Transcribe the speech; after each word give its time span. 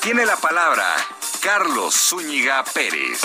tiene 0.00 0.26
la 0.26 0.36
palabra 0.36 0.94
Carlos 1.40 1.94
Zúñiga 1.94 2.64
Pérez. 2.64 3.20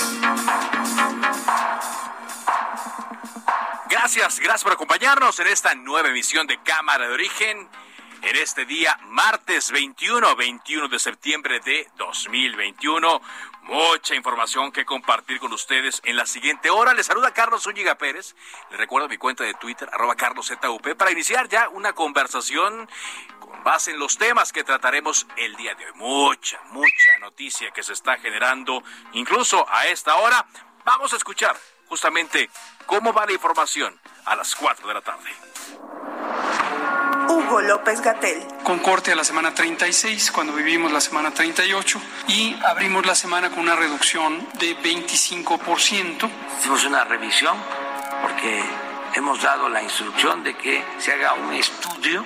Gracias, 3.90 4.40
gracias 4.40 4.64
por 4.64 4.74
acompañarnos 4.74 5.40
en 5.40 5.48
esta 5.48 5.74
nueva 5.76 6.10
emisión 6.10 6.48
de 6.48 6.62
Cámara 6.64 7.08
de 7.08 7.14
Origen. 7.14 7.70
En 8.22 8.36
este 8.36 8.66
día, 8.66 9.00
martes 9.08 9.72
21, 9.72 10.36
21 10.36 10.90
de 10.90 11.00
septiembre 11.00 11.60
de 11.62 11.88
2021. 11.98 13.22
Mucha 13.64 14.16
información 14.16 14.72
que 14.72 14.84
compartir 14.84 15.40
con 15.40 15.54
ustedes 15.54 16.02
en 16.04 16.18
la 16.18 16.26
siguiente 16.26 16.70
hora. 16.70 16.94
Les 16.94 17.06
saluda 17.06 17.34
Carlos 17.34 17.64
Zúñiga 17.64 17.96
Pérez. 17.96 18.36
Les 18.72 18.80
recuerdo 18.80 19.08
mi 19.08 19.18
cuenta 19.18 19.44
de 19.44 19.54
Twitter, 19.54 19.88
arroba 19.94 20.16
carloszup, 20.16 20.98
para 20.98 21.12
iniciar 21.12 21.48
ya 21.48 21.70
una 21.70 21.94
conversación 21.94 22.90
con 23.60 23.64
base 23.66 23.92
en 23.92 24.00
los 24.00 24.18
temas 24.18 24.54
que 24.54 24.64
trataremos 24.64 25.28
el 25.36 25.56
día 25.56 25.76
de 25.76 25.86
hoy. 25.86 25.92
Mucha, 25.96 26.60
mucha 26.72 27.18
noticia 27.20 27.72
que 27.72 27.84
se 27.84 27.94
está 27.94 28.18
generando, 28.18 28.84
incluso 29.14 29.66
a 29.70 29.88
esta 29.88 30.16
hora. 30.16 30.46
Vamos 30.86 31.12
a 31.14 31.18
escuchar 31.18 31.56
justamente 31.88 32.50
cómo 32.86 33.12
va 33.12 33.26
la 33.26 33.34
información 33.34 34.00
a 34.26 34.36
las 34.36 34.56
4 34.56 34.88
de 34.88 34.94
la 34.94 35.02
tarde. 35.02 35.30
Hugo 37.28 37.62
López 37.62 38.02
Gatel. 38.02 38.48
Con 38.64 38.80
corte 38.80 39.12
a 39.12 39.16
la 39.16 39.24
semana 39.24 39.54
36, 39.54 40.32
cuando 40.32 40.54
vivimos 40.54 40.92
la 40.92 41.02
semana 41.02 41.32
38, 41.32 42.02
y 42.28 42.56
abrimos 42.66 43.06
la 43.06 43.16
semana 43.16 43.50
con 43.50 43.60
una 43.60 43.76
reducción 43.76 44.48
de 44.54 44.78
25%. 44.78 46.30
Hicimos 46.60 46.86
una 46.86 47.04
revisión 47.04 47.58
porque 48.22 48.64
hemos 49.16 49.42
dado 49.42 49.68
la 49.70 49.84
instrucción 49.84 50.44
de 50.44 50.56
que 50.56 50.84
se 50.98 51.14
haga 51.14 51.34
un 51.34 51.54
estudio 51.54 52.26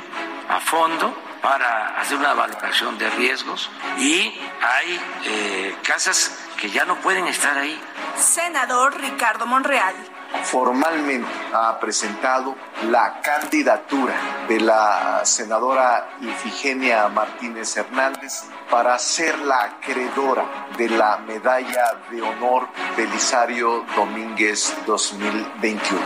a 0.54 0.59
fondo 0.59 1.16
para 1.42 2.00
hacer 2.00 2.18
una 2.18 2.34
valoración 2.34 2.98
de 3.00 3.09
riesgos 3.12 3.72
y 3.98 4.40
hay 4.62 5.02
eh, 5.26 5.76
casas 5.84 6.38
que 6.58 6.70
ya 6.70 6.86
no 6.86 6.96
pueden 6.98 7.28
estar 7.28 7.58
ahí. 7.58 7.82
Senador 8.16 8.96
Ricardo 9.02 9.48
Monreal 9.48 9.96
formalmente 10.44 11.30
ha 11.53 11.80
presentado 11.80 12.56
la 12.90 13.22
candidatura 13.22 14.13
de 14.47 14.59
la 14.59 15.22
senadora 15.25 16.09
Ifigenia 16.22 17.08
Martínez 17.08 17.78
Hernández 17.78 18.44
para 18.69 18.97
ser 19.00 19.38
la 19.40 19.63
acreedora 19.63 20.46
de 20.78 20.90
la 20.90 21.18
medalla 21.18 21.97
de 22.09 22.22
honor 22.22 22.68
Belisario 22.97 23.86
Domínguez 23.96 24.75
2021. 24.86 26.02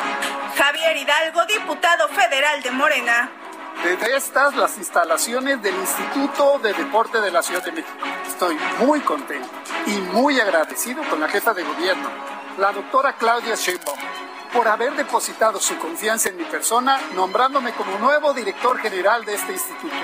Javier 0.58 0.98
Hidalgo, 0.98 1.46
diputado 1.46 2.08
federal 2.10 2.62
de 2.62 2.72
Morena. 2.72 3.32
Desde 3.84 4.16
estas, 4.16 4.56
las 4.56 4.78
instalaciones 4.78 5.62
del 5.62 5.76
Instituto 5.76 6.60
de 6.60 6.74
Deporte 6.74 7.22
de 7.22 7.32
la 7.32 7.42
Ciudad 7.42 7.64
de 7.64 7.72
México. 7.72 7.98
Estoy 8.28 8.58
muy 8.80 9.00
contento 9.02 9.50
y 9.86 9.92
muy 10.14 10.40
agradecido 10.40 11.04
con 11.10 11.20
la 11.20 11.30
jefa 11.30 11.54
de 11.54 11.64
gobierno, 11.64 12.10
la 12.58 12.72
doctora 12.72 13.16
Claudia 13.18 13.56
Sheinbaum 13.56 13.98
por 14.54 14.68
haber 14.68 14.96
depositado 14.96 15.60
su 15.60 15.78
confianza 15.78 16.30
en 16.30 16.38
mi 16.38 16.44
persona, 16.46 17.00
nombrándome 17.14 17.74
como 17.74 17.98
nuevo 18.00 18.34
director 18.34 18.80
general 18.80 19.26
de 19.26 19.36
este 19.36 19.54
instituto. 19.54 19.96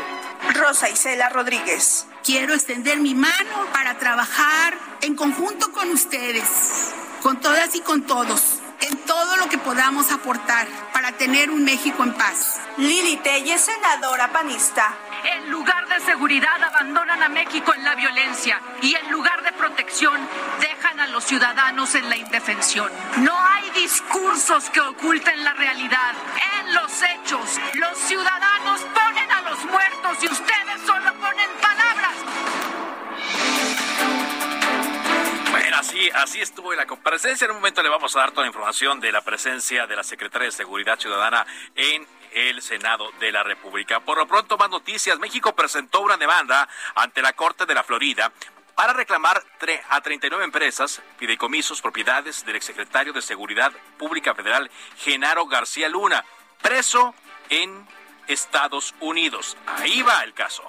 Rosa 0.54 0.90
Isela 0.90 1.30
Rodríguez. 1.30 2.06
Quiero 2.24 2.54
extender 2.54 3.00
mi 3.00 3.16
mano 3.16 3.66
para 3.72 3.98
trabajar 3.98 4.78
en 5.02 5.16
conjunto 5.16 5.72
con 5.72 5.90
ustedes, 5.90 6.94
con 7.22 7.40
todas 7.40 7.74
y 7.76 7.82
con 7.82 8.04
todos, 8.04 8.60
en 8.84 8.98
todo 9.06 9.38
lo 9.38 9.48
que 9.48 9.58
podamos 9.58 10.12
aportar 10.12 10.68
para 10.94 11.14
tener 11.14 11.50
un 11.50 11.64
México 11.64 12.04
en 12.04 12.14
paz. 12.14 12.60
Lili 12.78 13.18
Telle, 13.18 13.58
senadora 13.58 14.32
panista. 14.32 14.94
En 15.24 15.50
lugar 15.50 15.88
de 15.88 16.00
seguridad 16.02 16.62
abandonan 16.62 17.24
a 17.24 17.30
México 17.30 17.74
en 17.74 17.84
la 17.84 17.96
violencia 17.96 18.60
y 18.82 18.96
en 18.96 19.12
lugar 19.12 19.42
de 19.44 19.54
protección 19.54 20.20
dejan 20.60 21.00
a 21.00 21.08
los 21.08 21.24
ciudadanos 21.24 21.96
en 21.96 22.10
la 22.10 22.18
indefensión. 22.18 22.92
No 23.18 23.34
hay 23.40 23.70
discursos 23.72 24.70
que 24.70 24.82
oculten 24.82 25.44
la 25.44 25.54
realidad. 25.54 26.14
En 26.60 26.74
los 26.74 26.92
hechos, 27.04 27.60
los 27.76 27.98
ciudadanos 28.00 28.82
ponen 28.94 29.32
a 29.32 29.42
los 29.50 29.64
muertos 29.66 30.18
y 30.22 30.28
ustedes 30.28 30.82
solo 30.86 31.14
ponen 31.16 31.50
palabras. 31.62 32.93
Así, 35.94 36.10
así 36.12 36.42
estuvo 36.42 36.74
la 36.74 36.86
comparecencia. 36.88 37.46
En 37.46 37.52
un 37.52 37.58
momento 37.58 37.84
le 37.84 37.90
vamos 37.90 38.16
a 38.16 38.20
dar 38.20 38.32
toda 38.32 38.44
la 38.44 38.48
información 38.48 39.00
de 39.00 39.12
la 39.12 39.22
presencia 39.22 39.86
de 39.86 39.96
la 39.96 40.04
Secretaria 40.04 40.48
de 40.48 40.52
Seguridad 40.52 41.00
Ciudadana 41.00 41.46
en 41.76 42.08
el 42.34 42.62
Senado 42.62 43.12
de 43.20 43.32
la 43.32 43.44
República. 43.44 44.00
Por 44.00 44.18
lo 44.18 44.28
pronto, 44.28 44.58
más 44.58 44.70
noticias. 44.70 45.20
México 45.20 45.54
presentó 45.56 46.02
una 46.02 46.18
demanda 46.18 46.68
ante 46.96 47.22
la 47.22 47.34
Corte 47.34 47.66
de 47.66 47.76
la 47.76 47.84
Florida 47.84 48.32
para 48.76 48.94
reclamar 48.94 49.44
a 49.90 50.02
39 50.02 50.44
empresas, 50.44 51.02
fideicomisos, 51.18 51.82
propiedades 51.82 52.44
del 52.44 52.56
exsecretario 52.56 53.14
de 53.14 53.22
Seguridad 53.22 53.72
Pública 54.00 54.34
Federal, 54.34 54.72
Genaro 54.98 55.46
García 55.46 55.90
Luna, 55.90 56.26
preso 56.64 57.14
en 57.50 57.88
Estados 58.28 58.96
Unidos. 59.00 59.58
Ahí 59.68 60.02
va 60.02 60.24
el 60.24 60.34
caso. 60.34 60.64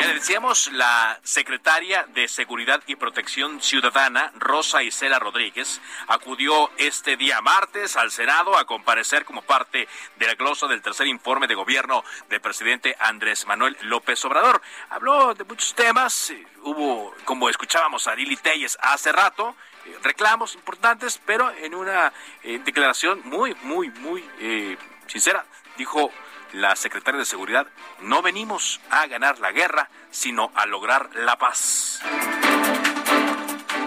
Ya 0.00 0.06
le 0.06 0.14
decíamos, 0.14 0.70
la 0.72 1.18
secretaria 1.24 2.06
de 2.14 2.28
Seguridad 2.28 2.80
y 2.86 2.94
Protección 2.94 3.60
Ciudadana, 3.60 4.30
Rosa 4.36 4.84
Isela 4.84 5.18
Rodríguez, 5.18 5.80
acudió 6.06 6.70
este 6.76 7.16
día 7.16 7.40
martes 7.40 7.96
al 7.96 8.12
Senado 8.12 8.56
a 8.56 8.64
comparecer 8.64 9.24
como 9.24 9.42
parte 9.42 9.88
de 10.16 10.26
la 10.26 10.36
glosa 10.36 10.68
del 10.68 10.82
tercer 10.82 11.08
informe 11.08 11.48
de 11.48 11.56
gobierno 11.56 12.04
del 12.28 12.40
presidente 12.40 12.94
Andrés 13.00 13.44
Manuel 13.48 13.76
López 13.82 14.24
Obrador. 14.24 14.62
Habló 14.90 15.34
de 15.34 15.42
muchos 15.42 15.74
temas, 15.74 16.32
hubo, 16.62 17.12
como 17.24 17.48
escuchábamos 17.48 18.06
a 18.06 18.14
Lili 18.14 18.36
Telles 18.36 18.78
hace 18.80 19.10
rato, 19.10 19.56
eh, 19.84 19.98
reclamos 20.04 20.54
importantes, 20.54 21.20
pero 21.26 21.50
en 21.50 21.74
una 21.74 22.12
eh, 22.44 22.60
declaración 22.64 23.20
muy, 23.24 23.56
muy, 23.62 23.90
muy 23.90 24.24
eh, 24.38 24.76
sincera, 25.08 25.44
dijo 25.76 26.12
la 26.52 26.76
secretaria 26.76 27.18
de 27.18 27.24
Seguridad, 27.24 27.66
no 28.00 28.22
venimos 28.22 28.80
a 28.90 29.06
ganar 29.06 29.38
la 29.38 29.52
guerra, 29.52 29.90
sino 30.10 30.50
a 30.54 30.66
lograr 30.66 31.10
la 31.14 31.36
paz. 31.38 32.00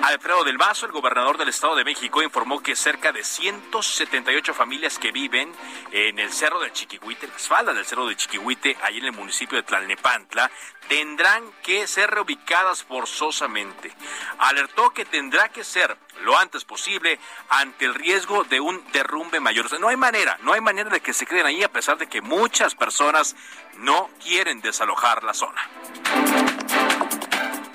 Alfredo 0.03 0.43
del 0.43 0.57
Vaso, 0.57 0.87
el 0.87 0.91
gobernador 0.91 1.37
del 1.37 1.49
Estado 1.49 1.75
de 1.75 1.83
México, 1.83 2.23
informó 2.23 2.61
que 2.63 2.75
cerca 2.75 3.11
de 3.11 3.23
178 3.23 4.53
familias 4.53 4.97
que 4.97 5.11
viven 5.11 5.53
en 5.91 6.17
el 6.17 6.31
Cerro 6.31 6.59
de 6.59 6.71
Chiquihuite, 6.71 7.27
en 7.27 7.31
las 7.31 7.47
faldas 7.47 7.75
del 7.75 7.85
Cerro 7.85 8.07
de 8.07 8.15
Chiquihuite, 8.15 8.77
ahí 8.81 8.97
en 8.97 9.05
el 9.05 9.11
municipio 9.11 9.57
de 9.57 9.63
Tlalnepantla, 9.63 10.49
tendrán 10.87 11.43
que 11.61 11.85
ser 11.85 12.09
reubicadas 12.09 12.83
forzosamente. 12.83 13.93
Alertó 14.39 14.89
que 14.89 15.05
tendrá 15.05 15.49
que 15.49 15.63
ser 15.63 15.95
lo 16.23 16.37
antes 16.37 16.65
posible 16.65 17.19
ante 17.49 17.85
el 17.85 17.93
riesgo 17.93 18.43
de 18.43 18.59
un 18.59 18.83
derrumbe 18.91 19.39
mayor. 19.39 19.79
No 19.79 19.89
hay 19.89 19.97
manera, 19.97 20.37
no 20.41 20.53
hay 20.53 20.61
manera 20.61 20.89
de 20.89 21.01
que 21.01 21.13
se 21.13 21.27
queden 21.27 21.45
ahí 21.45 21.63
a 21.63 21.71
pesar 21.71 21.97
de 21.97 22.07
que 22.07 22.21
muchas 22.21 22.73
personas 22.73 23.35
no 23.77 24.09
quieren 24.21 24.61
desalojar 24.61 25.23
la 25.23 25.33
zona. 25.33 25.69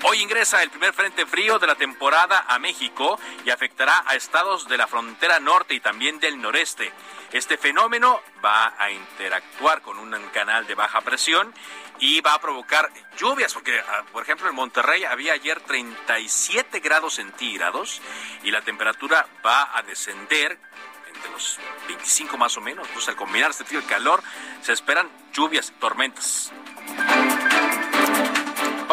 Hoy 0.03 0.21
ingresa 0.21 0.61
el 0.61 0.69
primer 0.69 0.93
frente 0.93 1.25
frío 1.25 1.57
de 1.57 1.65
la 1.65 1.73
temporada 1.73 2.45
a 2.47 2.59
México 2.59 3.19
y 3.43 3.49
afectará 3.49 4.03
a 4.05 4.15
estados 4.15 4.67
de 4.67 4.77
la 4.77 4.85
frontera 4.85 5.39
norte 5.39 5.73
y 5.73 5.79
también 5.79 6.19
del 6.19 6.39
noreste. 6.39 6.93
Este 7.31 7.57
fenómeno 7.57 8.21
va 8.45 8.75
a 8.77 8.91
interactuar 8.91 9.81
con 9.81 9.97
un 9.97 10.15
canal 10.29 10.67
de 10.67 10.75
baja 10.75 11.01
presión 11.01 11.51
y 11.99 12.21
va 12.21 12.35
a 12.35 12.41
provocar 12.41 12.91
lluvias, 13.17 13.55
porque 13.55 13.79
ah, 13.79 14.03
por 14.11 14.21
ejemplo 14.21 14.47
en 14.47 14.55
Monterrey 14.55 15.03
había 15.03 15.33
ayer 15.33 15.59
37 15.61 16.79
grados 16.79 17.15
centígrados 17.15 17.99
y 18.43 18.51
la 18.51 18.61
temperatura 18.61 19.25
va 19.43 19.75
a 19.75 19.81
descender 19.81 20.59
entre 21.07 21.31
los 21.31 21.57
25 21.87 22.37
más 22.37 22.55
o 22.55 22.61
menos. 22.61 22.87
Entonces 22.87 23.09
al 23.09 23.15
combinar 23.15 23.49
este 23.49 23.65
frío 23.65 23.79
y 23.79 23.83
calor 23.83 24.21
se 24.61 24.73
esperan 24.73 25.09
lluvias, 25.33 25.73
tormentas. 25.79 26.53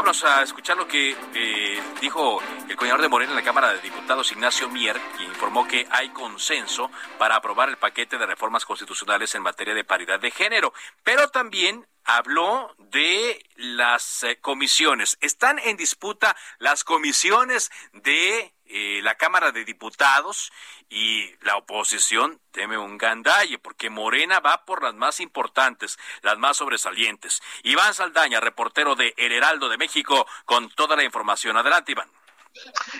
Vamos 0.04 0.22
a 0.22 0.42
escuchar 0.42 0.76
lo 0.76 0.86
que 0.86 1.16
eh, 1.34 1.82
dijo 1.98 2.38
el 2.68 2.76
coordinador 2.76 3.00
de 3.00 3.08
Morena 3.08 3.32
en 3.32 3.36
la 3.36 3.42
Cámara 3.42 3.72
de 3.72 3.80
Diputados, 3.80 4.30
Ignacio 4.32 4.68
Mier, 4.68 5.00
quien 5.16 5.30
informó 5.30 5.66
que 5.66 5.86
hay 5.90 6.10
consenso 6.10 6.90
para 7.16 7.36
aprobar 7.36 7.70
el 7.70 7.78
paquete 7.78 8.18
de 8.18 8.26
reformas 8.26 8.66
constitucionales 8.66 9.34
en 9.34 9.40
materia 9.40 9.72
de 9.72 9.82
paridad 9.82 10.20
de 10.20 10.30
género, 10.30 10.74
pero 11.02 11.30
también 11.30 11.86
habló 12.04 12.74
de 12.76 13.46
las 13.56 14.24
eh, 14.24 14.36
comisiones. 14.42 15.16
Están 15.22 15.58
en 15.58 15.78
disputa 15.78 16.36
las 16.58 16.84
comisiones 16.84 17.70
de 17.94 18.52
eh, 18.76 19.00
la 19.02 19.14
Cámara 19.14 19.52
de 19.52 19.64
Diputados 19.64 20.52
y 20.88 21.30
la 21.44 21.56
oposición 21.56 22.40
teme 22.50 22.76
un 22.76 22.98
gandalle 22.98 23.56
porque 23.60 23.88
Morena 23.88 24.40
va 24.40 24.64
por 24.64 24.82
las 24.82 24.94
más 24.94 25.20
importantes, 25.20 25.96
las 26.22 26.38
más 26.38 26.56
sobresalientes. 26.56 27.40
Iván 27.62 27.94
Saldaña, 27.94 28.40
reportero 28.40 28.96
de 28.96 29.14
El 29.16 29.30
Heraldo 29.30 29.68
de 29.68 29.78
México, 29.78 30.26
con 30.44 30.70
toda 30.70 30.96
la 30.96 31.04
información. 31.04 31.56
Adelante, 31.56 31.92
Iván. 31.92 32.10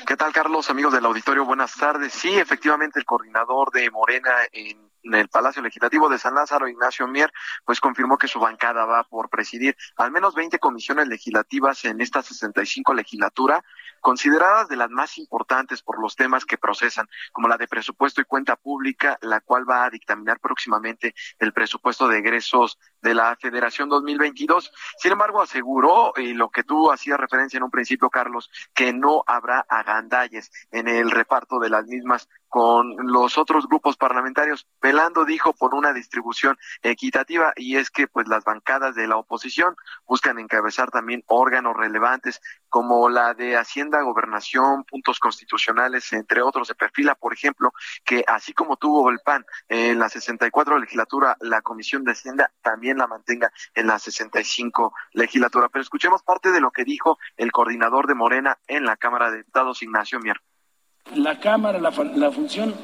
¿Qué 0.07 0.17
tal, 0.17 0.33
Carlos? 0.33 0.71
Amigos 0.71 0.93
del 0.93 1.07
auditorio, 1.07 1.45
buenas 1.45 1.75
tardes. 1.75 2.13
Sí, 2.13 2.39
efectivamente, 2.39 3.01
el 3.01 3.05
coordinador 3.05 3.73
de 3.73 3.91
Morena 3.91 4.33
en 4.53 4.95
en 5.05 5.15
el 5.15 5.29
Palacio 5.29 5.63
Legislativo 5.63 6.09
de 6.09 6.19
San 6.19 6.35
Lázaro, 6.35 6.69
Ignacio 6.69 7.07
Mier, 7.07 7.33
pues 7.65 7.81
confirmó 7.81 8.17
que 8.19 8.29
su 8.29 8.41
bancada 8.41 8.85
va 8.85 9.05
por 9.05 9.29
presidir 9.29 9.77
al 9.97 10.11
menos 10.11 10.35
20 10.35 10.59
comisiones 10.59 11.09
legislativas 11.09 11.85
en 11.85 12.01
esta 12.01 12.23
65 12.23 12.95
legislatura, 12.95 13.63
consideradas 14.05 14.69
de 14.69 14.77
las 14.77 14.91
más 14.91 15.17
importantes 15.17 15.81
por 15.81 15.99
los 15.99 16.15
temas 16.15 16.45
que 16.45 16.59
procesan, 16.59 17.09
como 17.33 17.49
la 17.49 17.57
de 17.57 17.67
presupuesto 17.67 18.21
y 18.21 18.25
cuenta 18.25 18.55
pública, 18.55 19.19
la 19.23 19.41
cual 19.41 19.69
va 19.69 19.87
a 19.87 19.91
dictaminar 19.91 20.41
próximamente 20.41 21.15
el 21.39 21.55
presupuesto 21.55 22.07
de 22.07 22.19
egresos 22.19 22.79
de 23.01 23.15
la 23.15 23.35
Federación 23.37 23.89
2022. 23.89 24.71
Sin 24.99 25.13
embargo, 25.13 25.41
aseguró, 25.41 26.13
y 26.19 26.35
lo 26.35 26.51
que 26.51 26.65
tú 26.65 26.93
hacías 26.93 27.19
referencia 27.19 27.57
en 27.57 27.63
un 27.63 27.71
principio, 27.71 28.11
Carlos, 28.11 28.51
que 28.75 28.93
no 28.93 29.25
habrá 29.27 29.65
agandalles 29.71 30.51
en 30.71 30.87
el 30.87 31.11
reparto 31.11 31.59
de 31.59 31.71
las 31.71 31.87
mismas 31.87 32.29
con 32.55 32.95
los 32.99 33.37
otros 33.37 33.67
grupos 33.67 33.97
parlamentarios. 33.97 34.69
Velando 34.81 35.25
dijo 35.25 35.55
por 35.55 35.75
una 35.75 35.93
distribución 35.93 36.57
equitativa 36.83 37.53
y 37.57 37.79
es 37.79 37.91
que 37.91 38.07
pues 38.07 38.29
las 38.29 38.45
bancadas 38.45 38.95
de 38.95 39.09
la 39.09 39.17
oposición 39.17 39.75
buscan 40.07 40.39
encabezar 40.39 40.93
también 40.93 41.25
órganos 41.27 41.77
relevantes 41.77 42.41
como 42.69 43.09
la 43.09 43.35
de 43.35 43.57
Hacienda, 43.57 44.03
Gobernación, 44.03 44.85
puntos 44.85 45.19
constitucionales, 45.19 46.13
entre 46.13 46.43
otros. 46.43 46.69
Se 46.69 46.77
perfila, 46.77 47.17
por 47.17 47.33
ejemplo, 47.33 47.73
que 48.05 48.23
así 48.25 48.53
como 48.53 48.77
tuvo 48.77 49.11
el 49.11 49.19
PAN 49.19 49.45
en 49.67 49.99
la 49.99 50.09
64 50.09 50.79
legislatura, 50.79 51.37
la 51.41 51.61
Comisión 51.61 52.05
de 52.05 52.13
Hacienda 52.13 52.53
también 52.63 52.99
la 52.99 53.09
mantenga 53.09 53.53
en 53.75 53.89
la 53.89 53.99
65 53.99 54.95
legislatura. 55.15 55.69
Pero 55.71 55.83
escuchemos 55.83 56.23
parte 56.23 56.53
de 56.53 56.61
lo 56.61 56.71
que 56.71 56.85
dijo 56.85 57.19
el 57.37 57.51
coordinador 57.51 58.07
de 58.07 58.15
Morena 58.15 58.59
en 58.69 58.85
la 58.85 58.97
Cámara 58.97 59.33
de 59.33 59.39
Diputados, 59.39 59.83
Ignacio 59.83 60.21
Mier. 60.21 60.41
La 61.13 61.39
Cámara, 61.39 61.79
la, 61.79 61.93
la 62.17 62.33
función 62.33 62.75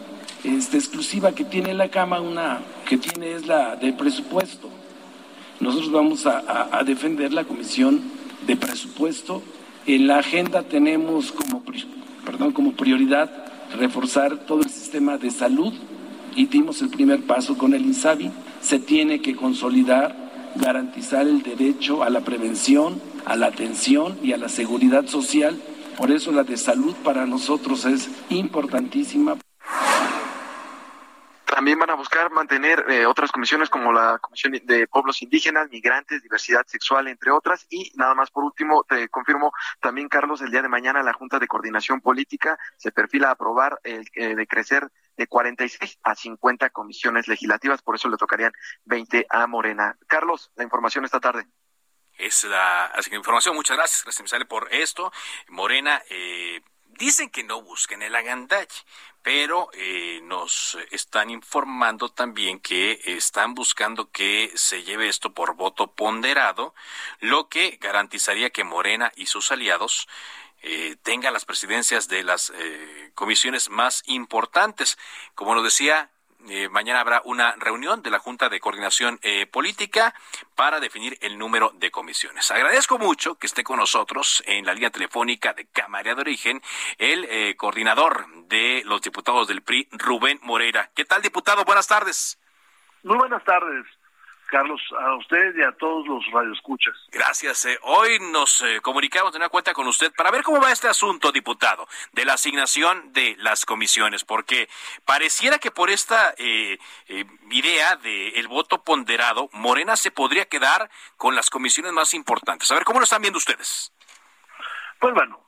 exclusiva 0.45 1.33
que 1.33 1.45
tiene 1.45 1.73
la 1.73 1.89
Cámara, 1.89 2.21
una 2.21 2.61
que 2.87 2.99
tiene 2.99 3.33
es 3.33 3.47
la 3.47 3.77
de 3.77 3.95
presupuesto. 3.95 4.69
Nosotros 5.59 5.91
vamos 5.91 6.27
a, 6.27 6.69
a, 6.71 6.85
defender 6.85 7.33
la 7.33 7.45
comisión 7.45 8.01
de 8.47 8.57
presupuesto. 8.57 9.43
En 9.87 10.07
la 10.07 10.19
agenda 10.19 10.63
tenemos 10.63 11.33
como, 11.33 11.63
perdón, 12.25 12.53
como 12.53 12.73
prioridad 12.73 13.31
reforzar 13.77 14.37
todo 14.37 14.61
el 14.61 14.71
sistema 14.71 15.17
de 15.17 15.31
salud 15.31 15.73
y 16.37 16.47
dimos 16.47 16.83
el 16.83 16.91
primer 16.91 17.23
paso 17.23 17.59
con 17.59 17.75
el 17.75 17.83
INSABI. 17.83 18.31
Se 18.61 18.79
tiene 18.79 19.21
que 19.23 19.35
consolidar, 19.35 20.15
garantizar 20.57 21.27
el 21.27 21.43
derecho 21.43 22.05
a 22.05 22.11
la 22.11 22.21
prevención, 22.21 23.01
a 23.25 23.35
la 23.35 23.47
atención 23.47 24.19
y 24.23 24.35
a 24.35 24.37
la 24.37 24.49
seguridad 24.49 25.07
social 25.07 25.59
por 26.01 26.11
eso 26.11 26.33
la 26.33 26.45
de 26.45 26.57
salud 26.57 26.97
para 27.05 27.27
nosotros 27.27 27.85
es 27.85 28.09
importantísima. 28.31 29.37
También 31.45 31.79
van 31.79 31.91
a 31.91 31.95
buscar 31.95 32.31
mantener 32.31 32.87
eh, 32.89 33.05
otras 33.05 33.31
comisiones 33.31 33.69
como 33.69 33.93
la 33.93 34.19
Comisión 34.19 34.55
de 34.65 34.87
Pueblos 34.87 35.21
Indígenas, 35.21 35.69
Migrantes, 35.71 36.23
Diversidad 36.23 36.65
Sexual, 36.67 37.09
entre 37.09 37.31
otras. 37.31 37.67
Y 37.69 37.93
nada 37.97 38.15
más 38.15 38.31
por 38.31 38.45
último, 38.45 38.83
te 38.89 39.11
confirmo 39.11 39.53
también, 39.79 40.09
Carlos, 40.09 40.41
el 40.41 40.51
día 40.51 40.63
de 40.63 40.71
mañana 40.71 41.03
la 41.03 41.13
Junta 41.13 41.39
de 41.39 41.47
Coordinación 41.47 42.01
Política 42.01 42.59
se 42.79 42.93
perfila 42.93 43.29
a 43.29 43.33
aprobar 43.33 43.79
el 43.85 44.07
eh, 44.15 44.35
de 44.35 44.47
crecer 44.47 44.89
de 45.19 45.27
46 45.27 45.99
a 46.03 46.15
50 46.15 46.71
comisiones 46.71 47.29
legislativas, 47.29 47.83
por 47.83 47.97
eso 47.97 48.09
le 48.09 48.17
tocarían 48.17 48.53
20 48.87 49.27
a 49.29 49.47
Morena. 49.47 49.99
Carlos, 50.07 50.51
la 50.57 50.65
información 50.65 51.05
esta 51.05 51.21
tarde 51.21 51.47
es 52.21 52.45
la, 52.45 52.93
información. 53.13 53.55
Muchas 53.55 53.77
gracias, 53.77 54.05
gracias 54.05 54.31
sale 54.31 54.45
por 54.45 54.73
esto. 54.73 55.13
Morena, 55.49 56.03
eh, 56.09 56.63
dicen 56.87 57.31
que 57.31 57.43
no 57.43 57.63
busquen 57.63 58.03
el 58.03 58.15
agandalle, 58.15 58.69
pero 59.23 59.71
eh, 59.73 60.21
nos 60.25 60.79
están 60.91 61.31
informando 61.31 62.11
también 62.11 62.61
que 62.61 63.01
están 63.05 63.55
buscando 63.55 64.11
que 64.11 64.53
se 64.55 64.83
lleve 64.83 65.09
esto 65.09 65.33
por 65.33 65.55
voto 65.57 65.95
ponderado, 65.95 66.75
lo 67.21 67.49
que 67.49 67.79
garantizaría 67.81 68.51
que 68.51 68.65
Morena 68.65 69.13
y 69.17 69.27
sus 69.27 69.51
aliados 69.51 70.09
eh, 70.63 70.97
tengan 71.03 71.33
las 71.33 71.47
presidencias 71.47 72.09
de 72.09 72.23
las 72.23 72.53
eh, 72.55 73.13
comisiones 73.15 73.71
más 73.71 74.03
importantes. 74.07 74.99
Como 75.35 75.55
lo 75.55 75.63
decía 75.63 76.11
eh, 76.49 76.69
mañana 76.69 77.01
habrá 77.01 77.23
una 77.25 77.55
reunión 77.57 78.03
de 78.03 78.11
la 78.11 78.19
Junta 78.19 78.49
de 78.49 78.61
Coordinación 78.61 79.19
eh, 79.23 79.47
Política 79.47 80.15
para 80.55 80.81
definir 80.81 81.19
el 81.21 81.39
número 81.39 81.73
de 81.75 81.91
comisiones. 81.91 82.51
Agradezco 82.51 82.99
mucho 82.99 83.37
que 83.37 83.47
esté 83.47 83.63
con 83.63 83.79
nosotros 83.79 84.43
en 84.47 84.65
la 84.65 84.73
línea 84.73 84.91
telefónica 84.91 85.53
de 85.53 85.67
Cámara 85.67 86.15
de 86.15 86.21
Origen 86.21 86.63
el 86.99 87.27
eh, 87.29 87.57
coordinador 87.57 88.27
de 88.47 88.83
los 88.87 89.03
diputados 89.03 89.49
del 89.49 89.63
PRI, 89.63 89.89
Rubén 89.93 90.39
Moreira. 90.43 90.91
¿Qué 90.95 91.05
tal, 91.05 91.23
diputado? 91.23 91.65
Buenas 91.65 91.87
tardes. 91.87 92.39
Muy 93.03 93.19
buenas 93.19 93.45
tardes. 93.45 93.87
Carlos, 94.51 94.83
a 94.99 95.15
usted 95.15 95.55
y 95.57 95.63
a 95.63 95.73
todos 95.73 96.07
los 96.07 96.27
radioescuchas. 96.33 96.95
Gracias. 97.13 97.65
Eh. 97.67 97.79
hoy 97.83 98.19
nos 98.33 98.61
eh, 98.63 98.81
comunicamos 98.83 99.33
de 99.33 99.39
una 99.39 99.49
cuenta 99.49 99.73
con 99.73 99.87
usted 99.87 100.13
para 100.15 100.31
ver 100.33 100.43
cómo 100.43 100.61
va 100.61 100.73
este 100.73 100.89
asunto, 100.89 101.31
diputado, 101.31 101.87
de 102.13 102.25
la 102.25 102.35
asignación 102.35 103.13
de 103.13 103.37
las 103.39 103.65
comisiones, 103.65 104.25
porque 104.25 104.69
pareciera 105.05 105.59
que 105.59 105.71
por 105.71 105.89
esta 105.89 106.35
eh, 106.37 106.79
idea 107.51 107.95
del 107.97 108.35
el 108.35 108.49
voto 108.49 108.83
ponderado, 108.83 109.49
Morena 109.53 109.97
se 109.97 110.11
podría 110.11 110.47
quedar 110.47 110.91
con 111.17 111.37
las 111.37 111.49
comisiones 111.49 111.93
más 111.93 112.13
importantes. 112.13 112.71
A 112.73 112.75
ver, 112.75 112.85
¿cómo 112.85 112.99
lo 112.99 113.05
están 113.05 113.23
viendo 113.23 113.39
ustedes? 113.39 113.93
Pues 114.99 115.15
bueno, 115.15 115.41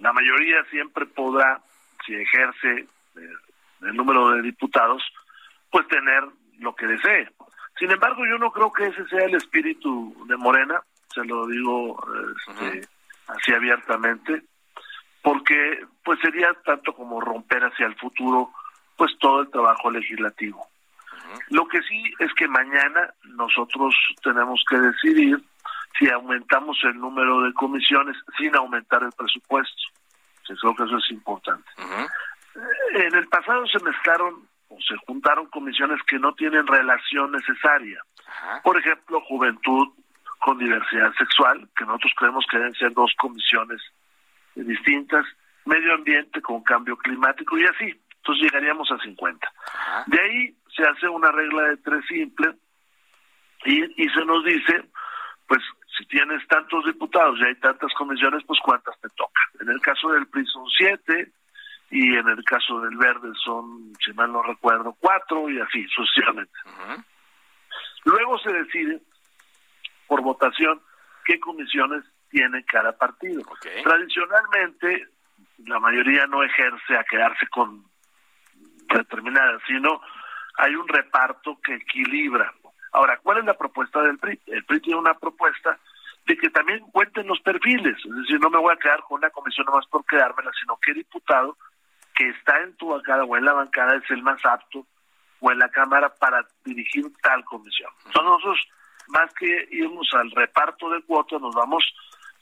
la 0.00 0.12
mayoría 0.12 0.64
siempre 0.70 1.06
podrá, 1.06 1.62
si 2.04 2.14
ejerce 2.14 2.88
el 3.14 3.94
número 3.94 4.30
de 4.30 4.42
diputados, 4.42 5.02
pues 5.70 5.86
tener 5.86 6.24
lo 6.58 6.74
que 6.74 6.86
desee 6.86 7.28
sin 7.78 7.90
embargo, 7.90 8.22
yo 8.26 8.38
no 8.38 8.50
creo 8.50 8.72
que 8.72 8.86
ese 8.86 9.04
sea 9.06 9.24
el 9.24 9.34
espíritu 9.34 10.14
de 10.26 10.36
Morena, 10.36 10.80
se 11.12 11.24
lo 11.24 11.46
digo 11.46 11.96
este, 12.48 12.88
así 13.28 13.52
abiertamente, 13.52 14.42
porque 15.22 15.84
pues 16.04 16.20
sería 16.20 16.52
tanto 16.64 16.92
como 16.92 17.20
romper 17.20 17.64
hacia 17.64 17.86
el 17.86 17.96
futuro 17.96 18.50
pues 18.96 19.12
todo 19.18 19.40
el 19.40 19.50
trabajo 19.50 19.90
legislativo. 19.90 20.66
Lo 21.48 21.66
que 21.66 21.82
sí 21.82 22.12
es 22.18 22.32
que 22.34 22.46
mañana 22.46 23.12
nosotros 23.24 23.94
tenemos 24.22 24.62
que 24.68 24.78
decidir 24.78 25.42
si 25.98 26.08
aumentamos 26.10 26.76
el 26.84 26.98
número 26.98 27.42
de 27.42 27.52
comisiones 27.54 28.16
sin 28.38 28.54
aumentar 28.54 29.02
el 29.02 29.12
presupuesto. 29.12 29.82
Yo 30.48 30.54
creo 30.56 30.74
que 30.76 30.84
eso 30.84 30.98
es 30.98 31.10
importante. 31.10 31.70
En 32.94 33.14
el 33.14 33.26
pasado 33.28 33.66
se 33.66 33.82
mezclaron 33.82 34.46
se 34.86 34.96
juntaron 35.06 35.46
comisiones 35.46 36.02
que 36.06 36.18
no 36.18 36.34
tienen 36.34 36.66
relación 36.66 37.32
necesaria. 37.32 38.00
Por 38.62 38.78
ejemplo, 38.78 39.20
juventud 39.22 39.88
con 40.40 40.58
diversidad 40.58 41.12
sexual, 41.14 41.68
que 41.76 41.84
nosotros 41.84 42.12
creemos 42.16 42.44
que 42.50 42.58
deben 42.58 42.74
ser 42.74 42.92
dos 42.92 43.12
comisiones 43.18 43.80
distintas, 44.54 45.24
medio 45.64 45.94
ambiente 45.94 46.40
con 46.42 46.62
cambio 46.62 46.96
climático 46.96 47.58
y 47.58 47.64
así. 47.64 48.00
Entonces 48.16 48.44
llegaríamos 48.44 48.90
a 48.90 48.98
50. 48.98 49.52
De 50.06 50.20
ahí 50.20 50.56
se 50.74 50.84
hace 50.84 51.08
una 51.08 51.30
regla 51.30 51.62
de 51.68 51.76
tres 51.78 52.04
simple 52.06 52.54
y, 53.64 54.02
y 54.02 54.08
se 54.10 54.24
nos 54.24 54.44
dice, 54.44 54.84
pues 55.46 55.60
si 55.96 56.06
tienes 56.06 56.46
tantos 56.48 56.84
diputados 56.84 57.38
y 57.40 57.44
hay 57.44 57.54
tantas 57.56 57.92
comisiones, 57.94 58.42
pues 58.46 58.58
cuántas 58.62 58.98
te 59.00 59.08
tocan. 59.10 59.44
En 59.60 59.68
el 59.70 59.80
caso 59.80 60.10
del 60.12 60.26
PRI 60.26 60.46
son 60.46 60.66
siete 60.76 61.32
y 61.94 62.16
en 62.16 62.28
el 62.28 62.42
caso 62.42 62.80
del 62.80 62.96
Verde 62.96 63.30
son, 63.44 63.92
si 64.04 64.12
mal 64.14 64.32
no 64.32 64.42
recuerdo, 64.42 64.96
cuatro 64.98 65.48
y 65.48 65.60
así 65.60 65.86
sucesivamente. 65.94 66.52
Luego 68.04 68.36
se 68.40 68.52
decide 68.52 69.00
por 70.08 70.20
votación 70.20 70.80
qué 71.24 71.38
comisiones 71.38 72.04
tiene 72.30 72.64
cada 72.64 72.98
partido. 72.98 73.42
Tradicionalmente, 73.84 75.06
la 75.66 75.78
mayoría 75.78 76.26
no 76.26 76.42
ejerce 76.42 76.96
a 76.96 77.04
quedarse 77.04 77.46
con 77.46 77.84
determinadas, 78.92 79.62
sino 79.64 80.00
hay 80.56 80.74
un 80.74 80.88
reparto 80.88 81.60
que 81.62 81.74
equilibra. 81.76 82.52
Ahora, 82.90 83.20
¿cuál 83.22 83.38
es 83.38 83.44
la 83.44 83.54
propuesta 83.54 84.02
del 84.02 84.18
PRI? 84.18 84.40
El 84.46 84.64
PRI 84.64 84.80
tiene 84.80 84.98
una 84.98 85.14
propuesta 85.14 85.78
de 86.26 86.36
que 86.36 86.50
también 86.50 86.80
cuenten 86.90 87.28
los 87.28 87.40
perfiles, 87.40 87.96
es 88.04 88.16
decir, 88.16 88.40
no 88.40 88.50
me 88.50 88.58
voy 88.58 88.74
a 88.74 88.78
quedar 88.78 89.00
con 89.02 89.18
una 89.18 89.30
comisión 89.30 89.66
nomás 89.66 89.86
por 89.86 90.04
quedármela, 90.06 90.50
sino 90.60 90.76
que 90.82 90.92
diputado 90.92 91.56
que 92.14 92.28
está 92.30 92.60
en 92.62 92.76
tu 92.76 92.88
bancada 92.88 93.24
o 93.24 93.36
en 93.36 93.44
la 93.44 93.52
bancada 93.52 93.96
es 93.96 94.10
el 94.10 94.22
más 94.22 94.44
apto 94.44 94.86
o 95.40 95.50
en 95.50 95.58
la 95.58 95.68
Cámara 95.68 96.08
para 96.14 96.46
dirigir 96.64 97.04
tal 97.22 97.44
comisión. 97.44 97.90
Entonces 98.06 98.24
nosotros, 98.24 98.68
más 99.08 99.32
que 99.34 99.68
irnos 99.70 100.08
al 100.14 100.30
reparto 100.30 100.88
de 100.90 101.02
cuotas, 101.02 101.40
nos 101.40 101.54
vamos 101.54 101.84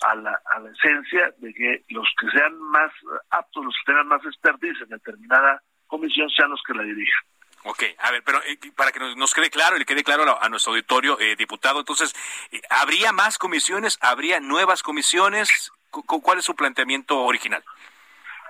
a 0.02 0.14
la, 0.14 0.40
a 0.54 0.60
la 0.60 0.70
esencia 0.70 1.32
de 1.38 1.52
que 1.54 1.84
los 1.88 2.08
que 2.20 2.30
sean 2.30 2.60
más 2.60 2.92
aptos, 3.30 3.64
los 3.64 3.74
que 3.78 3.92
tengan 3.92 4.08
más 4.08 4.24
expertise 4.24 4.80
en 4.82 4.88
determinada 4.88 5.62
comisión, 5.86 6.28
sean 6.30 6.50
los 6.50 6.62
que 6.66 6.74
la 6.74 6.82
dirijan. 6.82 7.22
Ok, 7.64 7.84
a 7.98 8.10
ver, 8.10 8.22
pero 8.24 8.42
eh, 8.44 8.58
para 8.74 8.90
que 8.90 8.98
nos, 8.98 9.34
quede 9.34 9.50
claro 9.50 9.76
y 9.76 9.80
le 9.80 9.84
quede 9.84 10.02
claro 10.02 10.40
a, 10.40 10.48
nuestro 10.48 10.72
auditorio, 10.72 11.18
eh, 11.20 11.36
diputado, 11.36 11.78
entonces, 11.78 12.12
eh, 12.50 12.60
¿habría 12.70 13.12
más 13.12 13.38
comisiones? 13.38 13.98
¿Habría 14.00 14.40
nuevas 14.40 14.82
comisiones? 14.82 15.70
¿Cuál 15.90 16.38
es 16.38 16.44
su 16.44 16.56
planteamiento 16.56 17.20
original? 17.20 17.62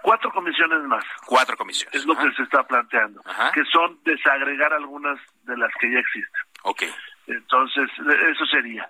Cuatro 0.03 0.33
comisiones 0.33 0.83
más. 0.83 1.05
Cuatro 1.27 1.57
comisiones. 1.57 1.95
Es 1.95 2.07
lo 2.07 2.17
que 2.17 2.31
se 2.33 2.43
está 2.43 2.63
planteando, 2.65 3.23
que 3.55 3.65
son 3.67 3.99
desagregar 4.05 4.73
algunas 4.73 5.19
de 5.45 5.57
las 5.57 5.71
que 5.81 5.93
ya 5.93 5.99
existen. 5.99 6.43
Ok. 6.63 6.83
Entonces, 7.29 7.89
eso 8.31 8.47
sería. 8.47 8.89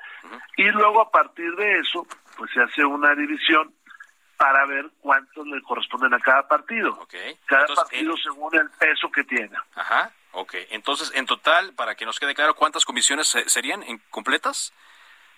Y 0.57 0.65
luego 0.71 1.03
a 1.03 1.11
partir 1.11 1.55
de 1.55 1.81
eso, 1.81 2.07
pues 2.37 2.51
se 2.53 2.63
hace 2.63 2.85
una 2.85 3.15
división 3.15 3.75
para 4.37 4.67
ver 4.67 4.91
cuántos 5.01 5.47
le 5.47 5.63
corresponden 5.63 6.15
a 6.15 6.19
cada 6.19 6.49
partido. 6.49 6.93
Okay. 7.03 7.39
Cada 7.47 7.67
partido 7.67 8.17
según 8.17 8.57
el 8.57 8.69
peso 8.71 9.11
que 9.11 9.23
tiene. 9.23 9.57
Ajá, 9.77 10.11
ok. 10.33 10.55
Entonces, 10.71 11.13
en 11.15 11.27
total, 11.27 11.75
para 11.75 11.95
que 11.95 12.07
nos 12.07 12.19
quede 12.19 12.35
claro, 12.35 12.55
¿cuántas 12.55 12.85
comisiones 12.85 13.29
serían 13.47 13.83
en 13.85 13.99
completas? 14.11 14.73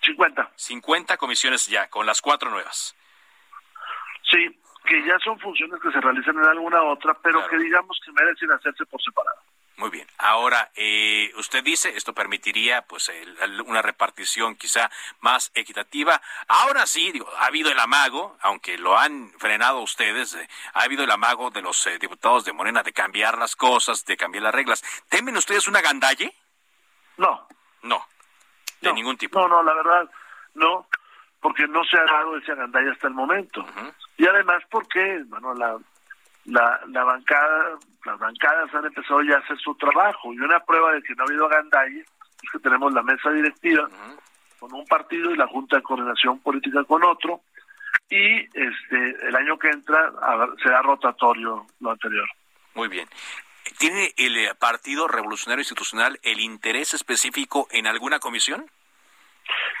50. 0.01 0.51
50 0.55 1.17
comisiones 1.17 1.67
ya, 1.67 1.87
con 1.89 2.05
las 2.05 2.21
cuatro 2.21 2.49
nuevas. 2.49 2.95
Sí, 4.31 4.59
que 4.85 5.05
ya 5.05 5.17
son 5.19 5.39
funciones 5.39 5.81
que 5.81 5.91
se 5.91 5.99
realizan 5.99 6.37
en 6.37 6.45
alguna 6.45 6.81
otra, 6.83 7.13
pero 7.21 7.45
que 7.47 7.57
digamos 7.57 7.99
que 8.03 8.11
merecen 8.11 8.51
hacerse 8.51 8.85
por 8.85 9.01
separado. 9.01 9.39
Muy 9.77 9.89
bien. 9.89 10.07
Ahora, 10.17 10.71
eh, 10.75 11.33
usted 11.35 11.61
dice, 11.61 11.97
esto 11.97 12.13
permitiría 12.13 12.83
pues 12.83 13.11
una 13.65 13.81
repartición 13.81 14.55
quizá 14.55 14.89
más 15.19 15.51
equitativa. 15.53 16.21
Ahora 16.47 16.85
sí, 16.85 17.11
digo, 17.11 17.27
ha 17.39 17.47
habido 17.47 17.71
el 17.71 17.79
amago, 17.79 18.37
aunque 18.41 18.77
lo 18.77 18.97
han 18.97 19.31
frenado 19.37 19.81
ustedes, 19.81 20.35
eh, 20.35 20.47
ha 20.73 20.83
habido 20.83 21.03
el 21.03 21.11
amago 21.11 21.51
de 21.51 21.61
los 21.61 21.85
eh, 21.87 21.97
diputados 21.99 22.45
de 22.45 22.53
Morena 22.53 22.83
de 22.83 22.93
cambiar 22.93 23.37
las 23.37 23.57
cosas, 23.57 24.05
de 24.05 24.15
cambiar 24.15 24.43
las 24.43 24.55
reglas. 24.55 24.81
¿Temen 25.09 25.35
ustedes 25.35 25.67
una 25.67 25.81
gandalle? 25.81 26.33
No. 27.17 27.45
No. 27.81 28.05
De 28.79 28.93
ningún 28.93 29.17
tipo. 29.17 29.39
No, 29.39 29.47
no, 29.47 29.63
la 29.63 29.73
verdad, 29.73 30.09
no, 30.53 30.87
porque 31.45 31.67
no 31.67 31.83
se 31.83 31.95
ha 31.95 32.05
dado 32.05 32.37
ese 32.37 32.55
gandalle 32.55 32.89
hasta 32.89 33.07
el 33.07 33.13
momento. 33.13 33.63
Y 34.17 34.25
además 34.25 34.63
porque, 34.71 35.21
bueno, 35.27 35.53
la, 35.53 35.77
la, 36.45 36.81
la 36.87 37.03
bancada, 37.03 37.77
las 38.03 38.17
bancadas 38.17 38.73
han 38.73 38.85
empezado 38.85 39.21
ya 39.21 39.35
a 39.35 39.41
hacer 39.41 39.55
su 39.59 39.75
trabajo 39.75 40.33
y 40.33 40.39
una 40.39 40.59
prueba 40.61 40.93
de 40.93 41.03
que 41.03 41.13
no 41.13 41.21
ha 41.21 41.27
habido 41.27 41.47
gandalle 41.47 41.99
es 41.99 42.51
que 42.51 42.57
tenemos 42.57 42.91
la 42.93 43.03
mesa 43.03 43.29
directiva 43.29 43.87
con 44.59 44.73
un 44.73 44.87
partido 44.87 45.29
y 45.29 45.37
la 45.37 45.45
Junta 45.45 45.75
de 45.75 45.83
Coordinación 45.83 46.39
Política 46.39 46.83
con 46.83 47.03
otro 47.03 47.41
y 48.09 48.39
este 48.39 49.27
el 49.27 49.35
año 49.35 49.59
que 49.59 49.69
entra 49.69 50.11
será 50.63 50.81
rotatorio 50.81 51.67
lo 51.79 51.91
anterior. 51.91 52.27
Muy 52.73 52.87
bien. 52.87 53.07
¿Tiene 53.77 54.15
el 54.17 54.35
eh, 54.35 54.55
Partido 54.57 55.07
Revolucionario 55.07 55.61
Institucional 55.61 56.19
el 56.23 56.39
interés 56.39 56.95
específico 56.95 57.67
en 57.69 57.85
alguna 57.85 58.17
comisión? 58.17 58.65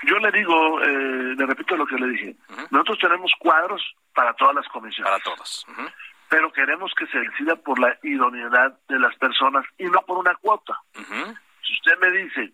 Yo 0.05 0.17
le 0.19 0.31
digo, 0.31 0.81
eh, 0.81 1.35
le 1.37 1.45
repito 1.45 1.75
lo 1.75 1.85
que 1.85 1.95
le 1.95 2.07
dije. 2.07 2.35
Nosotros 2.69 2.99
tenemos 2.99 3.31
cuadros 3.39 3.81
para 4.13 4.33
todas 4.33 4.55
las 4.55 4.67
comisiones. 4.69 5.11
Para 5.11 5.23
todas 5.23 5.65
pero 6.29 6.51
queremos 6.51 6.91
que 6.97 7.07
se 7.07 7.19
decida 7.19 7.55
por 7.55 7.79
la 7.79 7.97
idoneidad 8.03 8.77
de 8.87 8.99
las 8.99 9.15
personas 9.17 9.65
y 9.77 9.85
no 9.85 10.01
por 10.01 10.17
una 10.17 10.35
cuota. 10.35 10.77
Si 10.93 11.73
usted 11.73 11.99
me 11.99 12.11
dice 12.11 12.53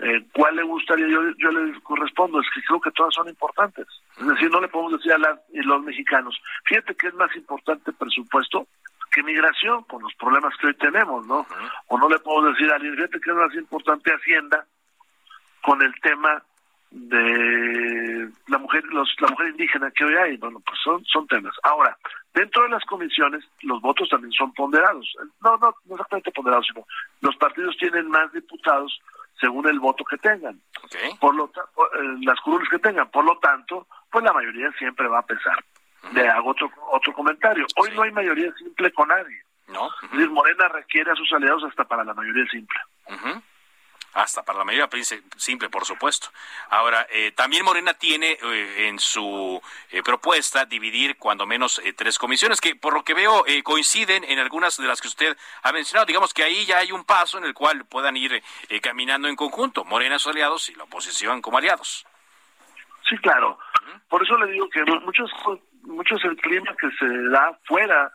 eh, 0.00 0.26
cuál 0.32 0.56
le 0.56 0.62
gustaría, 0.62 1.06
yo, 1.08 1.20
yo 1.38 1.50
le 1.52 1.80
correspondo, 1.82 2.40
es 2.40 2.46
que 2.52 2.62
creo 2.62 2.80
que 2.80 2.90
todas 2.90 3.14
son 3.14 3.28
importantes. 3.28 3.86
Es 4.18 4.26
decir, 4.26 4.50
no 4.50 4.60
le 4.60 4.68
podemos 4.68 4.92
decir 4.92 5.12
a 5.12 5.38
los 5.52 5.82
mexicanos, 5.82 6.36
fíjate 6.64 6.94
que 6.96 7.08
es 7.08 7.14
más 7.14 7.34
importante 7.36 7.92
presupuesto 7.92 8.66
que 9.12 9.22
migración, 9.22 9.84
con 9.84 10.02
los 10.02 10.12
problemas 10.14 10.52
que 10.56 10.66
hoy 10.66 10.74
tenemos, 10.74 11.24
¿no? 11.26 11.46
O 11.86 11.98
no 11.98 12.08
le 12.08 12.18
puedo 12.18 12.50
decir 12.50 12.68
a 12.72 12.74
alguien, 12.74 12.96
fíjate 12.96 13.20
que 13.20 13.30
es 13.30 13.36
más 13.36 13.54
importante 13.54 14.12
Hacienda 14.12 14.66
con 15.62 15.80
el 15.82 15.94
tema 16.00 16.42
de 16.94 18.30
la 18.46 18.58
mujer 18.58 18.84
los, 18.84 19.12
la 19.18 19.28
mujer 19.28 19.48
indígena 19.48 19.90
que 19.90 20.04
hoy 20.04 20.14
hay 20.14 20.36
bueno 20.36 20.60
pues 20.64 20.78
son 20.82 21.04
son 21.04 21.26
temas. 21.26 21.54
Ahora 21.64 21.96
dentro 22.32 22.62
de 22.62 22.68
las 22.68 22.84
comisiones 22.84 23.44
los 23.62 23.80
votos 23.80 24.08
también 24.08 24.32
son 24.32 24.52
ponderados. 24.54 25.12
No 25.42 25.56
no 25.56 25.74
no 25.86 25.94
exactamente 25.94 26.30
ponderados 26.30 26.66
sino 26.68 26.86
los 27.20 27.36
partidos 27.36 27.76
tienen 27.78 28.08
más 28.08 28.32
diputados 28.32 28.96
según 29.40 29.68
el 29.68 29.80
voto 29.80 30.04
que 30.04 30.16
tengan. 30.18 30.60
Por 31.20 31.34
lo 31.34 31.46
eh, 31.46 32.16
las 32.22 32.40
curules 32.40 32.68
que 32.68 32.78
tengan. 32.78 33.10
Por 33.10 33.24
lo 33.24 33.36
tanto 33.38 33.88
pues 34.10 34.24
la 34.24 34.32
mayoría 34.32 34.70
siempre 34.78 35.08
va 35.08 35.18
a 35.18 35.26
pesar. 35.26 35.64
Le 36.12 36.28
hago 36.28 36.50
otro 36.50 36.70
otro 36.92 37.12
comentario. 37.12 37.66
Hoy 37.76 37.90
no 37.96 38.02
hay 38.02 38.12
mayoría 38.12 38.52
simple 38.54 38.92
con 38.92 39.08
nadie. 39.08 39.42
No. 39.66 39.90
Morena 40.30 40.68
requiere 40.68 41.10
a 41.10 41.16
sus 41.16 41.32
aliados 41.32 41.64
hasta 41.64 41.84
para 41.84 42.04
la 42.04 42.14
mayoría 42.14 42.46
simple 42.52 42.78
hasta 44.14 44.42
para 44.42 44.58
la 44.58 44.64
mayoría 44.64 44.88
simple, 45.36 45.68
por 45.68 45.84
supuesto. 45.84 46.28
Ahora, 46.70 47.06
eh, 47.10 47.32
también 47.32 47.64
Morena 47.64 47.94
tiene 47.94 48.38
eh, 48.40 48.88
en 48.88 48.98
su 48.98 49.60
eh, 49.90 50.02
propuesta 50.02 50.64
dividir 50.64 51.16
cuando 51.18 51.46
menos 51.46 51.82
tres 51.96 52.18
comisiones, 52.18 52.60
que 52.60 52.76
por 52.76 52.94
lo 52.94 53.02
que 53.02 53.14
veo 53.14 53.44
coinciden 53.62 54.24
en 54.24 54.38
algunas 54.38 54.76
de 54.76 54.86
las 54.86 55.00
que 55.00 55.08
usted 55.08 55.36
ha 55.62 55.72
mencionado. 55.72 56.06
Digamos 56.06 56.32
que 56.32 56.44
ahí 56.44 56.64
ya 56.64 56.78
hay 56.78 56.92
un 56.92 57.04
paso 57.04 57.38
en 57.38 57.44
el 57.44 57.54
cual 57.54 57.84
puedan 57.86 58.16
ir 58.16 58.42
caminando 58.80 59.28
en 59.28 59.36
conjunto, 59.36 59.84
Morena 59.84 60.18
sus 60.18 60.32
aliados 60.32 60.68
y 60.68 60.74
la 60.74 60.84
oposición 60.84 61.42
como 61.42 61.58
aliados. 61.58 62.06
Sí, 63.08 63.16
claro. 63.18 63.58
Por 64.08 64.22
eso 64.22 64.36
le 64.38 64.50
digo 64.52 64.68
que 64.70 64.84
muchos, 64.84 65.30
muchos 65.82 66.24
el 66.24 66.36
clima 66.36 66.74
que 66.78 66.90
se 66.98 67.06
da 67.28 67.58
fuera 67.64 68.12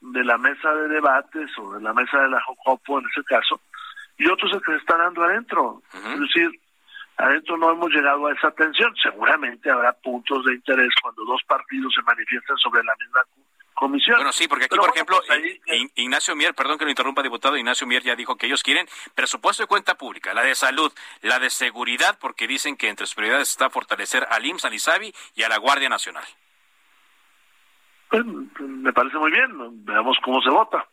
de 0.00 0.24
la 0.24 0.38
mesa 0.38 0.72
de 0.74 0.88
debates 0.88 1.50
o 1.58 1.74
de 1.74 1.82
la 1.82 1.92
mesa 1.92 2.18
de 2.22 2.28
la 2.28 2.40
Jocopo 2.42 2.98
en 2.98 3.06
ese 3.06 3.22
caso, 3.24 3.60
y 4.20 4.28
otros 4.28 4.54
es 4.54 4.62
que 4.62 4.72
se 4.72 4.78
están 4.78 4.98
dando 4.98 5.24
adentro. 5.24 5.82
Es 5.94 6.20
decir, 6.20 6.50
adentro 7.16 7.56
no 7.56 7.70
hemos 7.70 7.88
llegado 7.90 8.26
a 8.26 8.32
esa 8.34 8.50
tensión. 8.50 8.94
Seguramente 9.02 9.70
habrá 9.70 9.94
puntos 9.94 10.44
de 10.44 10.54
interés 10.54 10.90
cuando 11.00 11.24
dos 11.24 11.40
partidos 11.48 11.90
se 11.94 12.02
manifiestan 12.02 12.58
sobre 12.58 12.84
la 12.84 12.94
misma 12.96 13.20
comisión. 13.72 14.16
Bueno, 14.16 14.32
sí, 14.32 14.46
porque 14.46 14.66
aquí, 14.66 14.76
por 14.76 14.90
ejemplo, 14.90 15.22
pues 15.26 15.90
Ignacio 15.94 16.36
Mier, 16.36 16.54
perdón 16.54 16.76
que 16.76 16.84
lo 16.84 16.90
interrumpa, 16.90 17.22
diputado, 17.22 17.56
Ignacio 17.56 17.86
Mier 17.86 18.02
ya 18.02 18.14
dijo 18.14 18.36
que 18.36 18.44
ellos 18.44 18.62
quieren 18.62 18.86
presupuesto 19.14 19.62
de 19.62 19.68
cuenta 19.68 19.96
pública, 19.96 20.34
la 20.34 20.42
de 20.42 20.54
salud, 20.54 20.92
la 21.22 21.38
de 21.38 21.48
seguridad, 21.48 22.18
porque 22.20 22.46
dicen 22.46 22.76
que 22.76 22.90
entre 22.90 23.06
sus 23.06 23.14
prioridades 23.14 23.48
está 23.48 23.70
fortalecer 23.70 24.26
al 24.28 24.44
IMSS, 24.44 24.64
al 24.66 24.74
ISABI 24.74 25.14
y 25.34 25.42
a 25.44 25.48
la 25.48 25.56
Guardia 25.56 25.88
Nacional. 25.88 26.24
Pues, 28.10 28.22
me 28.26 28.92
parece 28.92 29.16
muy 29.16 29.30
bien, 29.30 29.84
veamos 29.86 30.18
cómo 30.22 30.42
se 30.42 30.50
vota 30.50 30.86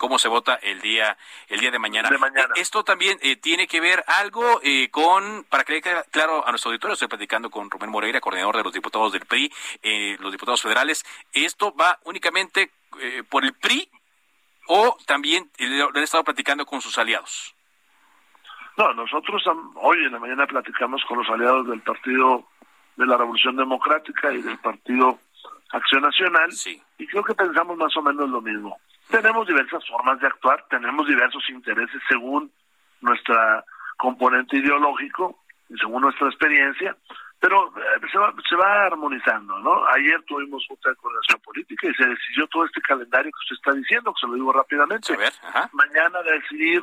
cómo 0.00 0.18
se 0.18 0.28
vota 0.28 0.54
el 0.62 0.80
día 0.80 1.18
el 1.48 1.60
día 1.60 1.70
de 1.70 1.78
mañana. 1.78 2.08
Esto 2.56 2.82
también 2.82 3.18
eh, 3.20 3.36
tiene 3.36 3.66
que 3.66 3.82
ver 3.82 4.02
algo 4.06 4.58
eh, 4.62 4.88
con, 4.90 5.44
para 5.44 5.62
que 5.62 5.82
quede 5.82 6.02
claro 6.10 6.44
a 6.46 6.50
nuestro 6.50 6.70
auditorio, 6.70 6.94
estoy 6.94 7.08
platicando 7.08 7.50
con 7.50 7.70
Rubén 7.70 7.90
Moreira, 7.90 8.18
coordinador 8.18 8.56
de 8.56 8.62
los 8.64 8.72
diputados 8.72 9.12
del 9.12 9.26
PRI, 9.26 9.52
eh, 9.82 10.16
los 10.18 10.32
diputados 10.32 10.62
federales. 10.62 11.04
¿Esto 11.34 11.74
va 11.76 11.98
únicamente 12.04 12.70
por 13.28 13.44
el 13.44 13.52
PRI 13.52 13.88
o 14.66 14.96
también 15.06 15.50
le 15.58 15.82
han 15.82 15.96
estado 15.98 16.24
platicando 16.24 16.64
con 16.64 16.80
sus 16.80 16.96
aliados? 16.98 17.54
No, 18.78 18.94
nosotros 18.94 19.42
hoy 19.76 19.98
en 19.98 20.12
la 20.12 20.18
mañana 20.18 20.46
platicamos 20.46 21.04
con 21.04 21.18
los 21.18 21.28
aliados 21.28 21.68
del 21.68 21.82
Partido 21.82 22.48
de 22.96 23.06
la 23.06 23.18
Revolución 23.18 23.54
Democrática 23.54 24.32
y 24.32 24.40
del 24.40 24.58
Partido 24.58 25.18
Acción 25.72 26.02
Nacional 26.02 26.50
y 26.98 27.06
creo 27.06 27.22
que 27.22 27.34
pensamos 27.34 27.76
más 27.76 27.94
o 27.96 28.02
menos 28.02 28.28
lo 28.30 28.40
mismo. 28.40 28.80
Tenemos 29.10 29.46
diversas 29.46 29.86
formas 29.88 30.20
de 30.20 30.26
actuar, 30.26 30.64
tenemos 30.70 31.06
diversos 31.06 31.48
intereses 31.50 32.00
según 32.08 32.50
nuestra 33.00 33.64
componente 33.96 34.56
ideológico 34.56 35.40
según 35.78 36.02
nuestra 36.02 36.28
experiencia, 36.28 36.96
pero 37.38 37.68
eh, 37.68 38.06
se, 38.10 38.18
va, 38.18 38.34
se 38.48 38.56
va 38.56 38.86
armonizando, 38.86 39.58
¿no? 39.60 39.86
Ayer 39.94 40.22
tuvimos 40.26 40.66
de 40.68 40.94
coordinación 40.96 41.40
política 41.44 41.88
y 41.88 41.94
se 41.94 42.06
decidió 42.06 42.46
todo 42.48 42.64
este 42.64 42.80
calendario 42.82 43.30
que 43.30 43.44
usted 43.44 43.56
está 43.56 43.72
diciendo, 43.72 44.12
que 44.12 44.20
se 44.20 44.26
lo 44.26 44.34
digo 44.34 44.52
rápidamente. 44.52 45.16
Mañana 45.72 46.22
decidir 46.22 46.82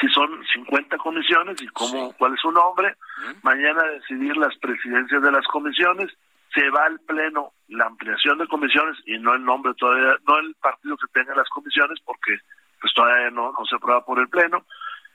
si 0.00 0.08
son 0.08 0.44
50 0.54 0.96
comisiones 0.98 1.60
y 1.60 1.66
cómo, 1.68 2.12
cuál 2.12 2.34
es 2.34 2.40
su 2.40 2.52
nombre. 2.52 2.94
Mañana 3.42 3.82
decidir 3.82 4.36
las 4.36 4.56
presidencias 4.58 5.20
de 5.20 5.32
las 5.32 5.46
comisiones. 5.46 6.12
Se 6.54 6.68
va 6.70 6.84
al 6.84 7.00
pleno 7.00 7.52
la 7.68 7.86
ampliación 7.86 8.38
de 8.38 8.48
comisiones 8.48 8.96
y 9.06 9.18
no 9.18 9.34
el 9.34 9.44
nombre 9.44 9.72
todavía, 9.74 10.16
no 10.26 10.38
el 10.38 10.54
partido 10.56 10.96
que 10.96 11.06
tenga 11.12 11.34
las 11.34 11.48
comisiones 11.48 11.98
porque 12.04 12.38
pues 12.80 12.92
todavía 12.94 13.30
no, 13.30 13.52
no 13.52 13.64
se 13.66 13.76
aprueba 13.76 14.04
por 14.04 14.18
el 14.18 14.28
pleno. 14.28 14.64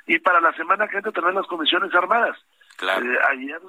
Y 0.08 0.20
para 0.20 0.40
la 0.40 0.54
semana 0.54 0.88
que 0.88 0.98
entra 0.98 1.12
también 1.12 1.36
las 1.36 1.48
comisiones 1.48 1.94
armadas. 1.94 2.38
Eh, 2.82 3.18
ayer 3.32 3.60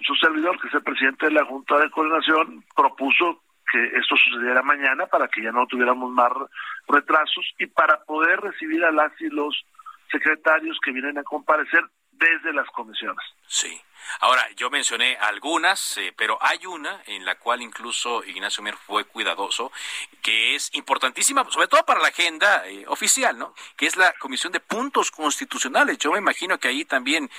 su 0.00 0.14
servidor, 0.16 0.60
que 0.60 0.68
es 0.68 0.74
el 0.74 0.82
presidente 0.82 1.26
de 1.26 1.32
la 1.32 1.44
Junta 1.44 1.78
de 1.78 1.90
Coordinación, 1.90 2.64
propuso 2.74 3.42
que 3.70 3.84
esto 3.96 4.16
sucediera 4.16 4.62
mañana 4.62 5.06
para 5.06 5.28
que 5.28 5.42
ya 5.42 5.52
no 5.52 5.66
tuviéramos 5.66 6.10
más 6.10 6.30
retrasos 6.88 7.46
y 7.58 7.66
para 7.66 8.02
poder 8.04 8.40
recibir 8.40 8.84
a 8.84 8.92
las 8.92 9.12
y 9.20 9.28
los 9.28 9.64
secretarios 10.10 10.78
que 10.84 10.92
vienen 10.92 11.18
a 11.18 11.22
comparecer 11.22 11.84
desde 12.22 12.52
las 12.52 12.68
comisiones. 12.70 13.24
Sí. 13.46 13.80
Ahora, 14.20 14.48
yo 14.56 14.70
mencioné 14.70 15.16
algunas, 15.16 15.96
eh, 15.98 16.12
pero 16.16 16.38
hay 16.40 16.66
una 16.66 17.02
en 17.06 17.24
la 17.24 17.36
cual 17.36 17.62
incluso 17.62 18.24
Ignacio 18.24 18.62
Mier 18.62 18.76
fue 18.76 19.04
cuidadoso, 19.04 19.72
que 20.22 20.54
es 20.54 20.74
importantísima, 20.74 21.44
sobre 21.50 21.68
todo 21.68 21.84
para 21.84 22.00
la 22.00 22.08
agenda 22.08 22.66
eh, 22.66 22.84
oficial, 22.88 23.38
¿no? 23.38 23.54
Que 23.76 23.86
es 23.86 23.96
la 23.96 24.12
Comisión 24.18 24.52
de 24.52 24.60
Puntos 24.60 25.10
Constitucionales. 25.10 25.98
Yo 25.98 26.12
me 26.12 26.18
imagino 26.18 26.58
que 26.58 26.68
ahí 26.68 26.84
también 26.84 27.30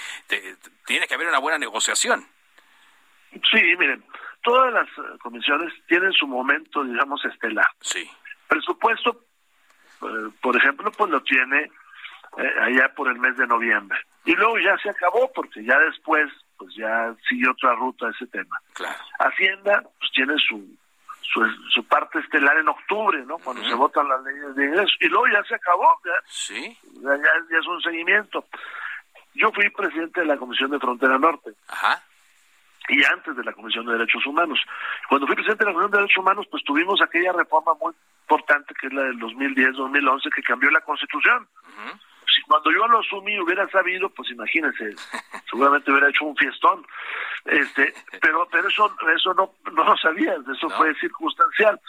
tiene 0.85 1.07
que 1.07 1.13
haber 1.13 1.27
una 1.27 1.39
buena 1.39 1.57
negociación. 1.57 2.25
Sí, 3.31 3.61
miren, 3.77 4.03
todas 4.41 4.73
las 4.73 4.87
eh, 4.87 5.17
comisiones 5.21 5.73
tienen 5.87 6.11
su 6.13 6.27
momento, 6.27 6.83
digamos, 6.83 7.23
estelar. 7.25 7.67
Sí. 7.81 8.09
Presupuesto, 8.47 9.25
por 10.41 10.55
ejemplo, 10.55 10.91
pues 10.91 11.09
lo 11.09 11.21
tiene 11.23 11.71
allá 12.37 12.93
por 12.95 13.07
el 13.09 13.19
mes 13.19 13.37
de 13.37 13.47
noviembre. 13.47 13.99
Y 14.25 14.35
luego 14.35 14.57
ya 14.59 14.77
se 14.77 14.89
acabó, 14.89 15.31
porque 15.33 15.63
ya 15.63 15.77
después 15.79 16.31
pues 16.57 16.75
ya 16.75 17.13
sigue 17.27 17.49
otra 17.49 17.75
ruta 17.75 18.09
ese 18.09 18.27
tema. 18.27 18.57
Hacienda 19.19 19.83
pues 19.99 20.11
tiene 20.13 20.35
su, 20.37 20.65
su, 21.73 21.83
parte 21.85 22.19
estelar 22.19 22.57
en 22.57 22.69
octubre, 22.69 23.23
¿no? 23.25 23.37
Cuando 23.39 23.63
se 23.63 23.73
votan 23.73 24.07
las 24.07 24.23
leyes 24.23 24.55
de 24.55 24.65
ingreso. 24.65 24.93
Y 25.01 25.07
luego 25.07 25.27
ya 25.27 25.43
se 25.43 25.55
acabó, 25.55 25.99
ya, 26.05 26.11
¿Sí? 26.25 26.77
ya, 27.01 27.57
es 27.57 27.67
un 27.67 27.81
seguimiento. 27.81 28.45
Yo 29.33 29.51
fui 29.51 29.69
presidente 29.71 30.21
de 30.21 30.27
la 30.27 30.37
Comisión 30.37 30.71
de 30.71 30.79
Frontera 30.79 31.17
Norte. 31.17 31.51
Ajá. 31.67 32.01
Y 32.89 33.03
antes 33.05 33.35
de 33.35 33.43
la 33.43 33.53
Comisión 33.53 33.85
de 33.85 33.93
Derechos 33.93 34.25
Humanos. 34.25 34.59
Cuando 35.09 35.25
fui 35.25 35.35
presidente 35.35 35.63
de 35.63 35.71
la 35.71 35.73
Comisión 35.73 35.91
de 35.91 35.97
Derechos 35.97 36.17
Humanos, 36.17 36.45
pues 36.51 36.63
tuvimos 36.63 37.01
aquella 37.01 37.31
reforma 37.31 37.73
muy 37.81 37.93
importante 38.21 38.73
que 38.79 38.87
es 38.87 38.93
la 38.93 39.03
del 39.03 39.19
2010-2011 39.19 40.33
que 40.33 40.43
cambió 40.43 40.69
la 40.69 40.81
Constitución 40.81 41.47
si 41.75 42.12
cuando 42.47 42.71
yo 42.71 42.87
lo 42.87 42.99
asumí 42.99 43.39
hubiera 43.39 43.67
sabido, 43.69 44.09
pues 44.09 44.29
imagínense, 44.31 44.95
seguramente 45.49 45.91
hubiera 45.91 46.09
hecho 46.09 46.25
un 46.25 46.35
fiestón. 46.35 46.85
Este, 47.45 47.93
pero 48.21 48.47
pero 48.51 48.67
eso 48.67 48.95
eso 49.15 49.33
no 49.33 49.53
no 49.71 49.83
lo 49.83 49.97
sabía, 49.97 50.35
eso 50.55 50.69
fue 50.69 50.93
circunstancial. 50.95 51.79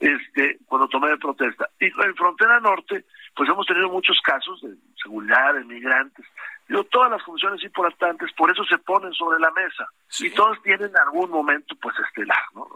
Este, 0.00 0.58
cuando 0.66 0.88
tomé 0.88 1.08
de 1.08 1.16
protesta. 1.16 1.68
Y 1.80 1.86
en 1.86 2.14
frontera 2.14 2.60
norte, 2.60 3.04
pues 3.34 3.48
hemos 3.48 3.66
tenido 3.66 3.88
muchos 3.88 4.16
casos 4.22 4.60
de 4.62 4.74
seguridad, 5.02 5.54
de 5.54 5.64
migrantes. 5.64 6.24
Digo, 6.68 6.84
todas 6.84 7.10
las 7.10 7.22
funciones 7.22 7.62
importantes, 7.64 8.32
por 8.34 8.50
eso 8.50 8.62
se 8.64 8.78
ponen 8.78 9.12
sobre 9.14 9.40
la 9.40 9.50
mesa. 9.50 9.88
Y 10.20 10.30
todos 10.30 10.62
tienen 10.62 10.90
algún 10.98 11.30
momento, 11.30 11.74
pues, 11.80 11.96
estelar, 11.98 12.44
¿no? 12.54 12.68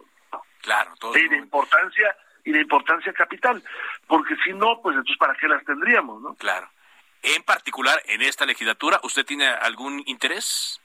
Claro, 0.63 0.93
todos. 0.99 1.17
Y 1.17 1.29
de 1.29 1.37
importancia, 1.37 2.17
y 2.45 2.53
de 2.53 2.61
importancia 2.61 3.13
capital. 3.13 3.63
Porque 4.07 4.35
si 4.45 4.53
no, 4.53 4.81
pues 4.83 4.97
entonces, 4.97 5.19
¿para 5.19 5.35
qué 5.35 5.47
las 5.47 5.65
tendríamos, 5.65 6.23
no? 6.23 6.35
Claro. 6.35 6.69
En 7.23 7.43
particular, 7.45 8.03
en 8.07 8.23
esta 8.23 8.45
legislatura, 8.45 9.01
¿usted 9.05 9.25
tiene 9.25 9.47
algún 9.47 10.03
interés? 10.07 10.81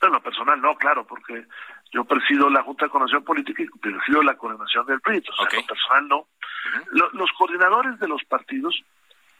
En 0.00 0.12
lo 0.12 0.22
personal, 0.22 0.60
no, 0.60 0.76
claro, 0.76 1.04
porque 1.06 1.46
yo 1.90 2.04
presido 2.04 2.48
la 2.50 2.62
Junta 2.62 2.84
de 2.84 2.90
Coordinación 2.90 3.24
Política 3.24 3.62
y 3.62 3.78
presido 3.78 4.22
la 4.22 4.36
coordinación 4.36 4.86
del 4.86 5.00
PRI. 5.00 5.24
O 5.28 5.34
sea, 5.34 5.48
en 5.50 5.56
lo 5.56 5.66
personal, 5.66 6.08
no. 6.08 6.28
los 7.12 7.32
coordinadores 7.32 7.98
de 7.98 8.08
los 8.08 8.22
partidos 8.24 8.80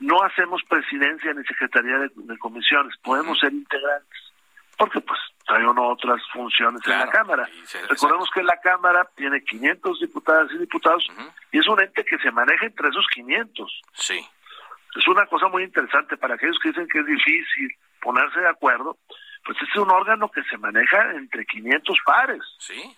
no 0.00 0.22
hacemos 0.22 0.62
presidencia 0.68 1.32
ni 1.32 1.44
secretaría 1.44 1.98
de, 1.98 2.38
comisiones, 2.38 2.96
podemos 3.02 3.38
ser 3.38 3.52
integrantes, 3.52 4.32
porque 4.76 5.00
pues 5.00 5.20
trae 5.46 5.64
uno 5.66 5.90
otras 5.90 6.20
funciones 6.32 6.80
en 6.86 6.98
la 6.98 7.08
Cámara. 7.08 7.48
Recordemos 7.88 8.28
que 8.34 8.42
la 8.42 8.58
Cámara 8.60 9.08
tiene 9.14 9.44
500 9.44 10.00
diputadas 10.00 10.50
y 10.52 10.58
diputados 10.58 11.06
y 11.52 11.58
es 11.58 11.68
un 11.68 11.80
ente 11.80 12.04
que 12.04 12.18
se 12.18 12.32
maneja 12.32 12.66
entre 12.66 12.88
esos 12.88 13.06
500. 13.12 13.82
Sí 13.92 14.26
es 14.94 15.08
una 15.08 15.26
cosa 15.26 15.48
muy 15.48 15.64
interesante 15.64 16.16
para 16.16 16.34
aquellos 16.34 16.58
que 16.62 16.68
dicen 16.68 16.88
que 16.88 17.00
es 17.00 17.06
difícil 17.06 17.76
ponerse 18.00 18.40
de 18.40 18.48
acuerdo, 18.48 18.98
pues 19.44 19.58
es 19.60 19.76
un 19.76 19.90
órgano 19.90 20.30
que 20.30 20.42
se 20.44 20.56
maneja 20.58 21.12
entre 21.12 21.44
500 21.46 21.98
pares. 22.04 22.42
Sí. 22.58 22.96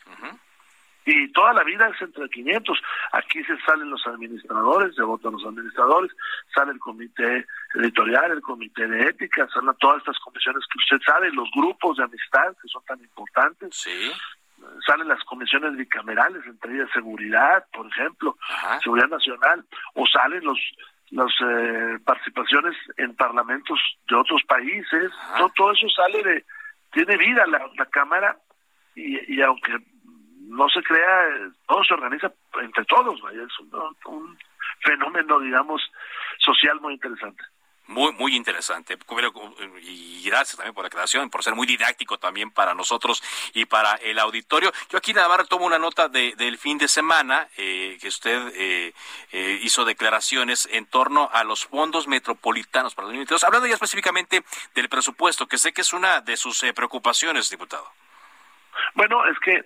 Y 1.09 1.31
toda 1.33 1.53
la 1.53 1.63
vida 1.63 1.89
es 1.89 2.03
entre 2.03 2.29
500. 2.29 2.83
Aquí 3.13 3.43
se 3.45 3.57
salen 3.61 3.91
los 3.91 4.05
administradores, 4.07 4.95
se 4.97 5.03
votan 5.03 5.33
los 5.33 5.45
administradores, 5.45 6.11
sale 6.53 6.73
el 6.73 6.81
comité 6.81 7.47
editorial, 7.75 8.33
el 8.33 8.43
comité 8.43 8.89
de 8.89 9.03
ética, 9.05 9.49
salen 9.49 9.75
todas 9.79 9.99
estas 9.99 10.19
comisiones 10.19 10.65
que 10.67 10.79
usted 10.79 11.05
sabe, 11.07 11.31
los 11.31 11.49
grupos 11.55 11.97
de 11.97 12.05
amistad 12.05 12.57
que 12.61 12.69
son 12.69 12.85
tan 12.85 13.01
importantes. 13.01 13.77
Sí 13.77 14.13
salen 14.87 15.09
las 15.09 15.23
comisiones 15.25 15.77
bicamerales, 15.77 16.45
entre 16.47 16.75
ellas 16.75 16.91
seguridad, 16.93 17.65
por 17.73 17.87
ejemplo, 17.87 18.37
seguridad 18.83 19.09
nacional, 19.09 19.65
o 19.95 20.07
salen 20.07 20.45
los 20.45 20.59
las 21.11 21.33
eh, 21.41 21.99
participaciones 22.05 22.75
en 22.97 23.15
parlamentos 23.15 23.79
de 24.09 24.17
otros 24.17 24.43
países, 24.45 25.11
todo, 25.55 25.73
eso 25.73 25.89
sale 25.89 26.23
de, 26.23 26.45
tiene 26.93 27.17
vida 27.17 27.47
la, 27.47 27.71
la 27.77 27.87
Cámara 27.87 28.37
y, 28.95 29.41
aunque 29.43 29.73
no 30.49 30.69
se 30.69 30.83
crea, 30.83 31.29
todo 31.69 31.85
se 31.85 31.95
organiza 31.95 32.33
entre 32.63 32.85
todos, 32.87 33.21
es 33.33 33.53
un 34.07 34.39
fenómeno, 34.81 35.39
digamos, 35.41 35.83
social 36.39 36.81
muy 36.81 36.95
interesante. 36.95 37.43
Muy, 37.89 38.13
muy 38.13 38.35
interesante. 38.35 38.99
Y 39.83 40.23
gracias 40.25 40.57
también 40.57 40.75
por 40.75 40.85
la 40.85 40.91
creación, 40.91 41.31
por 41.31 41.45
ser 41.45 41.55
muy 41.55 41.67
didáctico 41.67 42.19
también 42.19 42.51
para 42.51 42.75
nosotros 42.75 43.23
y 43.55 43.65
para 43.65 43.95
el 43.97 44.19
auditorio. 44.19 44.73
Yo 44.91 44.99
aquí 44.99 45.13
nada 45.13 45.29
más 45.29 45.49
tomo 45.49 45.67
una 45.67 45.79
nota 45.79 46.09
de, 46.09 46.35
del 46.37 46.59
fin 46.59 46.79
de 46.79 46.89
semana 46.89 47.49
eh, 47.57 47.97
que 48.01 48.09
usted 48.09 48.53
eh, 48.55 48.93
eh, 49.33 49.61
hizo 49.63 49.85
declaraciones 49.85 50.69
en 50.73 50.87
torno 50.87 51.31
a 51.33 51.45
los 51.45 51.67
fondos 51.67 52.09
metropolitanos 52.09 52.95
para 52.95 53.07
2022. 53.07 53.45
Hablando 53.45 53.69
ya 53.69 53.75
específicamente 53.75 54.43
del 54.75 54.89
presupuesto, 54.89 55.47
que 55.47 55.59
sé 55.59 55.73
que 55.73 55.83
es 55.83 55.93
una 55.93 56.21
de 56.21 56.37
sus 56.37 56.65
preocupaciones, 56.75 57.51
diputado. 57.51 57.87
Bueno, 58.95 59.25
es 59.27 59.39
que 59.39 59.65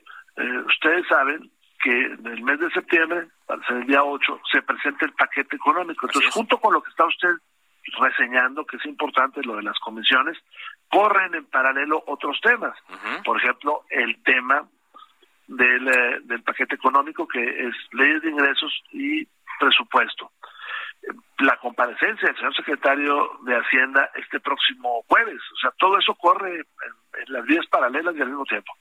ustedes 0.66 1.06
saben 1.08 1.50
que 1.82 1.90
en 1.90 2.26
el 2.26 2.42
mes 2.42 2.60
de 2.60 2.70
septiembre, 2.70 3.28
para 3.46 3.64
ser 3.66 3.78
el 3.78 3.86
día 3.86 4.04
8, 4.04 4.42
se 4.52 4.62
presenta 4.62 5.06
el 5.06 5.12
paquete 5.12 5.56
económico. 5.56 6.06
Entonces, 6.06 6.30
junto 6.32 6.58
con 6.58 6.74
lo 6.74 6.82
que 6.82 6.90
está 6.90 7.06
usted 7.06 7.30
reseñando 7.98 8.64
que 8.64 8.76
es 8.76 8.84
importante 8.86 9.42
lo 9.42 9.56
de 9.56 9.62
las 9.62 9.78
comisiones, 9.78 10.38
corren 10.88 11.34
en 11.34 11.46
paralelo 11.46 12.02
otros 12.06 12.40
temas. 12.40 12.76
Por 13.24 13.38
ejemplo, 13.38 13.84
el 13.90 14.22
tema 14.22 14.68
del, 15.46 15.88
eh, 15.88 16.20
del 16.22 16.42
paquete 16.42 16.76
económico 16.76 17.26
que 17.26 17.42
es 17.42 17.74
leyes 17.92 18.22
de 18.22 18.30
ingresos 18.30 18.72
y 18.92 19.26
presupuesto. 19.58 20.32
La 21.38 21.56
comparecencia 21.56 22.28
del 22.28 22.36
señor 22.36 22.54
secretario 22.54 23.38
de 23.42 23.56
Hacienda 23.56 24.10
este 24.14 24.40
próximo 24.40 25.02
jueves. 25.08 25.40
O 25.54 25.56
sea, 25.56 25.70
todo 25.78 25.98
eso 25.98 26.14
corre 26.14 26.56
en, 26.56 26.64
las 27.28 27.44
vías 27.46 27.66
paralelas 27.66 28.14
y 28.16 28.20
al 28.20 28.28
mismo 28.28 28.44
tiempo. 28.44 28.72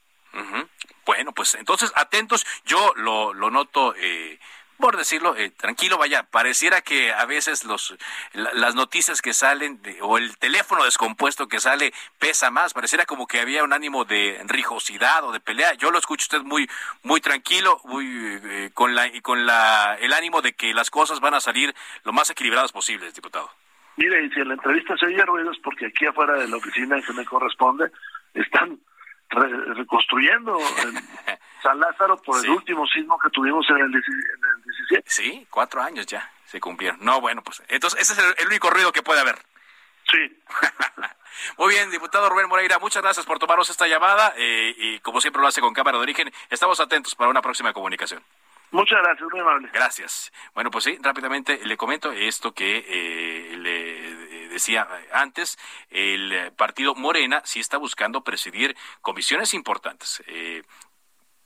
Bueno, 1.04 1.32
pues 1.32 1.54
entonces 1.56 1.92
atentos. 1.96 2.46
Yo 2.64 2.92
lo, 2.96 3.34
lo 3.34 3.50
noto. 3.50 3.94
Eh, 3.96 4.38
por 4.80 4.96
decirlo 4.96 5.36
eh, 5.36 5.50
tranquilo, 5.50 5.98
vaya, 5.98 6.24
pareciera 6.24 6.80
que 6.80 7.12
a 7.12 7.24
veces 7.26 7.64
los 7.64 7.96
las 8.32 8.74
noticias 8.74 9.22
que 9.22 9.32
salen 9.32 9.80
o 10.00 10.18
el 10.18 10.36
teléfono 10.38 10.84
descompuesto 10.84 11.48
que 11.48 11.60
sale 11.60 11.92
pesa 12.18 12.50
más, 12.50 12.74
pareciera 12.74 13.04
como 13.06 13.26
que 13.26 13.40
había 13.40 13.62
un 13.62 13.72
ánimo 13.72 14.04
de 14.04 14.40
rijosidad 14.46 15.24
o 15.24 15.32
de 15.32 15.40
pelea. 15.40 15.74
Yo 15.74 15.90
lo 15.90 15.98
escucho 15.98 16.24
usted 16.24 16.42
muy 16.42 16.68
muy 17.02 17.20
tranquilo, 17.20 17.80
muy 17.84 18.06
eh, 18.42 18.70
con 18.74 18.94
la 18.94 19.06
y 19.06 19.20
con 19.20 19.46
la 19.46 19.96
el 20.00 20.12
ánimo 20.12 20.42
de 20.42 20.54
que 20.54 20.74
las 20.74 20.90
cosas 20.90 21.20
van 21.20 21.34
a 21.34 21.40
salir 21.40 21.74
lo 22.04 22.12
más 22.12 22.30
equilibradas 22.30 22.72
posibles, 22.72 23.14
diputado. 23.14 23.50
Mire, 23.96 24.24
y 24.24 24.30
si 24.30 24.40
en 24.40 24.48
la 24.48 24.54
entrevista 24.54 24.96
se 24.96 25.06
oye 25.06 25.24
ruidos 25.24 25.58
porque 25.62 25.86
aquí 25.86 26.06
afuera 26.06 26.34
de 26.34 26.48
la 26.48 26.56
oficina 26.56 27.00
que 27.02 27.12
me 27.12 27.24
corresponde 27.24 27.90
están 28.34 28.78
reconstruyendo 29.28 30.58
San 31.62 31.78
Lázaro 31.78 32.16
por 32.18 32.44
el 32.44 32.50
último 32.50 32.86
sismo 32.86 33.18
que 33.18 33.30
tuvimos 33.30 33.68
en 33.70 33.76
el, 33.76 33.92
17. 33.92 35.02
Sí, 35.06 35.46
cuatro 35.50 35.82
años 35.82 36.06
ya 36.06 36.30
se 36.46 36.60
cumplieron. 36.60 36.98
No, 37.00 37.20
bueno, 37.20 37.42
pues 37.42 37.62
entonces 37.68 38.00
ese 38.00 38.12
es 38.12 38.34
el, 38.38 38.46
único 38.48 38.70
ruido 38.70 38.92
que 38.92 39.02
puede 39.02 39.20
haber. 39.20 39.38
Sí. 40.10 40.42
Muy 41.58 41.74
bien, 41.74 41.90
diputado 41.90 42.28
Rubén 42.28 42.48
Moreira, 42.48 42.78
muchas 42.78 43.02
gracias 43.02 43.24
por 43.24 43.38
tomarnos 43.38 43.70
esta 43.70 43.86
llamada 43.86 44.34
eh, 44.36 44.74
y 44.76 44.98
como 45.00 45.20
siempre 45.20 45.40
lo 45.40 45.48
hace 45.48 45.60
con 45.60 45.72
cámara 45.72 45.96
de 45.98 46.02
origen, 46.02 46.32
estamos 46.50 46.80
atentos 46.80 47.14
para 47.14 47.30
una 47.30 47.40
próxima 47.40 47.72
comunicación. 47.72 48.22
Muchas 48.72 49.02
gracias, 49.02 49.28
muy 49.30 49.40
amable. 49.40 49.68
Gracias. 49.72 50.32
Bueno, 50.54 50.70
pues 50.70 50.84
sí, 50.84 50.96
rápidamente 51.02 51.60
le 51.64 51.76
comento 51.76 52.12
esto 52.12 52.52
que 52.52 52.84
eh, 52.86 53.56
le 53.56 54.48
decía 54.48 54.86
antes, 55.12 55.58
el 55.90 56.52
partido 56.56 56.94
Morena 56.94 57.42
sí 57.44 57.58
está 57.58 57.78
buscando 57.78 58.22
presidir 58.22 58.76
comisiones 59.00 59.54
importantes. 59.54 60.22
Eh, 60.26 60.62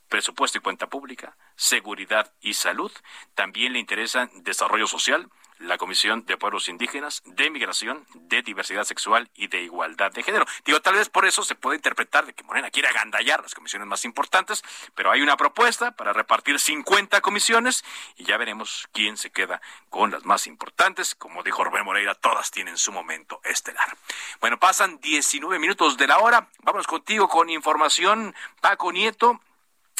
presupuesto 0.08 0.58
y 0.58 0.60
cuenta 0.60 0.88
pública, 0.88 1.36
seguridad 1.56 2.32
y 2.40 2.54
salud. 2.54 2.92
También 3.34 3.72
le 3.72 3.78
interesa 3.78 4.30
desarrollo 4.34 4.86
social, 4.86 5.28
la 5.58 5.78
Comisión 5.78 6.24
de 6.26 6.36
Pueblos 6.36 6.68
Indígenas, 6.68 7.22
de 7.24 7.50
Migración, 7.50 8.06
de 8.14 8.42
Diversidad 8.42 8.84
Sexual 8.84 9.30
y 9.34 9.46
de 9.46 9.62
Igualdad 9.62 10.12
de 10.12 10.22
Género. 10.22 10.46
Digo, 10.64 10.80
tal 10.80 10.94
vez 10.94 11.08
por 11.08 11.26
eso 11.26 11.42
se 11.42 11.54
puede 11.54 11.76
interpretar 11.76 12.26
de 12.26 12.34
que 12.34 12.42
Morena 12.42 12.70
quiere 12.70 12.88
agandallar 12.88 13.42
las 13.42 13.54
comisiones 13.54 13.86
más 13.86 14.04
importantes, 14.04 14.62
pero 14.94 15.10
hay 15.10 15.22
una 15.22 15.36
propuesta 15.36 15.92
para 15.92 16.12
repartir 16.12 16.58
50 16.58 17.20
comisiones 17.20 17.84
y 18.16 18.24
ya 18.24 18.36
veremos 18.36 18.88
quién 18.92 19.16
se 19.16 19.30
queda 19.30 19.60
con 19.90 20.10
las 20.10 20.24
más 20.24 20.46
importantes. 20.46 21.14
Como 21.14 21.42
dijo 21.42 21.64
Rubén 21.64 21.84
Moreira, 21.84 22.14
todas 22.14 22.50
tienen 22.50 22.76
su 22.76 22.92
momento 22.92 23.40
estelar. 23.44 23.96
Bueno, 24.40 24.58
pasan 24.58 25.00
19 25.00 25.58
minutos 25.58 25.96
de 25.96 26.06
la 26.06 26.18
hora. 26.18 26.48
Vamos 26.62 26.86
contigo 26.86 27.28
con 27.28 27.48
información, 27.48 28.34
Paco 28.60 28.92
Nieto 28.92 29.40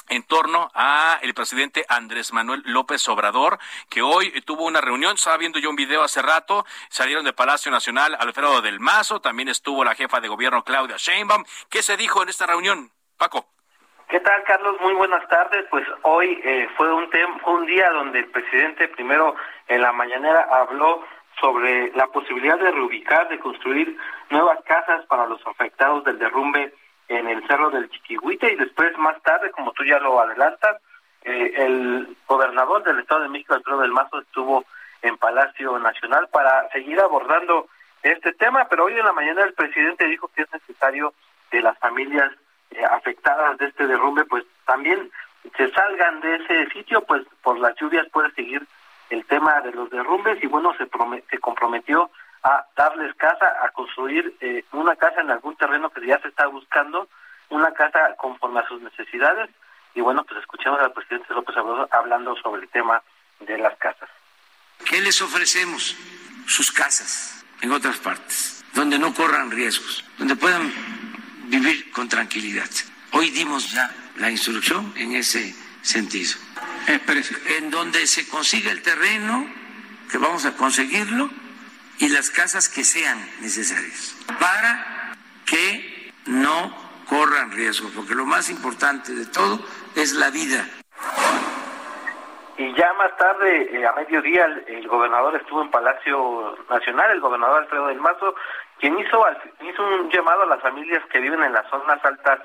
en 0.09 0.23
torno 0.23 0.71
a 0.75 1.19
el 1.23 1.35
presidente 1.35 1.85
Andrés 1.89 2.33
Manuel 2.33 2.63
López 2.67 3.09
Obrador, 3.09 3.59
que 3.89 4.03
hoy 4.03 4.31
tuvo 4.43 4.65
una 4.65 4.81
reunión, 4.81 5.15
estaba 5.15 5.37
viendo 5.37 5.59
yo 5.59 5.71
un 5.71 5.77
video 5.77 6.03
hace 6.03 6.23
rato, 6.23 6.65
salieron 6.89 7.25
del 7.25 7.35
Palacio 7.35 7.71
Nacional 7.71 8.17
Alfredo 8.19 8.61
del 8.61 8.81
Mazo, 8.81 9.21
también 9.21 9.49
estuvo 9.49 9.85
la 9.85 9.95
jefa 9.95 10.21
de 10.21 10.29
gobierno 10.29 10.63
Claudia 10.63 10.97
Sheinbaum. 10.99 11.45
¿Qué 11.71 11.83
se 11.83 11.97
dijo 11.97 12.23
en 12.23 12.29
esta 12.29 12.47
reunión, 12.47 12.91
Paco? 13.19 13.47
¿Qué 14.09 14.21
tal, 14.21 14.45
Carlos? 14.45 14.77
Muy 14.81 14.95
buenas 14.95 15.27
tardes. 15.29 15.65
Pues 15.71 15.87
hoy 16.03 16.41
eh, 16.45 16.69
fue 16.77 16.93
un, 16.93 17.09
un 17.47 17.67
día 17.67 17.91
donde 17.91 18.21
el 18.21 18.31
presidente 18.31 18.89
primero 18.89 19.35
en 19.67 19.81
la 19.81 19.93
mañanera 19.93 20.47
habló 20.53 21.05
sobre 21.41 21.91
la 21.93 22.07
posibilidad 22.09 22.59
de 22.59 22.71
reubicar, 22.71 23.29
de 23.29 23.39
construir 23.41 23.97
nuevas 24.31 24.61
casas 24.65 25.05
para 25.07 25.27
los 25.27 25.45
afectados 25.47 26.05
del 26.05 26.19
derrumbe 26.19 26.75
en 27.09 27.29
el 27.29 27.47
Cerro 27.47 27.71
del 27.71 27.91
Chiquihuite 27.91 28.53
y 28.53 28.57
después 28.57 28.97
más 28.99 29.21
tarde, 29.23 29.51
como 29.51 29.73
tú 29.73 29.85
ya 29.85 29.99
lo 29.99 30.21
adelantas, 30.21 30.81
eh, 31.23 31.53
el 31.57 32.17
gobernador 32.27 32.83
del 32.83 33.01
Estado 33.01 33.23
de 33.23 33.29
México, 33.29 33.55
Alfredo 33.55 33.81
del 33.81 33.93
Mazo, 33.93 34.21
estuvo 34.21 34.65
en 35.03 35.17
Palacio 35.19 35.79
Nacional 35.79 36.29
para 36.29 36.69
seguir 36.71 37.01
abordando 37.01 37.69
este 38.03 38.33
tema, 38.33 38.67
pero 38.69 38.85
hoy 38.85 38.99
en 38.99 39.05
la 39.05 39.13
mañana 39.13 39.43
el 39.45 39.55
presidente 39.55 40.07
dijo 40.07 40.29
que 40.35 40.43
es 40.43 40.53
necesario 40.53 41.15
que 41.51 41.61
las 41.61 41.79
familias 41.79 42.31
eh, 42.71 42.85
afectadas 42.91 43.57
de 43.59 43.67
este 43.67 43.87
derrumbe 43.87 44.25
pues 44.25 44.45
también 44.67 45.11
se 45.57 45.71
salgan 45.71 46.21
de 46.21 46.37
ese 46.37 46.71
sitio, 46.71 47.03
pues 47.03 47.23
por 47.43 47.59
las 47.59 47.75
lluvias 47.77 48.07
puede 48.11 48.31
seguir 48.33 48.67
el 49.11 49.25
tema 49.27 49.61
de 49.61 49.73
los 49.73 49.91
derrumbes 49.91 50.43
y 50.43 50.47
bueno, 50.47 50.75
se, 50.77 50.89
se 51.31 51.39
comprometió 51.39 52.11
a 52.45 52.67
darles 52.77 53.15
casa, 53.17 53.47
a 53.63 53.71
construir 53.71 54.37
eh, 54.41 54.65
una 54.73 54.95
casa 54.97 55.23
en 55.23 55.31
algún 55.31 55.57
terreno 55.57 55.91
que 55.91 56.07
ya 56.07 56.21
se 56.21 56.29
está 56.29 56.47
buscando, 56.47 57.09
una 57.49 57.73
casa 57.73 58.15
conforme 58.17 58.61
a 58.61 58.69
sus 58.69 58.83
necesidades. 58.83 59.51
Y 59.95 60.03
bueno, 60.03 60.25
pues 60.25 60.41
escuchemos 60.41 60.79
al 60.81 60.93
presidente 60.93 61.33
López 61.33 61.57
Obrador 61.57 61.89
hablando 61.91 62.37
sobre 62.37 62.63
el 62.63 62.69
tema 62.69 63.03
de 63.41 63.57
las 63.59 63.77
casas. 63.79 64.11
¿Qué 64.85 65.01
les 65.01 65.21
ofrecemos? 65.23 65.97
Sus 66.47 66.71
casas 66.71 67.45
en 67.63 67.73
otras 67.73 67.97
partes, 67.97 68.63
donde 68.75 68.99
no 68.99 69.15
corran 69.15 69.51
riesgos, 69.51 70.05
donde 70.19 70.37
puedan 70.37 70.71
vivir 71.45 71.91
con 71.93 72.07
tranquilidad. 72.09 72.69
Hoy 73.13 73.31
dimos 73.31 73.73
ya 73.73 73.91
la 74.17 74.31
instrucción 74.31 74.93
en 74.97 75.17
ese 75.17 75.55
sentido. 75.81 76.35
En 76.87 77.71
donde 77.71 78.07
se 78.07 78.29
consiga 78.29 78.71
el 78.71 78.83
terreno, 78.83 79.49
que 80.11 80.19
vamos 80.19 80.45
a 80.45 80.55
conseguirlo, 80.55 81.31
y 81.99 82.09
las 82.09 82.31
casas 82.31 82.69
que 82.69 82.85
sean 82.85 83.19
necesarias 83.41 84.17
para 84.41 85.15
que 85.47 86.13
no 86.27 86.75
corran 87.09 87.53
riesgo, 87.53 87.91
porque 87.95 88.15
lo 88.15 88.25
más 88.25 88.51
importante 88.51 89.13
de 89.13 89.27
todo 89.27 89.61
es 89.95 90.13
la 90.15 90.31
vida. 90.31 90.67
Y 92.57 92.73
ya 92.75 92.93
más 92.95 93.17
tarde, 93.17 93.69
eh, 93.73 93.87
a 93.87 93.93
mediodía, 93.93 94.45
el, 94.67 94.87
gobernador 94.87 95.35
estuvo 95.35 95.63
en 95.63 95.71
Palacio 95.71 96.57
Nacional, 96.71 97.11
el 97.11 97.21
gobernador 97.21 97.63
Alfredo 97.63 97.89
del 97.89 98.01
Mazo, 98.01 98.35
quien 98.79 98.99
hizo, 98.99 99.27
hizo 99.61 99.83
un 99.83 100.09
llamado 100.11 100.43
a 100.43 100.47
las 100.47 100.63
familias 100.63 101.03
que 101.11 101.19
viven 101.19 101.43
en 101.43 101.53
las 101.53 101.69
zonas 101.69 102.05
altas 102.05 102.41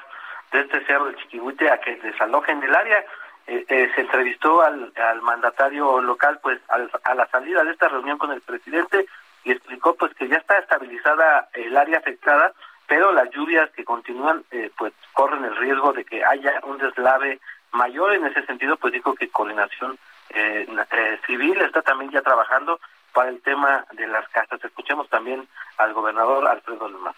de 0.52 0.62
este 0.62 0.84
cerro 0.86 1.06
de 1.06 1.16
Chiquihuite 1.18 1.70
a 1.70 1.80
que 1.80 1.96
desalojen 1.98 2.64
el 2.64 2.76
área. 2.76 3.06
Eh, 3.46 3.66
eh, 3.68 3.92
se 3.96 4.02
entrevistó 4.02 4.62
al, 4.62 4.92
al 4.96 5.22
mandatario 5.22 6.02
local, 6.02 6.40
pues 6.42 6.60
a 6.70 7.16
la 7.16 7.28
salida 7.28 7.64
de 7.64 7.72
esta 7.72 7.88
reunión 7.88 8.18
con 8.18 8.32
el 8.32 8.42
presidente, 8.42 9.08
y 9.44 9.52
explicó 9.52 9.96
pues 9.96 10.14
que 10.16 10.28
ya 10.28 10.38
está 10.38 10.58
estabilizada 10.60 11.50
el 11.54 11.76
área 11.76 12.00
afectada, 12.00 12.54
pero 12.88 13.12
las 13.12 13.30
lluvias 13.32 13.70
que 13.72 13.84
continúan 13.84 14.44
eh, 14.52 14.72
pues 14.78 14.94
corren 15.14 15.46
el 15.46 15.56
riesgo 15.56 15.94
de 15.94 16.06
que 16.06 16.24
haya 16.24 16.60
un 16.64 16.78
deslave 16.78 17.40
mayor 17.72 18.14
en 18.14 18.26
ese 18.26 18.46
sentido, 18.46 18.78
pues 18.78 18.94
dijo 18.94 19.14
que 19.16 19.30
coordinación 19.30 19.98
eh, 20.30 20.68
eh, 20.92 21.20
civil 21.26 21.60
está 21.62 21.82
también 21.82 22.12
ya 22.12 22.22
trabajando 22.22 22.80
para 23.14 23.30
el 23.30 23.42
tema 23.42 23.86
de 23.94 24.08
las 24.08 24.28
casas. 24.30 24.64
Escuchemos 24.64 25.10
también 25.10 25.48
al 25.78 25.94
gobernador 25.94 26.48
Alfredo 26.48 26.90
Lemás. 26.90 27.16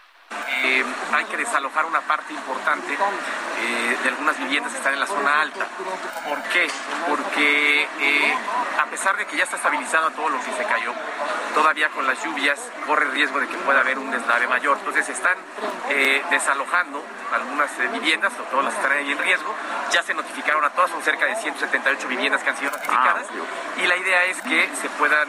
Eh, 0.63 0.83
hay 1.13 1.25
que 1.25 1.37
desalojar 1.37 1.85
una 1.85 2.01
parte 2.01 2.33
importante 2.33 2.93
eh, 2.93 3.97
de 4.03 4.09
algunas 4.09 4.37
viviendas 4.37 4.71
que 4.71 4.77
están 4.77 4.93
en 4.93 4.99
la 4.99 5.07
zona 5.07 5.41
alta. 5.41 5.65
¿Por 6.27 6.41
qué? 6.43 6.67
Porque 7.07 7.87
eh, 7.99 8.35
a 8.79 8.85
pesar 8.85 9.17
de 9.17 9.25
que 9.25 9.37
ya 9.37 9.43
está 9.43 9.55
estabilizado 9.55 10.11
todo 10.11 10.29
lo 10.29 10.39
que 10.39 10.51
se 10.51 10.63
cayó, 10.63 10.93
todavía 11.55 11.89
con 11.89 12.05
las 12.05 12.23
lluvias 12.23 12.59
corre 12.85 13.05
el 13.05 13.11
riesgo 13.11 13.39
de 13.39 13.47
que 13.47 13.57
pueda 13.57 13.79
haber 13.79 13.97
un 13.97 14.11
deslave 14.11 14.47
mayor. 14.47 14.77
Entonces 14.77 15.09
están 15.09 15.37
desalojando 16.29 17.03
algunas 17.33 17.69
viviendas, 17.91 18.31
o 18.39 18.43
todas 18.43 18.65
las 18.65 18.75
están 18.75 18.93
ahí 18.93 19.11
en 19.11 19.17
riesgo. 19.17 19.53
Ya 19.91 20.01
se 20.01 20.13
notificaron 20.13 20.63
a 20.63 20.69
todas, 20.69 20.89
son 20.89 21.01
cerca 21.03 21.25
de 21.25 21.35
178 21.35 22.07
viviendas 22.07 22.41
que 22.43 22.49
han 22.49 22.57
sido 22.57 22.71
notificadas. 22.71 23.25
Ah, 23.29 23.81
y 23.81 23.87
la 23.87 23.97
idea 23.97 24.23
es 24.25 24.41
que 24.41 24.69
se 24.81 24.89
puedan 24.89 25.27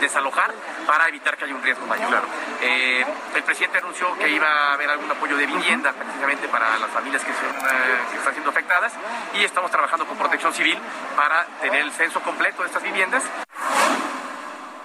desalojar 0.00 0.52
para 0.86 1.06
evitar 1.08 1.36
que 1.36 1.44
haya 1.44 1.54
un 1.54 1.62
riesgo 1.62 1.86
mayor. 1.86 2.22
el 2.60 3.42
presidente 3.44 3.78
anunció 3.78 4.16
que 4.18 4.28
iba 4.28 4.39
a 4.42 4.74
haber 4.74 4.90
algún 4.90 5.10
apoyo 5.10 5.36
de 5.36 5.46
vivienda 5.46 5.92
precisamente 5.92 6.48
para 6.48 6.78
las 6.78 6.90
familias 6.90 7.24
que, 7.24 7.32
son, 7.32 7.50
eh, 7.50 7.98
que 8.10 8.16
están 8.18 8.32
siendo 8.32 8.50
afectadas 8.50 8.92
y 9.34 9.44
estamos 9.44 9.70
trabajando 9.70 10.06
con 10.06 10.16
Protección 10.16 10.52
Civil 10.52 10.78
para 11.16 11.44
tener 11.60 11.82
el 11.82 11.92
censo 11.92 12.20
completo 12.20 12.62
de 12.62 12.68
estas 12.68 12.82
viviendas. 12.82 13.24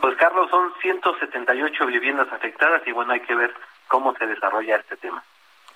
Pues 0.02 0.16
Carlos, 0.18 0.50
son 0.50 0.74
178 0.82 1.86
viviendas 1.88 2.32
afectadas 2.32 2.82
y 2.86 2.92
bueno, 2.92 3.14
hay 3.14 3.22
que 3.22 3.36
ver 3.36 3.54
cómo 3.88 4.14
se 4.16 4.28
desarrolla 4.28 4.78
este 4.78 4.98
tema. 4.98 5.24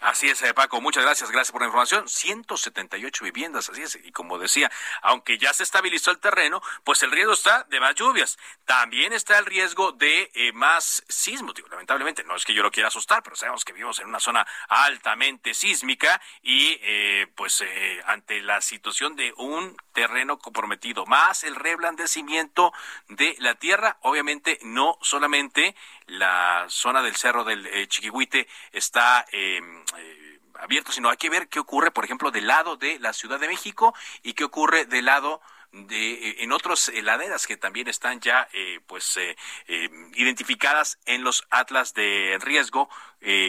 Así 0.01 0.29
es, 0.29 0.41
eh, 0.43 0.53
Paco, 0.53 0.79
muchas 0.79 1.03
gracias, 1.03 1.29
gracias 1.29 1.51
por 1.51 1.61
la 1.61 1.67
información. 1.67 2.07
178 2.07 3.25
viviendas, 3.25 3.69
así 3.69 3.81
es. 3.81 3.99
Y 4.01 4.11
como 4.13 4.37
decía, 4.37 4.71
aunque 5.01 5.37
ya 5.37 5.53
se 5.53 5.63
estabilizó 5.63 6.11
el 6.11 6.19
terreno, 6.19 6.61
pues 6.85 7.03
el 7.03 7.11
riesgo 7.11 7.33
está 7.33 7.65
de 7.65 7.81
más 7.81 7.95
lluvias. 7.95 8.37
También 8.63 9.11
está 9.11 9.37
el 9.37 9.45
riesgo 9.45 9.91
de 9.91 10.31
eh, 10.33 10.53
más 10.53 11.03
sismos. 11.09 11.53
lamentablemente, 11.69 12.23
no 12.23 12.37
es 12.37 12.45
que 12.45 12.53
yo 12.53 12.63
lo 12.63 12.71
quiera 12.71 12.87
asustar, 12.87 13.23
pero 13.23 13.35
sabemos 13.35 13.65
que 13.65 13.73
vivimos 13.73 13.99
en 13.99 14.07
una 14.07 14.21
zona 14.21 14.47
altamente 14.69 15.53
sísmica 15.53 16.21
y 16.41 16.79
eh, 16.81 17.27
pues 17.35 17.63
ante 18.05 18.41
la 18.41 18.61
situación 18.61 19.17
de 19.17 19.33
un 19.35 19.75
terreno 19.93 20.39
comprometido, 20.39 21.05
más 21.05 21.43
el 21.43 21.55
reblandecimiento 21.55 22.71
de 23.09 23.35
la 23.39 23.55
tierra, 23.55 23.97
obviamente 24.01 24.59
no 24.61 24.97
solamente 25.01 25.75
la 26.09 26.65
zona 26.69 27.01
del 27.01 27.15
cerro 27.15 27.43
del 27.43 27.87
Chiquihuite 27.87 28.47
está 28.71 29.25
em, 29.31 29.83
eh, 29.97 30.39
abierto, 30.55 30.91
sino 30.91 31.09
hay 31.09 31.17
que 31.17 31.29
ver 31.29 31.47
qué 31.47 31.59
ocurre, 31.59 31.91
por 31.91 32.05
ejemplo, 32.05 32.31
del 32.31 32.47
lado 32.47 32.75
de 32.75 32.99
la 32.99 33.13
Ciudad 33.13 33.39
de 33.39 33.47
México 33.47 33.93
y 34.23 34.33
qué 34.33 34.43
ocurre 34.43 34.85
del 34.85 35.05
lado 35.05 35.41
de 35.71 36.13
eh, 36.13 36.35
en 36.39 36.51
otras 36.51 36.91
laderas 37.03 37.45
que 37.45 37.57
también 37.57 37.87
están 37.87 38.19
ya 38.19 38.47
eh, 38.53 38.79
pues 38.87 39.19
identificadas 39.67 40.99
en 41.05 41.23
los 41.23 41.45
atlas 41.49 41.93
de 41.93 42.37
riesgo 42.41 42.89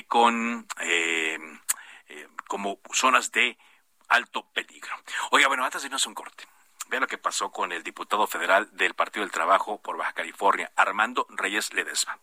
con 0.07 0.67
como 2.47 2.81
zonas 2.93 3.31
de 3.31 3.57
alto 4.09 4.45
peligro. 4.53 4.95
Oiga, 5.31 5.49
bueno, 5.49 5.65
antes 5.65 5.83
de 5.83 5.87
irnos 5.87 6.07
un 6.07 6.15
corte. 6.15 6.45
Vea 6.91 6.99
lo 6.99 7.07
que 7.07 7.19
pasó 7.19 7.53
con 7.53 7.71
el 7.71 7.85
diputado 7.85 8.27
federal 8.27 8.69
del 8.73 8.95
Partido 8.95 9.25
del 9.25 9.31
Trabajo 9.31 9.81
por 9.81 9.97
Baja 9.97 10.13
California, 10.13 10.73
Armando 10.75 11.25
Reyes 11.31 11.73
Ledesma. 11.73 12.19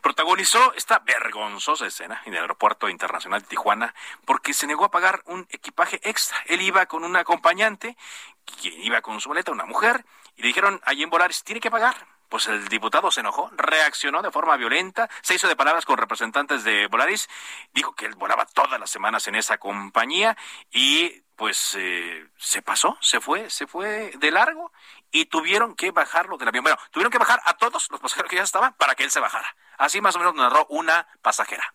Protagonizó 0.00 0.72
esta 0.72 1.00
vergonzosa 1.00 1.86
escena 1.86 2.22
en 2.24 2.32
el 2.32 2.40
aeropuerto 2.40 2.88
internacional 2.88 3.42
de 3.42 3.48
Tijuana 3.48 3.94
porque 4.24 4.54
se 4.54 4.66
negó 4.66 4.86
a 4.86 4.90
pagar 4.90 5.20
un 5.26 5.46
equipaje 5.50 6.00
extra. 6.08 6.38
Él 6.46 6.62
iba 6.62 6.86
con 6.86 7.04
un 7.04 7.16
acompañante, 7.16 7.98
quien 8.46 8.80
iba 8.80 9.02
con 9.02 9.20
su 9.20 9.28
maleta, 9.28 9.52
una 9.52 9.66
mujer, 9.66 10.06
y 10.36 10.40
le 10.40 10.48
dijeron 10.48 10.80
allí 10.86 11.02
en 11.02 11.10
Volaris, 11.10 11.44
tiene 11.44 11.60
que 11.60 11.70
pagar 11.70 12.06
pues 12.30 12.46
el 12.46 12.68
diputado 12.68 13.10
se 13.10 13.20
enojó, 13.20 13.50
reaccionó 13.56 14.20
de 14.20 14.30
forma 14.30 14.56
violenta, 14.58 15.08
se 15.22 15.34
hizo 15.34 15.48
de 15.48 15.56
palabras 15.56 15.86
con 15.86 15.96
representantes 15.96 16.62
de 16.62 16.86
Volaris, 16.86 17.26
dijo 17.72 17.94
que 17.94 18.04
él 18.04 18.16
volaba 18.16 18.44
todas 18.44 18.78
las 18.78 18.90
semanas 18.90 19.26
en 19.28 19.34
esa 19.34 19.56
compañía 19.56 20.36
y 20.70 21.22
pues 21.38 21.76
eh, 21.78 22.26
se 22.36 22.62
pasó, 22.62 22.98
se 23.00 23.20
fue, 23.20 23.48
se 23.48 23.68
fue 23.68 24.10
de 24.18 24.30
largo 24.32 24.72
y 25.12 25.26
tuvieron 25.26 25.76
que 25.76 25.92
bajarlo 25.92 26.36
del 26.36 26.48
avión. 26.48 26.64
Bueno, 26.64 26.78
tuvieron 26.90 27.12
que 27.12 27.18
bajar 27.18 27.40
a 27.44 27.56
todos 27.56 27.86
los 27.90 28.00
pasajeros 28.00 28.28
que 28.28 28.36
ya 28.36 28.42
estaban 28.42 28.74
para 28.74 28.96
que 28.96 29.04
él 29.04 29.10
se 29.12 29.20
bajara. 29.20 29.54
Así 29.78 30.00
más 30.00 30.16
o 30.16 30.18
menos 30.18 30.34
narró 30.34 30.66
una 30.68 31.06
pasajera. 31.22 31.72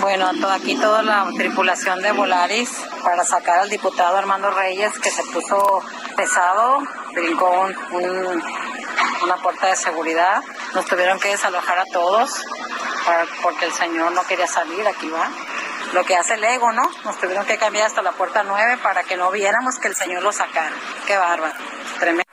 Bueno, 0.00 0.30
aquí 0.50 0.76
toda 0.76 1.02
la 1.02 1.28
tripulación 1.36 2.00
de 2.00 2.12
Volaris 2.12 2.70
para 3.04 3.22
sacar 3.24 3.58
al 3.58 3.68
diputado 3.68 4.16
Armando 4.16 4.50
Reyes 4.50 4.98
que 4.98 5.10
se 5.10 5.24
puso 5.24 5.82
pesado, 6.16 6.78
brincó 7.12 7.68
un, 7.92 8.42
una 9.24 9.36
puerta 9.42 9.66
de 9.66 9.76
seguridad. 9.76 10.42
Nos 10.74 10.86
tuvieron 10.86 11.20
que 11.20 11.28
desalojar 11.28 11.80
a 11.80 11.84
todos 11.92 12.30
porque 13.42 13.66
el 13.66 13.72
señor 13.72 14.12
no 14.12 14.26
quería 14.26 14.46
salir, 14.46 14.86
aquí 14.88 15.08
va. 15.10 15.28
Lo 15.92 16.04
que 16.04 16.16
hace 16.16 16.34
el 16.34 16.44
ego, 16.44 16.70
¿no? 16.72 16.82
Nos 17.04 17.18
tuvieron 17.18 17.46
que 17.46 17.56
cambiar 17.56 17.86
hasta 17.86 18.02
la 18.02 18.12
puerta 18.12 18.42
9 18.44 18.78
para 18.82 19.04
que 19.04 19.16
no 19.16 19.30
viéramos 19.30 19.78
que 19.78 19.88
el 19.88 19.94
señor 19.94 20.22
lo 20.22 20.32
sacara. 20.32 20.74
Qué 21.06 21.16
bárbaro, 21.16 21.54
tremendo. 21.98 22.28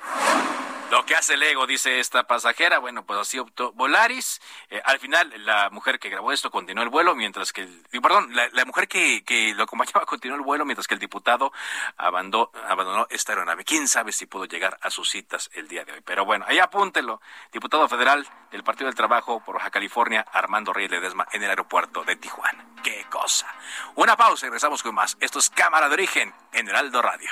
Lo 0.91 1.03
que 1.03 1.15
hace 1.15 1.33
el 1.33 1.43
ego, 1.43 1.65
dice 1.65 1.99
esta 1.99 2.27
pasajera, 2.27 2.77
bueno, 2.77 3.05
pues 3.05 3.19
así 3.19 3.39
optó 3.39 3.71
Volaris. 3.73 4.39
Eh, 4.69 4.79
al 4.85 4.99
final, 4.99 5.33
la 5.43 5.69
mujer 5.71 5.99
que 5.99 6.09
grabó 6.09 6.31
esto 6.31 6.51
continuó 6.51 6.83
el 6.83 6.89
vuelo, 6.89 7.15
mientras 7.15 7.51
que, 7.51 7.61
el, 7.61 8.01
perdón, 8.01 8.29
la, 8.33 8.65
mujer 8.65 8.87
que, 8.87 9.23
que, 9.23 9.53
lo 9.55 9.63
acompañaba 9.63 10.05
continuó 10.05 10.37
el 10.37 10.43
vuelo, 10.43 10.63
mientras 10.63 10.87
que 10.87 10.93
el 10.93 10.99
diputado 10.99 11.51
abandonó, 11.97 12.51
abandonó 12.67 13.07
esta 13.09 13.31
aeronave. 13.33 13.65
¿Quién 13.65 13.87
sabe 13.87 14.11
si 14.11 14.27
pudo 14.27 14.45
llegar 14.45 14.77
a 14.81 14.91
sus 14.91 15.09
citas 15.09 15.49
el 15.53 15.67
día 15.67 15.85
de 15.85 15.93
hoy? 15.93 16.01
Pero 16.01 16.23
bueno, 16.23 16.45
ahí 16.47 16.59
apúntelo. 16.59 17.19
Diputado 17.51 17.87
federal 17.89 18.27
del 18.51 18.63
Partido 18.63 18.85
del 18.85 18.95
Trabajo 18.95 19.43
por 19.43 19.55
Baja 19.55 19.71
California, 19.71 20.25
Armando 20.31 20.71
Reyes 20.71 20.91
Ledesma, 20.91 21.27
en 21.31 21.41
el 21.43 21.49
aeropuerto 21.49 22.03
de 22.03 22.15
Tijuana. 22.15 22.63
¡Qué 22.83 23.05
cosa! 23.09 23.47
Una 23.95 24.15
pausa 24.15 24.45
y 24.45 24.49
regresamos 24.49 24.83
con 24.83 24.93
más. 24.93 25.17
Esto 25.19 25.39
es 25.39 25.49
Cámara 25.49 25.87
de 25.87 25.93
Origen 25.95 26.33
en 26.53 26.69
Heraldo 26.69 27.01
Radio 27.01 27.31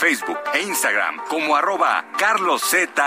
Facebook 0.00 0.40
e 0.54 0.62
Instagram 0.62 1.18
como 1.28 1.54
arroba 1.54 2.06
carloszup. 2.16 2.98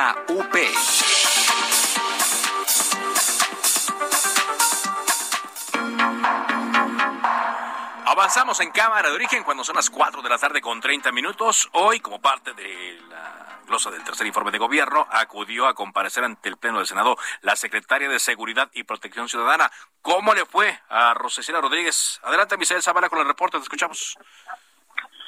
Avanzamos 8.06 8.60
en 8.60 8.70
cámara 8.70 9.10
de 9.10 9.16
origen 9.16 9.44
cuando 9.44 9.64
son 9.64 9.76
las 9.76 9.90
4 9.90 10.22
de 10.22 10.30
la 10.30 10.38
tarde 10.38 10.62
con 10.62 10.80
30 10.80 11.12
minutos. 11.12 11.68
Hoy, 11.72 12.00
como 12.00 12.22
parte 12.22 12.54
de 12.54 13.02
la 13.10 13.60
glosa 13.66 13.90
del 13.90 14.04
tercer 14.04 14.28
informe 14.28 14.52
de 14.52 14.60
gobierno, 14.60 15.08
acudió 15.10 15.66
a 15.66 15.74
comparecer 15.74 16.24
ante 16.24 16.48
el 16.48 16.58
Pleno 16.58 16.78
del 16.78 16.86
Senado 16.86 17.18
la 17.42 17.56
secretaria 17.56 18.08
de 18.08 18.20
Seguridad 18.20 18.70
y 18.72 18.84
Protección 18.84 19.28
Ciudadana. 19.28 19.72
¿Cómo 20.04 20.36
le 20.36 20.46
fue 20.46 20.80
a 20.90 21.16
Rosecina 21.16 21.60
Rodríguez? 21.60 22.20
Adelante, 22.22 22.56
Misael 22.56 22.84
Zavala, 22.84 23.10
con 23.10 23.18
el 23.18 23.26
reporte. 23.26 23.58
Te 23.58 23.64
escuchamos. 23.64 24.16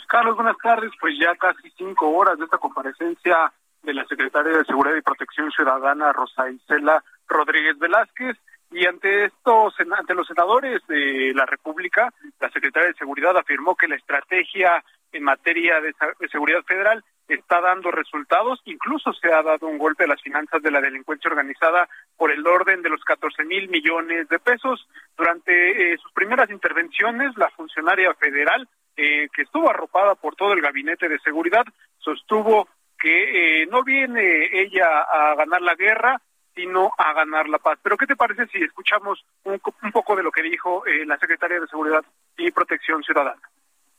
Carlos, 0.07 0.35
buenas 0.35 0.57
tardes. 0.61 0.91
Pues 0.99 1.15
ya 1.19 1.35
casi 1.35 1.69
cinco 1.77 2.09
horas 2.09 2.37
de 2.37 2.45
esta 2.45 2.57
comparecencia 2.57 3.51
de 3.83 3.93
la 3.93 4.05
secretaria 4.05 4.57
de 4.57 4.65
Seguridad 4.65 4.95
y 4.95 5.01
Protección 5.01 5.51
Ciudadana, 5.51 6.11
Rosa 6.11 6.49
Isela 6.49 7.03
Rodríguez 7.27 7.77
Velázquez. 7.77 8.37
Y 8.71 8.85
ante 8.85 9.25
estos, 9.25 9.75
ante 9.79 10.15
los 10.15 10.27
senadores 10.27 10.81
de 10.87 11.33
la 11.35 11.45
República, 11.45 12.11
la 12.39 12.49
secretaria 12.49 12.89
de 12.89 12.95
Seguridad 12.95 13.37
afirmó 13.37 13.75
que 13.75 13.87
la 13.87 13.95
estrategia 13.95 14.83
en 15.11 15.23
materia 15.23 15.79
de, 15.79 15.93
seguridad 16.29 16.63
federal 16.63 17.03
está 17.27 17.61
dando 17.61 17.91
resultados. 17.91 18.59
Incluso 18.65 19.13
se 19.13 19.31
ha 19.31 19.41
dado 19.43 19.67
un 19.67 19.77
golpe 19.77 20.03
a 20.03 20.07
las 20.07 20.21
finanzas 20.21 20.61
de 20.61 20.71
la 20.71 20.81
delincuencia 20.81 21.29
organizada 21.29 21.87
por 22.17 22.31
el 22.31 22.45
orden 22.45 22.81
de 22.81 22.89
los 22.89 23.03
14 23.03 23.45
mil 23.45 23.69
millones 23.69 24.27
de 24.29 24.39
pesos. 24.39 24.87
Durante 25.15 25.93
eh, 25.93 25.97
sus 25.97 26.11
primeras 26.11 26.49
intervenciones, 26.49 27.37
la 27.37 27.49
funcionaria 27.51 28.13
federal 28.15 28.67
eh, 28.97 29.27
que 29.33 29.43
estuvo 29.43 29.69
arropada 29.69 30.15
por 30.15 30.35
todo 30.35 30.53
el 30.53 30.61
gabinete 30.61 31.09
de 31.09 31.19
seguridad, 31.19 31.65
sostuvo 31.99 32.67
que 32.97 33.61
eh, 33.61 33.67
no 33.67 33.83
viene 33.83 34.49
ella 34.51 35.01
a 35.01 35.35
ganar 35.35 35.61
la 35.61 35.75
guerra, 35.75 36.21
sino 36.55 36.91
a 36.97 37.13
ganar 37.13 37.49
la 37.49 37.59
paz. 37.59 37.77
Pero 37.83 37.97
¿qué 37.97 38.07
te 38.07 38.15
parece 38.15 38.47
si 38.47 38.63
escuchamos 38.63 39.23
un, 39.43 39.59
poco 39.91 40.15
de 40.15 40.23
lo 40.23 40.31
que 40.31 40.41
dijo 40.41 40.85
eh, 40.85 41.05
la 41.05 41.17
secretaria 41.17 41.59
de 41.59 41.67
Seguridad 41.67 42.03
y 42.37 42.51
Protección 42.51 43.03
Ciudadana? 43.03 43.41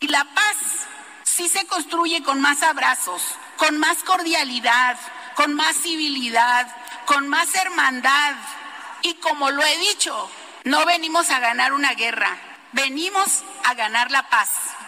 Y 0.00 0.08
la 0.08 0.24
paz 0.34 0.88
sí 1.22 1.48
se 1.48 1.66
construye 1.66 2.22
con 2.22 2.40
más 2.40 2.62
abrazos, 2.62 3.38
con 3.58 3.78
más 3.78 4.02
cordialidad, 4.04 4.98
con 5.34 5.54
más 5.54 5.76
civilidad, 5.76 6.66
con 7.04 7.28
más 7.28 7.54
hermandad. 7.54 8.34
Y 9.02 9.14
como 9.20 9.50
lo 9.50 9.62
he 9.62 9.78
dicho, 9.78 10.28
no 10.64 10.86
venimos 10.86 11.30
a 11.30 11.40
ganar 11.40 11.74
una 11.74 11.92
guerra, 11.94 12.36
venimos 12.72 13.44
a 13.64 13.74
ganar 13.74 14.10
la 14.10 14.28
paz. 14.28 14.85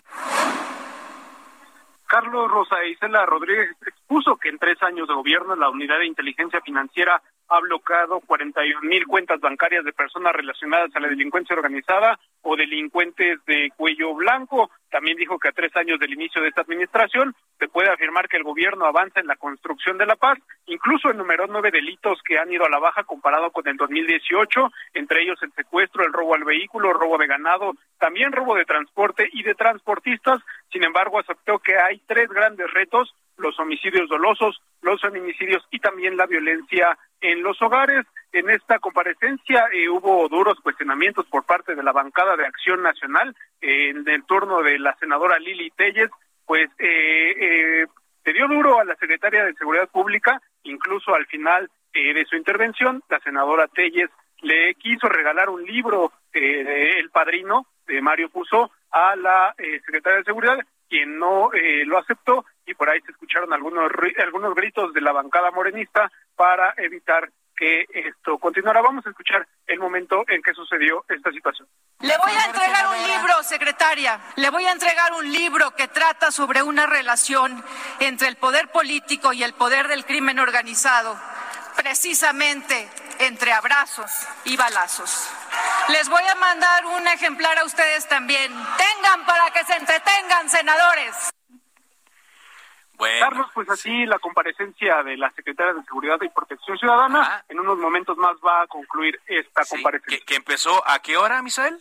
Carlos 2.09 2.51
Rosa 2.51 2.83
Isela 2.85 3.27
Rodríguez 3.27 3.77
expuso 3.87 4.37
que 4.37 4.49
en 4.49 4.59
tres 4.59 4.83
años 4.83 5.07
de 5.07 5.15
gobierno 5.15 5.55
la 5.55 5.69
unidad 5.69 5.99
de 5.99 6.07
inteligencia 6.07 6.61
financiera 6.63 7.23
ha 7.49 7.61
bloqueado 7.61 8.21
41 8.21 8.81
mil 8.83 9.07
cuentas 9.07 9.41
bancarias 9.41 9.85
de 9.85 9.93
personas 9.93 10.33
relacionadas 10.33 10.95
a 10.95 11.01
la 11.01 11.09
delincuencia 11.09 11.57
organizada 11.57 12.19
o 12.43 12.57
delincuentes 12.57 13.39
de 13.47 13.71
cuello 13.77 14.15
blanco. 14.15 14.71
También 14.91 15.17
dijo 15.17 15.39
que 15.39 15.49
a 15.49 15.53
tres 15.53 15.75
años 15.77 15.99
del 15.99 16.13
inicio 16.13 16.43
de 16.43 16.49
esta 16.49 16.63
administración 16.63 17.35
se 17.59 17.69
puede 17.69 17.91
afirmar 17.91 18.29
que 18.29 18.37
el 18.37 18.43
gobierno 18.43 18.87
avanza 18.87 19.21
en 19.21 19.27
la 19.27 19.37
construcción 19.37 19.99
de 19.99 20.07
la 20.07 20.17
paz. 20.17 20.39
Incluso 20.67 21.11
enumeró 21.11 21.47
nueve 21.47 21.71
delitos 21.71 22.21
que 22.23 22.39
han 22.39 22.53
ido 22.53 22.65
a 22.65 22.71
la 22.71 22.79
baja 22.79 23.05
comparado 23.05 23.51
con 23.51 23.67
el 23.67 23.77
2018, 23.77 24.71
entre 24.95 25.23
ellos 25.23 25.39
el 25.43 25.53
secuestro, 25.53 26.05
el 26.05 26.13
robo 26.13 26.35
al 26.35 26.45
vehículo, 26.45 26.93
robo 26.93 27.19
de 27.19 27.27
ganado, 27.27 27.73
también 27.99 28.33
robo 28.33 28.55
de 28.55 28.65
transporte 28.65 29.29
y 29.33 29.43
de 29.43 29.55
transportistas. 29.55 30.41
Sin 30.71 30.85
embargo, 30.85 31.19
aceptó 31.19 31.59
que 31.59 31.77
hay 31.79 32.01
tres 32.07 32.29
grandes 32.29 32.71
retos 32.73 33.15
los 33.39 33.59
homicidios 33.59 34.09
dolosos, 34.09 34.61
los 34.83 35.01
feminicidios 35.01 35.67
y 35.71 35.79
también 35.79 36.17
la 36.17 36.27
violencia 36.27 36.99
en 37.21 37.43
los 37.43 37.61
hogares. 37.63 38.07
En 38.33 38.51
esta 38.51 38.79
comparecencia 38.79 39.69
eh, 39.73 39.89
hubo 39.89 40.29
duros 40.29 40.61
cuestionamientos 40.61 41.27
por 41.27 41.45
parte 41.45 41.75
de 41.75 41.83
la 41.83 41.93
bancada 41.93 42.37
de 42.37 42.47
Acción 42.47 42.83
Nacional 42.83 43.35
en 43.61 44.07
el 44.09 44.25
turno 44.25 44.63
de 44.63 44.79
la 44.79 44.95
senadora 44.97 45.39
Lili 45.39 45.71
Telles, 45.71 46.11
pues 46.45 46.69
eh, 46.79 47.35
eh, 47.41 47.87
se 48.25 48.33
dio 48.33 48.47
duro 48.49 48.79
a 48.79 48.85
la 48.85 48.97
secretaria 48.97 49.45
de 49.45 49.55
Seguridad 49.55 49.89
Pública, 49.89 50.41
incluso 50.63 51.15
al 51.15 51.27
final 51.27 51.71
de 51.95 52.25
su 52.29 52.37
intervención, 52.37 53.03
la 53.09 53.19
senadora 53.21 53.67
Telles 53.67 54.11
le 54.43 54.75
quiso 54.75 55.09
regalar 55.09 55.49
un 55.49 55.65
libro 55.65 56.13
El 56.33 57.11
Padrino 57.11 57.67
de 57.89 58.01
Mario 58.01 58.29
Puso 58.29 58.71
a 58.93 59.17
la 59.17 59.55
secretaria 59.57 60.19
de 60.19 60.25
Seguridad, 60.25 60.59
quien 60.89 61.19
no 61.19 61.51
lo 61.87 61.99
aceptó 61.99 62.45
y 62.67 62.75
por 62.75 62.91
ahí 62.91 63.01
se 63.03 63.13
escucharon 63.13 63.53
algunos 63.53 63.91
algunos 64.23 64.55
gritos 64.55 64.93
de 64.93 65.01
la 65.01 65.13
bancada 65.13 65.51
morenista 65.51 66.11
para 66.37 66.75
evitar 66.77 67.31
que 67.59 67.87
esto 67.93 68.39
continuara. 68.39 68.81
Vamos 68.81 69.05
a 69.07 69.11
escuchar 69.11 69.47
el 69.67 69.79
momento 69.81 70.25
en 70.29 70.41
que 70.43 70.55
sucedió 70.55 71.05
esta 71.09 71.31
situación. 71.33 71.67
Le 72.01 72.17
voy 72.17 72.31
a 72.31 72.45
entregar 72.47 72.87
un 72.87 73.09
libro, 73.09 73.43
secretaria. 73.43 74.21
Le 74.37 74.51
voy 74.51 74.65
a 74.65 74.73
entregar 74.73 75.13
un 75.15 75.31
libro 75.31 75.75
que 75.75 75.89
trata 75.89 76.31
sobre 76.31 76.63
una 76.63 76.87
relación 76.87 77.63
entre 77.99 78.29
el 78.29 78.37
poder 78.37 78.69
político 78.69 79.33
y 79.33 79.43
el 79.43 79.55
poder 79.55 79.89
del 79.89 80.05
crimen 80.05 80.39
organizado, 80.39 81.19
precisamente 81.77 82.89
entre 83.19 83.53
abrazos 83.53 84.11
y 84.45 84.57
balazos. 84.57 85.29
Les 85.89 86.09
voy 86.09 86.23
a 86.23 86.35
mandar 86.37 86.87
un 86.87 87.07
ejemplar 87.09 87.59
a 87.59 87.65
ustedes 87.65 88.07
también. 88.07 88.53
Tengan 88.77 89.27
senadores. 90.47 91.31
Bueno. 92.99 93.21
Carlos, 93.21 93.47
pues 93.55 93.71
así 93.71 94.07
la 94.07 94.19
comparecencia 94.19 95.05
de 95.05 95.17
la 95.17 95.31
secretaria 95.31 95.73
de 95.73 95.85
Seguridad 95.85 96.19
y 96.21 96.29
Protección 96.31 96.77
Ciudadana 96.77 97.45
en 97.49 97.61
unos 97.61 97.79
momentos 97.79 98.19
más 98.19 98.37
va 98.45 98.63
a 98.63 98.67
concluir 98.67 99.21
esta 99.27 99.63
comparecencia. 99.71 100.25
¿Que, 100.27 100.35
empezó 100.35 100.83
a 100.85 100.99
qué 100.99 101.17
hora, 101.17 101.41
Misael? 101.41 101.79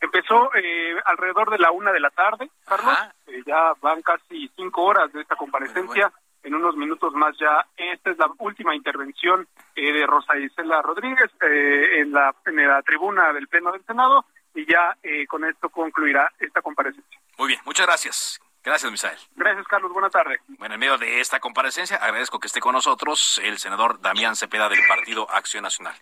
Empezó 0.00 0.54
eh, 0.54 0.94
alrededor 1.06 1.50
de 1.50 1.58
la 1.58 1.72
una 1.72 1.90
de 1.90 1.98
la 1.98 2.10
tarde, 2.10 2.48
Carlos. 2.64 2.96
Eh, 3.26 3.42
ya 3.44 3.72
van 3.80 4.00
casi 4.02 4.48
cinco 4.54 4.84
horas 4.84 5.12
de 5.12 5.22
esta 5.22 5.34
comparecencia. 5.34 6.12
En 6.44 6.54
unos 6.54 6.76
minutos 6.76 7.12
más 7.14 7.36
ya, 7.36 7.66
esta 7.76 8.10
es 8.10 8.18
la 8.18 8.30
última 8.38 8.76
intervención 8.76 9.48
eh, 9.74 9.92
de 9.92 10.06
Rosa 10.06 10.38
Isela 10.38 10.80
Rodríguez 10.82 11.30
en, 11.40 12.12
la, 12.12 12.32
en 12.46 12.68
la 12.68 12.80
tribuna 12.82 13.32
del 13.32 13.48
Pleno 13.48 13.72
del 13.72 13.84
Senado 13.84 14.24
y 14.54 14.70
ya 14.70 14.96
con 15.28 15.44
esto 15.44 15.68
concluirá 15.70 16.30
esta 16.38 16.62
comparecencia. 16.62 17.20
Muy 17.36 17.48
bien, 17.48 17.60
muchas 17.64 17.86
gracias. 17.86 18.40
Gracias, 18.68 18.90
Misael. 18.90 19.18
Gracias, 19.36 19.66
Carlos. 19.66 19.92
Buenas 19.92 20.12
tardes. 20.12 20.40
Bueno, 20.46 20.74
en 20.74 20.80
medio 20.80 20.98
de 20.98 21.20
esta 21.20 21.40
comparecencia, 21.40 21.96
agradezco 21.96 22.38
que 22.38 22.48
esté 22.48 22.60
con 22.60 22.74
nosotros 22.74 23.40
el 23.42 23.58
senador 23.58 24.00
Damián 24.00 24.36
Cepeda 24.36 24.68
del 24.68 24.86
Partido 24.86 25.30
Acción 25.30 25.62
Nacional. 25.62 25.94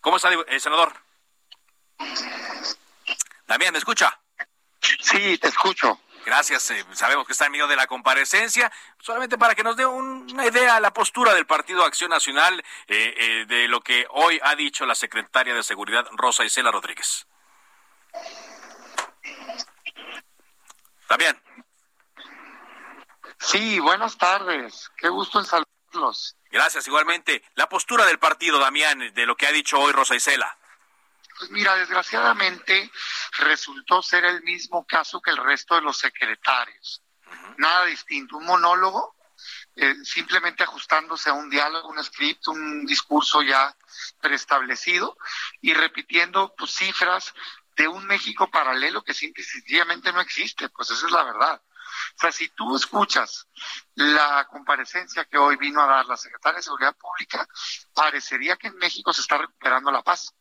¿Cómo 0.00 0.16
está 0.16 0.28
el 0.28 0.44
eh, 0.48 0.58
senador? 0.58 0.92
Damián, 3.46 3.72
¿me 3.72 3.78
escucha? 3.78 4.18
Sí, 4.80 5.38
te 5.38 5.48
escucho. 5.48 6.00
Gracias. 6.24 6.70
Eh, 6.70 6.84
sabemos 6.94 7.26
que 7.26 7.32
está 7.32 7.46
en 7.46 7.52
medio 7.52 7.68
de 7.68 7.76
la 7.76 7.86
comparecencia. 7.86 8.72
Solamente 8.98 9.38
para 9.38 9.54
que 9.54 9.62
nos 9.62 9.76
dé 9.76 9.86
una 9.86 10.46
idea 10.46 10.80
la 10.80 10.92
postura 10.92 11.34
del 11.34 11.46
Partido 11.46 11.84
Acción 11.84 12.10
Nacional 12.10 12.60
eh, 12.88 13.44
de 13.46 13.68
lo 13.68 13.82
que 13.82 14.06
hoy 14.10 14.40
ha 14.42 14.56
dicho 14.56 14.86
la 14.86 14.94
secretaria 14.94 15.54
de 15.54 15.62
Seguridad, 15.62 16.08
Rosa 16.12 16.44
Isela 16.44 16.72
Rodríguez. 16.72 17.26
Damián. 21.08 21.42
Sí, 23.38 23.80
buenas 23.80 24.16
tardes. 24.16 24.90
Qué 24.96 25.08
gusto 25.08 25.40
en 25.40 25.44
saludarlos. 25.46 26.36
Gracias, 26.50 26.86
igualmente. 26.86 27.42
La 27.54 27.68
postura 27.68 28.06
del 28.06 28.18
partido, 28.18 28.58
Damián, 28.58 29.12
de 29.12 29.26
lo 29.26 29.36
que 29.36 29.46
ha 29.46 29.52
dicho 29.52 29.78
hoy 29.80 29.92
Rosa 29.92 30.14
Isela. 30.14 30.56
Pues 31.38 31.50
mira, 31.50 31.74
desgraciadamente 31.76 32.90
resultó 33.38 34.02
ser 34.02 34.24
el 34.24 34.42
mismo 34.42 34.86
caso 34.86 35.22
que 35.22 35.30
el 35.30 35.38
resto 35.38 35.74
de 35.74 35.80
los 35.80 35.98
secretarios. 35.98 37.02
Nada 37.56 37.86
distinto, 37.86 38.36
un 38.36 38.44
monólogo, 38.44 39.16
eh, 39.76 39.94
simplemente 40.04 40.62
ajustándose 40.62 41.30
a 41.30 41.32
un 41.32 41.48
diálogo, 41.48 41.88
un 41.88 42.04
script, 42.04 42.48
un 42.48 42.84
discurso 42.84 43.40
ya 43.42 43.74
preestablecido 44.20 45.16
y 45.62 45.72
repitiendo 45.72 46.54
pues, 46.56 46.72
cifras 46.72 47.32
de 47.80 47.88
un 47.88 48.06
México 48.06 48.50
paralelo 48.50 49.02
que 49.02 49.14
sencillamente 49.14 50.12
no 50.12 50.20
existe, 50.20 50.68
pues 50.68 50.90
esa 50.90 51.06
es 51.06 51.12
la 51.12 51.24
verdad. 51.24 51.62
O 52.14 52.20
sea, 52.20 52.30
si 52.30 52.50
tú 52.50 52.76
escuchas 52.76 53.48
la 53.94 54.46
comparecencia 54.50 55.24
que 55.24 55.38
hoy 55.38 55.56
vino 55.56 55.82
a 55.82 55.86
dar 55.86 56.04
la 56.04 56.18
secretaria 56.18 56.58
de 56.58 56.62
Seguridad 56.62 56.94
Pública, 56.94 57.48
parecería 57.94 58.56
que 58.56 58.68
en 58.68 58.76
México 58.76 59.14
se 59.14 59.22
está 59.22 59.38
recuperando 59.38 59.90
la 59.90 60.02
paz. 60.02 60.34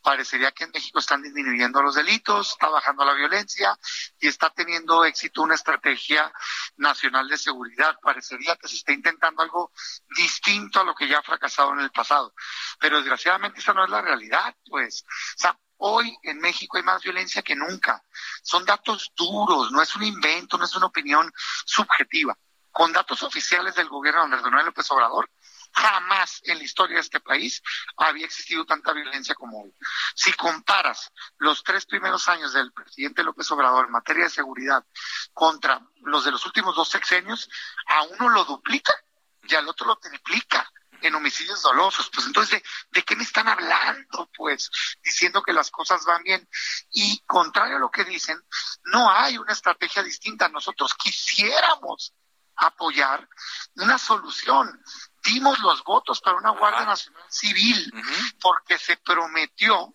Parecería 0.00 0.52
que 0.52 0.64
en 0.64 0.70
México 0.70 1.00
están 1.00 1.22
disminuyendo 1.22 1.82
los 1.82 1.96
delitos, 1.96 2.52
está 2.52 2.68
bajando 2.68 3.04
la 3.04 3.14
violencia 3.14 3.76
y 4.20 4.28
está 4.28 4.50
teniendo 4.50 5.04
éxito 5.04 5.42
una 5.42 5.56
estrategia 5.56 6.32
nacional 6.76 7.28
de 7.28 7.36
seguridad. 7.36 7.98
Parecería 8.00 8.54
que 8.56 8.68
se 8.68 8.76
está 8.76 8.92
intentando 8.92 9.42
algo 9.42 9.72
distinto 10.16 10.80
a 10.80 10.84
lo 10.84 10.94
que 10.94 11.08
ya 11.08 11.18
ha 11.18 11.22
fracasado 11.22 11.72
en 11.72 11.80
el 11.80 11.90
pasado. 11.90 12.32
Pero 12.78 12.98
desgraciadamente 12.98 13.58
esa 13.58 13.74
no 13.74 13.84
es 13.84 13.90
la 13.90 14.02
realidad, 14.02 14.54
pues. 14.64 15.04
O 15.04 15.38
sea, 15.40 15.58
Hoy 15.78 16.16
en 16.22 16.38
México 16.38 16.76
hay 16.76 16.82
más 16.82 17.02
violencia 17.02 17.42
que 17.42 17.54
nunca. 17.54 18.02
Son 18.42 18.64
datos 18.64 19.12
duros, 19.14 19.70
no 19.72 19.82
es 19.82 19.94
un 19.94 20.04
invento, 20.04 20.56
no 20.56 20.64
es 20.64 20.74
una 20.74 20.86
opinión 20.86 21.30
subjetiva. 21.64 22.36
Con 22.70 22.92
datos 22.92 23.22
oficiales 23.22 23.74
del 23.74 23.88
gobierno 23.88 24.20
de 24.20 24.24
Andrés 24.26 24.42
Manuel 24.42 24.66
López 24.66 24.90
Obrador, 24.90 25.30
jamás 25.72 26.40
en 26.44 26.58
la 26.58 26.64
historia 26.64 26.96
de 26.96 27.02
este 27.02 27.20
país 27.20 27.62
había 27.96 28.26
existido 28.26 28.64
tanta 28.64 28.92
violencia 28.92 29.34
como 29.34 29.62
hoy. 29.62 29.74
Si 30.14 30.32
comparas 30.32 31.12
los 31.38 31.62
tres 31.62 31.84
primeros 31.86 32.28
años 32.28 32.52
del 32.52 32.72
presidente 32.72 33.22
López 33.22 33.50
Obrador 33.50 33.86
en 33.86 33.92
materia 33.92 34.24
de 34.24 34.30
seguridad 34.30 34.84
contra 35.32 35.80
los 36.02 36.24
de 36.24 36.30
los 36.30 36.44
últimos 36.46 36.74
dos 36.74 36.88
sexenios, 36.88 37.48
a 37.86 38.02
uno 38.02 38.28
lo 38.30 38.44
duplica 38.44 38.94
y 39.42 39.54
al 39.54 39.68
otro 39.68 39.86
lo 39.86 39.96
triplica 39.96 40.70
en 41.02 41.14
homicidios 41.14 41.62
dolosos. 41.62 42.10
Pues 42.12 42.26
entonces, 42.26 42.62
¿de, 42.90 43.02
qué 43.02 43.16
me 43.16 43.24
están 43.24 43.48
hablando? 43.48 44.30
Pues 44.36 44.70
diciendo 45.02 45.42
que 45.42 45.52
las 45.52 45.70
cosas 45.70 46.04
van 46.04 46.22
bien. 46.22 46.48
Y 46.90 47.20
contrario 47.26 47.76
a 47.76 47.80
lo 47.80 47.90
que 47.90 48.04
dicen, 48.04 48.40
no 48.84 49.10
hay 49.10 49.38
una 49.38 49.52
estrategia 49.52 50.02
distinta. 50.02 50.48
Nosotros 50.48 50.94
quisiéramos 50.94 52.14
apoyar 52.56 53.28
una 53.76 53.98
solución. 53.98 54.82
Dimos 55.22 55.58
los 55.60 55.82
votos 55.84 56.20
para 56.20 56.36
una 56.36 56.50
Guardia 56.50 56.86
Nacional 56.86 57.24
Civil 57.28 57.92
porque 58.40 58.78
se 58.78 58.96
prometió 58.96 59.94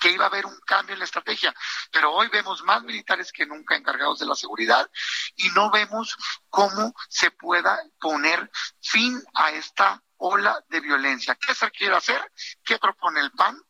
que 0.00 0.10
iba 0.10 0.24
a 0.24 0.28
haber 0.28 0.46
un 0.46 0.58
cambio 0.60 0.94
en 0.94 0.98
la 0.98 1.04
estrategia, 1.04 1.54
pero 1.90 2.12
hoy 2.12 2.28
vemos 2.28 2.62
más 2.64 2.82
militares 2.82 3.32
que 3.32 3.46
nunca 3.46 3.76
encargados 3.76 4.18
de 4.18 4.26
la 4.26 4.34
seguridad 4.34 4.90
y 5.36 5.48
no 5.50 5.70
vemos 5.70 6.16
cómo 6.48 6.94
se 7.08 7.30
pueda 7.30 7.78
poner 7.98 8.50
fin 8.80 9.22
a 9.34 9.50
esta 9.50 10.02
ola 10.18 10.64
de 10.68 10.80
violencia. 10.80 11.36
¿Qué 11.36 11.54
se 11.54 11.70
quiere 11.70 11.96
hacer? 11.96 12.32
¿Qué 12.64 12.78
propone 12.78 13.20
el 13.20 13.30
PAN? 13.32 13.60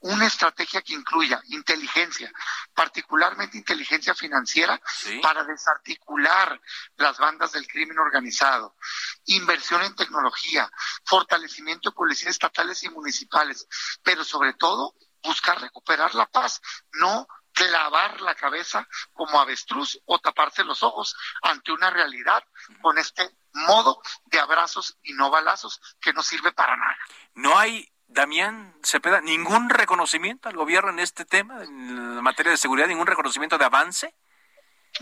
Una 0.00 0.26
estrategia 0.26 0.82
que 0.82 0.92
incluya 0.92 1.40
inteligencia, 1.46 2.30
particularmente 2.74 3.56
inteligencia 3.56 4.14
financiera, 4.14 4.80
para 5.22 5.42
desarticular 5.42 6.60
las 6.96 7.18
bandas 7.18 7.52
del 7.52 7.66
crimen 7.66 7.98
organizado, 7.98 8.76
inversión 9.24 9.82
en 9.82 9.96
tecnología, 9.96 10.70
fortalecimiento 11.04 11.90
de 11.90 11.96
policías 11.96 12.32
estatales 12.32 12.84
y 12.84 12.90
municipales, 12.90 13.66
pero 14.02 14.22
sobre 14.22 14.52
todo 14.54 14.94
buscar 15.22 15.60
recuperar 15.60 16.14
la 16.14 16.26
paz, 16.26 16.60
no 16.92 17.26
clavar 17.56 18.20
la 18.20 18.34
cabeza 18.34 18.86
como 19.14 19.40
avestruz 19.40 19.98
o 20.04 20.18
taparse 20.18 20.62
los 20.62 20.82
ojos 20.82 21.16
ante 21.40 21.72
una 21.72 21.88
realidad 21.88 22.44
con 22.82 22.98
este 22.98 23.30
modo 23.54 24.02
de 24.26 24.38
abrazos 24.38 24.98
y 25.02 25.14
no 25.14 25.30
balazos 25.30 25.80
que 25.98 26.12
no 26.12 26.22
sirve 26.22 26.52
para 26.52 26.76
nada. 26.76 26.98
No 27.34 27.58
hay, 27.58 27.90
Damián 28.06 28.76
Cepeda, 28.82 29.22
ningún 29.22 29.70
reconocimiento 29.70 30.50
al 30.50 30.56
gobierno 30.56 30.90
en 30.90 30.98
este 30.98 31.24
tema, 31.24 31.64
en 31.64 32.22
materia 32.22 32.52
de 32.52 32.58
seguridad, 32.58 32.88
ningún 32.88 33.06
reconocimiento 33.06 33.56
de 33.56 33.64
avance. 33.64 34.14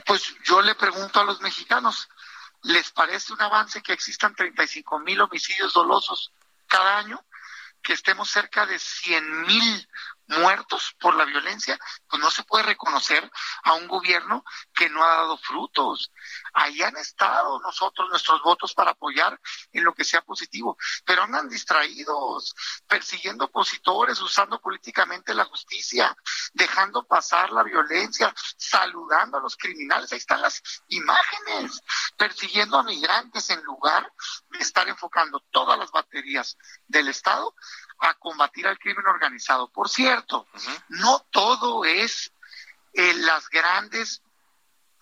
Pues 0.06 0.36
yo 0.44 0.62
le 0.62 0.76
pregunto 0.76 1.18
a 1.18 1.24
los 1.24 1.40
mexicanos, 1.40 2.08
¿les 2.62 2.92
parece 2.92 3.32
un 3.32 3.42
avance 3.42 3.82
que 3.82 3.92
existan 3.92 4.32
35 4.32 5.00
mil 5.00 5.20
homicidios 5.20 5.72
dolosos 5.72 6.32
cada 6.68 6.98
año? 6.98 7.20
que 7.84 7.92
estemos 7.92 8.30
cerca 8.30 8.66
de 8.66 8.78
100 8.78 9.42
mil 9.42 9.88
muertos 10.26 10.94
por 10.98 11.14
la 11.14 11.24
violencia, 11.24 11.78
pues 12.08 12.20
no 12.22 12.30
se 12.30 12.44
puede 12.44 12.64
reconocer 12.64 13.30
a 13.64 13.74
un 13.74 13.86
gobierno 13.88 14.44
que 14.72 14.88
no 14.88 15.04
ha 15.04 15.16
dado 15.16 15.36
frutos. 15.38 16.12
Ahí 16.52 16.82
han 16.82 16.96
estado 16.96 17.60
nosotros, 17.60 18.08
nuestros 18.10 18.42
votos 18.42 18.74
para 18.74 18.92
apoyar 18.92 19.40
en 19.72 19.84
lo 19.84 19.94
que 19.94 20.04
sea 20.04 20.22
positivo, 20.22 20.76
pero 21.04 21.22
andan 21.22 21.48
distraídos, 21.48 22.54
persiguiendo 22.86 23.46
opositores, 23.46 24.20
usando 24.20 24.60
políticamente 24.60 25.34
la 25.34 25.44
justicia, 25.44 26.16
dejando 26.52 27.06
pasar 27.06 27.50
la 27.50 27.62
violencia, 27.62 28.32
saludando 28.56 29.38
a 29.38 29.40
los 29.40 29.56
criminales. 29.56 30.12
Ahí 30.12 30.18
están 30.18 30.40
las 30.40 30.62
imágenes, 30.88 31.80
persiguiendo 32.16 32.78
a 32.78 32.82
migrantes 32.82 33.50
en 33.50 33.62
lugar 33.62 34.10
de 34.50 34.58
estar 34.58 34.88
enfocando 34.88 35.40
todas 35.50 35.78
las 35.78 35.90
baterías 35.90 36.56
del 36.86 37.08
Estado 37.08 37.54
a 37.98 38.14
combatir 38.14 38.66
al 38.66 38.78
crimen 38.78 39.06
organizado. 39.06 39.70
Por 39.70 39.88
cierto, 39.88 40.46
no 40.88 41.26
todo 41.30 41.84
es 41.84 42.32
eh, 42.92 43.14
las 43.14 43.48
grandes 43.48 44.22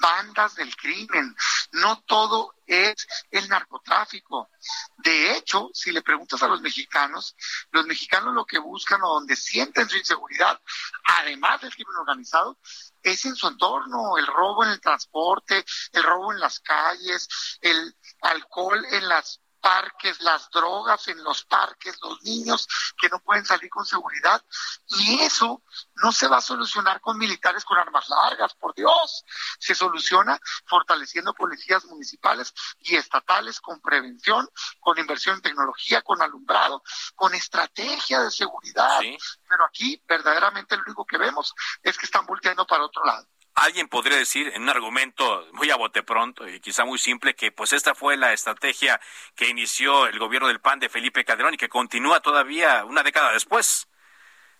bandas 0.02 0.56
del 0.56 0.74
crimen, 0.76 1.34
no 1.72 2.02
todo 2.02 2.54
es 2.66 3.06
el 3.30 3.48
narcotráfico. 3.48 4.50
De 4.96 5.36
hecho, 5.36 5.70
si 5.72 5.92
le 5.92 6.02
preguntas 6.02 6.42
a 6.42 6.48
los 6.48 6.60
mexicanos, 6.60 7.36
los 7.70 7.86
mexicanos 7.86 8.34
lo 8.34 8.44
que 8.44 8.58
buscan 8.58 9.00
o 9.02 9.14
donde 9.14 9.36
sienten 9.36 9.88
su 9.88 9.96
inseguridad, 9.96 10.60
además 11.04 11.60
del 11.60 11.72
crimen 11.72 11.96
organizado, 11.96 12.58
es 13.02 13.24
en 13.24 13.36
su 13.36 13.46
entorno, 13.46 14.18
el 14.18 14.26
robo 14.26 14.64
en 14.64 14.70
el 14.70 14.80
transporte, 14.80 15.64
el 15.92 16.02
robo 16.02 16.32
en 16.32 16.40
las 16.40 16.58
calles, 16.60 17.28
el 17.60 17.96
alcohol 18.22 18.84
en 18.90 19.08
las 19.08 19.40
parques, 19.62 20.20
las 20.20 20.50
drogas 20.50 21.08
en 21.08 21.22
los 21.22 21.44
parques, 21.44 21.96
los 22.02 22.22
niños 22.22 22.68
que 23.00 23.08
no 23.08 23.20
pueden 23.20 23.46
salir 23.46 23.70
con 23.70 23.86
seguridad. 23.86 24.44
Y 24.88 25.20
eso 25.20 25.62
no 25.94 26.12
se 26.12 26.28
va 26.28 26.38
a 26.38 26.42
solucionar 26.42 27.00
con 27.00 27.16
militares 27.16 27.64
con 27.64 27.78
armas 27.78 28.08
largas, 28.10 28.54
por 28.54 28.74
Dios. 28.74 29.24
Se 29.58 29.74
soluciona 29.74 30.38
fortaleciendo 30.66 31.32
policías 31.32 31.84
municipales 31.86 32.52
y 32.80 32.96
estatales 32.96 33.60
con 33.60 33.80
prevención, 33.80 34.46
con 34.80 34.98
inversión 34.98 35.36
en 35.36 35.42
tecnología, 35.42 36.02
con 36.02 36.20
alumbrado, 36.20 36.82
con 37.14 37.34
estrategia 37.34 38.20
de 38.20 38.30
seguridad. 38.30 39.00
Pero 39.48 39.64
aquí 39.64 40.02
verdaderamente 40.06 40.76
lo 40.76 40.82
único 40.82 41.06
que 41.06 41.18
vemos 41.18 41.54
es 41.82 41.96
que 41.96 42.06
están 42.06 42.26
volteando 42.26 42.66
para 42.66 42.84
otro 42.84 43.04
lado 43.04 43.26
alguien 43.54 43.88
podría 43.88 44.16
decir 44.16 44.50
en 44.54 44.62
un 44.62 44.68
argumento 44.68 45.46
muy 45.52 45.70
a 45.70 45.76
bote 45.76 46.02
pronto 46.02 46.48
y 46.48 46.60
quizá 46.60 46.84
muy 46.84 46.98
simple 46.98 47.34
que 47.34 47.52
pues 47.52 47.72
esta 47.72 47.94
fue 47.94 48.16
la 48.16 48.32
estrategia 48.32 49.00
que 49.34 49.48
inició 49.48 50.06
el 50.06 50.18
gobierno 50.18 50.48
del 50.48 50.60
PAN 50.60 50.80
de 50.80 50.88
Felipe 50.88 51.24
Calderón 51.24 51.54
y 51.54 51.58
que 51.58 51.68
continúa 51.68 52.20
todavía 52.20 52.84
una 52.84 53.02
década 53.02 53.32
después. 53.32 53.88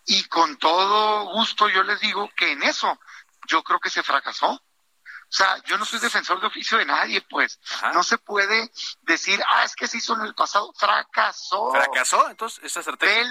Y 0.05 0.25
con 0.25 0.57
todo 0.57 1.31
gusto 1.33 1.69
yo 1.69 1.83
les 1.83 1.99
digo 1.99 2.29
que 2.35 2.51
en 2.51 2.63
eso 2.63 2.99
yo 3.47 3.63
creo 3.63 3.79
que 3.79 3.89
se 3.89 4.03
fracasó. 4.03 4.49
O 4.51 5.35
sea, 5.35 5.57
yo 5.63 5.79
no 5.79 5.85
soy 5.85 5.99
defensor 5.99 6.39
de 6.39 6.45
oficio 6.45 6.77
de 6.77 6.85
nadie, 6.85 7.21
pues. 7.21 7.59
No 7.93 8.03
se 8.03 8.19
puede 8.19 8.69
decir, 9.01 9.41
ah, 9.49 9.63
es 9.63 9.75
que 9.75 9.87
se 9.87 9.97
hizo 9.97 10.13
en 10.13 10.21
el 10.21 10.35
pasado. 10.35 10.71
Fracasó. 10.77 11.71
¿Fracasó? 11.71 12.29
Entonces, 12.29 12.63
esa 12.63 12.81
estrategia. 12.81 13.23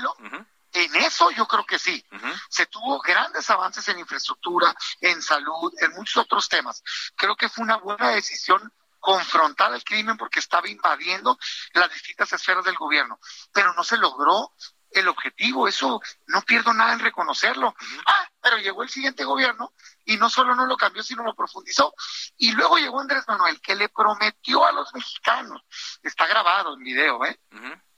En 0.73 0.97
eso 0.97 1.31
yo 1.31 1.47
creo 1.47 1.65
que 1.67 1.79
sí. 1.79 2.05
Se 2.49 2.67
tuvo 2.67 3.01
grandes 3.01 3.49
avances 3.51 3.87
en 3.89 3.99
infraestructura, 3.99 4.75
en 5.01 5.21
salud, 5.21 5.73
en 5.81 5.93
muchos 5.93 6.19
otros 6.19 6.49
temas. 6.49 6.83
Creo 7.15 7.37
que 7.37 7.49
fue 7.49 7.65
una 7.65 7.77
buena 7.77 8.11
decisión 8.11 8.73
confrontar 8.99 9.75
el 9.75 9.83
crimen 9.83 10.17
porque 10.17 10.39
estaba 10.39 10.69
invadiendo 10.69 11.37
las 11.75 11.93
distintas 11.93 12.33
esferas 12.33 12.65
del 12.65 12.77
gobierno, 12.77 13.19
pero 13.53 13.75
no 13.75 13.83
se 13.83 13.97
logró 13.97 14.53
el 14.93 15.09
objetivo, 15.09 15.67
eso 15.67 16.01
no 16.27 16.43
pierdo 16.43 16.73
nada 16.73 16.93
en 16.93 17.01
reconocerlo. 17.01 17.75
Ah, 18.07 18.29
pero 18.41 18.59
llegó 18.59 18.83
el 18.83 18.91
siguiente 18.91 19.25
gobierno 19.25 19.73
y 20.05 20.17
no 20.17 20.29
solo 20.29 20.55
no 20.55 20.67
lo 20.67 20.77
cambió, 20.77 21.03
sino 21.03 21.25
lo 21.25 21.35
profundizó. 21.35 21.95
Y 22.37 22.53
luego 22.53 22.77
llegó 22.79 23.01
Andrés 23.01 23.25
Manuel, 23.27 23.61
que 23.61 23.75
le 23.75 23.89
prometió 23.89 24.65
a 24.65 24.73
los 24.73 24.93
mexicanos, 24.95 25.63
está 26.03 26.27
grabado 26.27 26.75
en 26.75 26.85
video, 26.85 27.25
¿eh? 27.25 27.41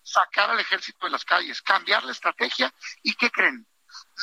Sacar 0.05 0.51
al 0.51 0.61
ejército 0.61 1.07
de 1.07 1.11
las 1.11 1.25
calles, 1.25 1.63
cambiar 1.63 2.05
la 2.05 2.13
estrategia 2.13 2.73
y 3.03 3.15
¿qué 3.15 3.31
creen? 3.31 3.67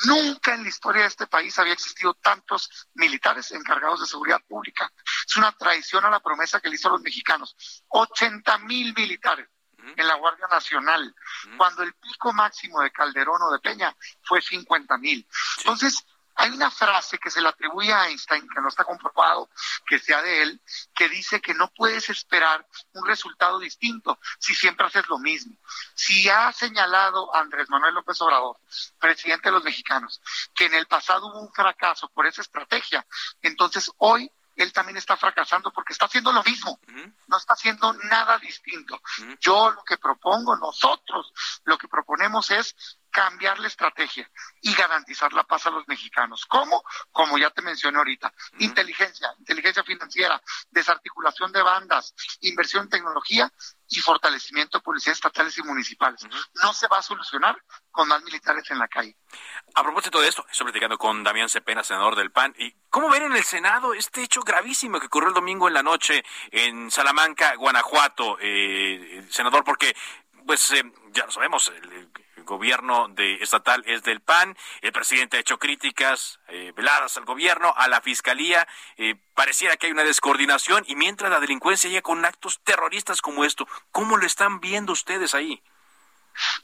Nunca 0.05 0.53
en 0.53 0.63
la 0.63 0.69
historia 0.69 1.01
de 1.03 1.07
este 1.07 1.27
país 1.27 1.57
había 1.57 1.73
existido 1.73 2.13
tantos 2.15 2.89
militares 2.93 3.51
encargados 3.51 4.01
de 4.01 4.05
seguridad 4.05 4.41
pública. 4.47 4.91
Es 5.27 5.37
una 5.37 5.51
traición 5.53 6.05
a 6.05 6.09
la 6.09 6.19
promesa 6.19 6.59
que 6.59 6.69
le 6.69 6.75
hizo 6.75 6.89
a 6.89 6.91
los 6.91 7.01
mexicanos. 7.01 7.55
80 7.87 8.57
mil 8.59 8.93
militares 8.93 9.47
en 9.95 10.07
la 10.07 10.15
Guardia 10.15 10.47
Nacional, 10.47 11.15
cuando 11.57 11.83
el 11.83 11.93
pico 11.95 12.31
máximo 12.33 12.81
de 12.81 12.91
Calderón 12.91 13.41
o 13.41 13.51
de 13.51 13.59
Peña 13.59 13.95
fue 14.21 14.41
50 14.41 14.97
mil. 14.97 15.27
Entonces, 15.59 16.05
hay 16.41 16.49
una 16.49 16.71
frase 16.71 17.19
que 17.19 17.29
se 17.29 17.39
le 17.39 17.49
atribuye 17.49 17.93
a 17.93 18.07
Einstein, 18.07 18.49
que 18.49 18.61
no 18.61 18.69
está 18.69 18.83
comprobado 18.83 19.47
que 19.85 19.99
sea 19.99 20.23
de 20.23 20.41
él, 20.41 20.61
que 20.95 21.07
dice 21.07 21.39
que 21.39 21.53
no 21.53 21.71
puedes 21.71 22.09
esperar 22.09 22.65
un 22.93 23.05
resultado 23.05 23.59
distinto 23.59 24.17
si 24.39 24.55
siempre 24.55 24.87
haces 24.87 25.07
lo 25.07 25.19
mismo. 25.19 25.55
Si 25.93 26.27
ha 26.29 26.51
señalado 26.51 27.33
Andrés 27.35 27.69
Manuel 27.69 27.93
López 27.93 28.19
Obrador, 28.21 28.57
presidente 28.99 29.49
de 29.49 29.53
los 29.53 29.63
mexicanos, 29.63 30.19
que 30.55 30.65
en 30.65 30.73
el 30.73 30.87
pasado 30.87 31.27
hubo 31.27 31.41
un 31.41 31.53
fracaso 31.53 32.09
por 32.09 32.25
esa 32.25 32.41
estrategia, 32.41 33.05
entonces 33.43 33.91
hoy 33.97 34.31
él 34.55 34.73
también 34.73 34.97
está 34.97 35.15
fracasando 35.17 35.71
porque 35.71 35.93
está 35.93 36.05
haciendo 36.05 36.33
lo 36.33 36.43
mismo, 36.43 36.79
no 37.27 37.37
está 37.37 37.53
haciendo 37.53 37.93
nada 37.93 38.39
distinto. 38.39 38.99
Yo 39.39 39.69
lo 39.69 39.83
que 39.83 39.97
propongo, 39.97 40.57
nosotros 40.57 41.31
lo 41.65 41.77
que 41.77 41.87
proponemos 41.87 42.49
es 42.49 42.75
cambiar 43.11 43.59
la 43.59 43.67
estrategia 43.67 44.29
y 44.61 44.73
garantizar 44.73 45.33
la 45.33 45.43
paz 45.43 45.67
a 45.67 45.71
los 45.71 45.87
mexicanos. 45.87 46.45
¿Cómo? 46.45 46.83
Como 47.11 47.37
ya 47.37 47.49
te 47.51 47.61
mencioné 47.61 47.97
ahorita, 47.97 48.33
inteligencia, 48.59 49.33
inteligencia 49.39 49.83
financiera, 49.83 50.41
desarticulación 50.69 51.51
de 51.51 51.61
bandas, 51.61 52.13
inversión 52.41 52.83
en 52.83 52.89
tecnología 52.89 53.51
y 53.91 53.99
fortalecimiento 53.99 54.77
de 54.77 54.83
policías 54.83 55.17
estatales 55.17 55.57
y 55.57 55.63
municipales. 55.63 56.25
No 56.63 56.73
se 56.73 56.87
va 56.87 56.99
a 56.99 57.01
solucionar 57.01 57.61
con 57.91 58.07
más 58.07 58.23
militares 58.23 58.69
en 58.71 58.79
la 58.79 58.87
calle. 58.87 59.17
A 59.75 59.83
propósito 59.83 60.21
de 60.21 60.29
esto, 60.29 60.45
estoy 60.49 60.65
platicando 60.65 60.97
con 60.97 61.23
Damián 61.23 61.49
Cepena, 61.49 61.83
senador 61.83 62.15
del 62.15 62.31
PAN. 62.31 62.55
¿Y 62.57 62.73
cómo 62.89 63.09
ven 63.09 63.23
en 63.23 63.33
el 63.33 63.43
Senado 63.43 63.93
este 63.93 64.23
hecho 64.23 64.41
gravísimo 64.41 64.99
que 64.99 65.07
ocurrió 65.07 65.29
el 65.29 65.35
domingo 65.35 65.67
en 65.67 65.73
la 65.73 65.83
noche 65.83 66.23
en 66.51 66.89
Salamanca, 66.89 67.55
Guanajuato, 67.55 68.37
eh, 68.39 69.25
senador? 69.29 69.63
Porque, 69.65 69.95
pues, 70.45 70.71
eh, 70.71 70.83
ya 71.11 71.25
lo 71.25 71.31
sabemos, 71.31 71.67
el, 71.69 72.09
gobierno 72.43 73.07
de 73.07 73.35
estatal 73.35 73.83
es 73.85 74.03
del 74.03 74.19
PAN, 74.19 74.57
el 74.81 74.91
presidente 74.91 75.37
ha 75.37 75.39
hecho 75.39 75.57
críticas 75.57 76.39
eh, 76.49 76.73
veladas 76.75 77.15
al 77.15 77.23
gobierno, 77.23 77.73
a 77.77 77.87
la 77.87 78.01
fiscalía, 78.01 78.67
eh, 78.97 79.15
pareciera 79.35 79.77
que 79.77 79.85
hay 79.85 79.93
una 79.93 80.03
descoordinación 80.03 80.83
y 80.87 80.95
mientras 80.95 81.31
la 81.31 81.39
delincuencia 81.39 81.89
llega 81.89 82.01
con 82.01 82.25
actos 82.25 82.59
terroristas 82.63 83.21
como 83.21 83.45
esto, 83.45 83.67
¿cómo 83.91 84.17
lo 84.17 84.25
están 84.25 84.59
viendo 84.59 84.91
ustedes 84.91 85.33
ahí? 85.33 85.63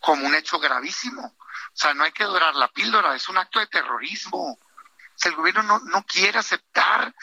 Como 0.01 0.25
un 0.25 0.35
hecho 0.35 0.59
gravísimo. 0.59 1.25
O 1.25 1.79
sea, 1.79 1.93
no 1.93 2.03
hay 2.03 2.11
que 2.11 2.23
dorar 2.23 2.55
la 2.55 2.67
píldora, 2.69 3.15
es 3.15 3.29
un 3.29 3.37
acto 3.37 3.59
de 3.59 3.67
terrorismo. 3.67 4.53
O 4.53 4.59
sea, 5.15 5.31
el 5.31 5.37
gobierno 5.37 5.63
no, 5.63 5.79
no 5.79 6.03
quiere 6.03 6.39
aceptar 6.39 7.13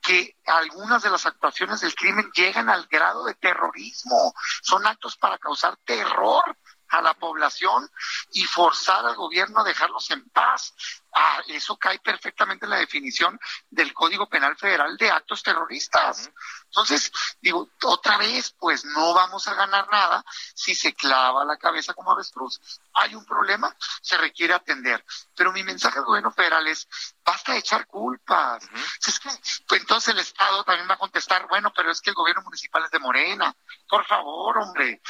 que 0.00 0.36
algunas 0.46 1.02
de 1.02 1.10
las 1.10 1.26
actuaciones 1.26 1.80
del 1.80 1.94
crimen 1.94 2.30
llegan 2.34 2.68
al 2.68 2.86
grado 2.86 3.24
de 3.24 3.34
terrorismo. 3.34 4.34
Son 4.62 4.86
actos 4.86 5.16
para 5.16 5.38
causar 5.38 5.76
terror 5.84 6.56
a 6.88 7.00
la 7.00 7.14
población 7.14 7.88
y 8.32 8.44
forzar 8.44 9.06
al 9.06 9.14
gobierno 9.14 9.60
a 9.60 9.64
dejarlos 9.64 10.10
en 10.10 10.28
paz. 10.30 10.74
Ah, 11.12 11.42
eso 11.48 11.76
cae 11.76 11.98
perfectamente 11.98 12.66
en 12.66 12.70
la 12.70 12.76
definición 12.76 13.38
del 13.68 13.92
Código 13.92 14.28
Penal 14.28 14.56
Federal 14.56 14.96
de 14.96 15.10
actos 15.10 15.42
terroristas. 15.42 16.30
Entonces, 16.66 17.10
digo, 17.40 17.68
otra 17.84 18.16
vez, 18.16 18.54
pues 18.58 18.84
no 18.84 19.12
vamos 19.12 19.48
a 19.48 19.54
ganar 19.54 19.88
nada 19.90 20.24
si 20.54 20.74
se 20.74 20.94
clava 20.94 21.44
la 21.44 21.56
cabeza 21.56 21.94
como 21.94 22.12
avestruz. 22.12 22.60
Hay 22.94 23.14
un 23.14 23.24
problema, 23.24 23.74
se 24.00 24.16
requiere 24.18 24.54
atender. 24.54 25.04
Pero 25.34 25.52
mi 25.52 25.64
mensaje 25.64 25.98
al 25.98 26.04
gobierno 26.04 26.30
federal 26.30 26.66
es, 26.68 26.88
basta 27.24 27.52
de 27.52 27.58
echar 27.58 27.86
culpas. 27.86 28.68
Es 29.04 29.18
que, 29.18 29.30
pues, 29.66 29.80
entonces 29.80 30.14
el 30.14 30.20
Estado 30.20 30.62
también 30.62 30.88
va 30.88 30.94
a 30.94 30.98
contestar, 30.98 31.48
bueno, 31.48 31.72
pero 31.74 31.90
es 31.90 32.00
que 32.00 32.10
el 32.10 32.16
gobierno 32.16 32.42
municipal 32.42 32.84
es 32.84 32.90
de 32.90 32.98
Morena. 33.00 33.54
Por 33.88 34.04
favor, 34.04 34.58
hombre, 34.58 35.02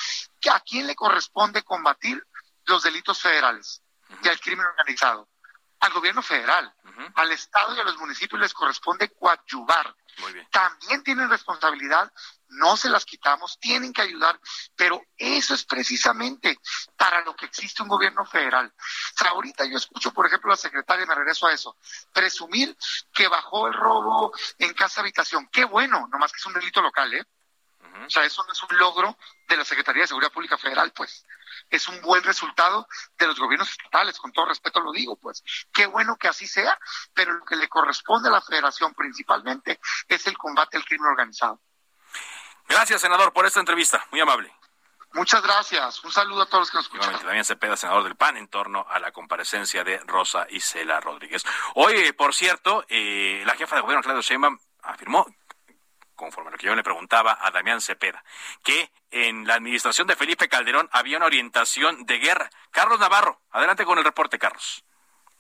¿a 0.51 0.61
quién 0.61 0.87
le 0.87 0.95
corresponde 0.95 1.63
combatir 1.63 2.27
los 2.65 2.83
delitos 2.83 3.21
federales 3.21 3.83
y 4.23 4.29
el 4.29 4.41
crimen 4.41 4.67
organizado? 4.67 5.29
Al 5.81 5.93
gobierno 5.93 6.23
federal, 6.23 6.75
al 7.15 7.33
Estado 7.33 7.75
y 7.75 7.81
a 7.81 7.85
los 7.85 7.97
municipios 7.97 8.41
les 8.41 8.53
corresponde 8.53 9.11
coadyuvar. 9.11 9.95
También 10.51 11.03
tienen 11.03 11.31
responsabilidad, 11.31 12.13
no 12.49 12.77
se 12.77 12.91
las 12.91 13.05
quitamos, 13.05 13.59
tienen 13.59 13.93
que 13.93 14.03
ayudar, 14.03 14.39
pero 14.77 15.03
eso 15.17 15.55
es 15.55 15.65
precisamente 15.65 16.59
para 16.97 17.23
lo 17.23 17.35
que 17.35 17.47
existe 17.47 17.83
un 17.83 17.89
gobierno 17.89 18.25
federal. 18.27 18.73
ahorita 19.27 19.65
yo 19.65 19.79
escucho, 19.79 20.13
por 20.13 20.27
ejemplo, 20.27 20.51
a 20.51 20.55
la 20.55 20.61
secretaria, 20.61 21.07
me 21.07 21.15
regreso 21.15 21.47
a 21.47 21.53
eso, 21.53 21.77
presumir 22.13 22.77
que 23.15 23.29
bajó 23.29 23.69
el 23.69 23.75
robo 23.75 24.33
en 24.59 24.75
casa 24.75 25.01
habitación. 25.01 25.49
Qué 25.51 25.65
bueno, 25.65 26.09
nomás 26.11 26.33
que 26.33 26.39
es 26.39 26.47
un 26.47 26.55
delito 26.55 26.83
local, 26.83 27.15
¿eh? 27.15 27.25
O 28.07 28.11
sea, 28.11 28.25
eso 28.25 28.45
no 28.45 28.53
es 28.53 28.63
un 28.63 28.77
logro 28.79 29.17
de 29.49 29.57
la 29.57 29.65
Secretaría 29.65 30.03
de 30.03 30.09
Seguridad 30.09 30.33
Pública 30.33 30.57
Federal, 30.57 30.93
pues. 30.93 31.25
Es 31.69 31.89
un 31.89 32.01
buen 32.01 32.23
resultado 32.23 32.87
de 33.19 33.27
los 33.27 33.39
gobiernos 33.39 33.71
estatales, 33.71 34.19
con 34.19 34.33
todo 34.33 34.47
respeto 34.47 34.81
lo 34.81 34.93
digo, 34.93 35.17
pues. 35.17 35.43
Qué 35.73 35.87
bueno 35.87 36.17
que 36.17 36.29
así 36.29 36.47
sea, 36.47 36.79
pero 37.13 37.33
lo 37.33 37.45
que 37.45 37.57
le 37.57 37.69
corresponde 37.69 38.29
a 38.29 38.33
la 38.33 38.41
Federación 38.41 38.95
principalmente 38.95 39.81
es 40.09 40.27
el 40.27 40.37
combate 40.39 40.77
al 40.77 40.85
crimen 40.85 41.11
organizado. 41.11 41.61
Gracias, 42.69 43.01
senador, 43.01 43.33
por 43.33 43.47
esta 43.47 43.61
entrevista. 43.61 44.07
Muy 44.11 44.21
amable. 44.21 44.55
Muchas 45.13 45.43
gracias. 45.43 46.05
Un 46.05 46.13
saludo 46.13 46.43
a 46.43 46.47
todos 46.47 46.61
los 46.61 46.71
que 46.71 46.77
nos 46.77 46.87
escuchan. 46.87 47.19
También 47.19 47.45
Cepeda, 47.45 47.77
senador 47.77 48.05
del 48.05 48.15
PAN, 48.15 48.37
en 48.37 48.49
torno 48.49 48.87
a 48.89 49.01
la 49.01 49.11
comparecencia 49.11 49.83
de 49.83 49.99
Rosa 50.07 50.47
Isela 50.51 51.01
Rodríguez. 51.01 51.45
Hoy, 51.75 52.13
por 52.13 52.33
cierto, 52.33 52.85
eh, 52.89 53.43
la 53.45 53.55
jefa 53.55 53.75
de 53.75 53.83
gobierno, 53.83 54.03
Claudio 54.03 54.23
Sheinbaum, 54.23 54.59
afirmó 54.83 55.27
conforme 56.21 56.49
a 56.49 56.53
lo 56.53 56.59
que 56.59 56.67
yo 56.67 56.75
le 56.75 56.83
preguntaba 56.83 57.39
a 57.41 57.51
Damián 57.51 57.81
Cepeda, 57.81 58.23
que 58.63 58.91
en 59.11 59.47
la 59.47 59.55
administración 59.55 60.07
de 60.07 60.17
Felipe 60.17 60.49
Calderón 60.49 60.89
había 60.93 61.17
una 61.17 61.25
orientación 61.25 62.05
de 62.05 62.19
guerra. 62.19 62.51
Carlos 62.71 63.01
Navarro, 63.01 63.39
adelante 63.51 63.87
con 63.87 63.97
el 63.97 64.05
reporte, 64.05 64.39
Carlos. 64.39 64.85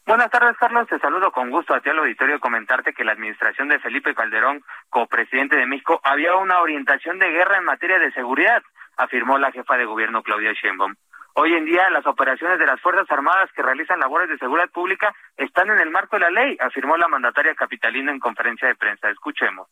Buenas 0.07 0.31
tardes, 0.31 0.57
Carlos. 0.57 0.89
Te 0.89 0.99
saludo 0.99 1.31
con 1.31 1.51
gusto 1.51 1.75
a 1.75 1.81
ti 1.81 1.91
al 1.91 1.99
auditorio 1.99 2.37
y 2.37 2.41
comentarte 2.41 2.95
que 2.95 3.05
la 3.05 3.13
administración 3.13 3.69
de 3.69 3.79
Felipe 3.79 4.15
Calderón, 4.15 4.65
copresidente 4.89 5.57
de 5.57 5.67
México, 5.67 6.01
había 6.03 6.35
una 6.37 6.61
orientación 6.61 7.19
de 7.19 7.31
guerra 7.31 7.59
en 7.59 7.65
materia 7.65 7.99
de 7.99 8.11
seguridad, 8.13 8.63
afirmó 8.97 9.39
la 9.39 9.53
jefa 9.53 9.77
de 9.77 9.85
gobierno 9.85 10.23
Claudia 10.23 10.55
Sheinbaum. 10.55 10.95
Hoy 11.35 11.55
en 11.55 11.67
día 11.67 11.91
las 11.91 12.07
operaciones 12.07 12.59
de 12.59 12.67
las 12.67 12.81
Fuerzas 12.81 13.09
Armadas 13.11 13.51
que 13.55 13.63
realizan 13.63 14.01
labores 14.01 14.31
de 14.31 14.39
seguridad 14.39 14.71
pública 14.71 15.15
están 15.37 15.69
en 15.71 15.79
el 15.79 15.91
marco 15.91 16.17
de 16.17 16.23
la 16.23 16.31
ley, 16.31 16.57
afirmó 16.59 16.97
la 16.97 17.07
mandataria 17.07 17.55
capitalina 17.55 18.11
en 18.11 18.19
conferencia 18.19 18.67
de 18.67 18.75
prensa. 18.75 19.11
Escuchemos. 19.11 19.69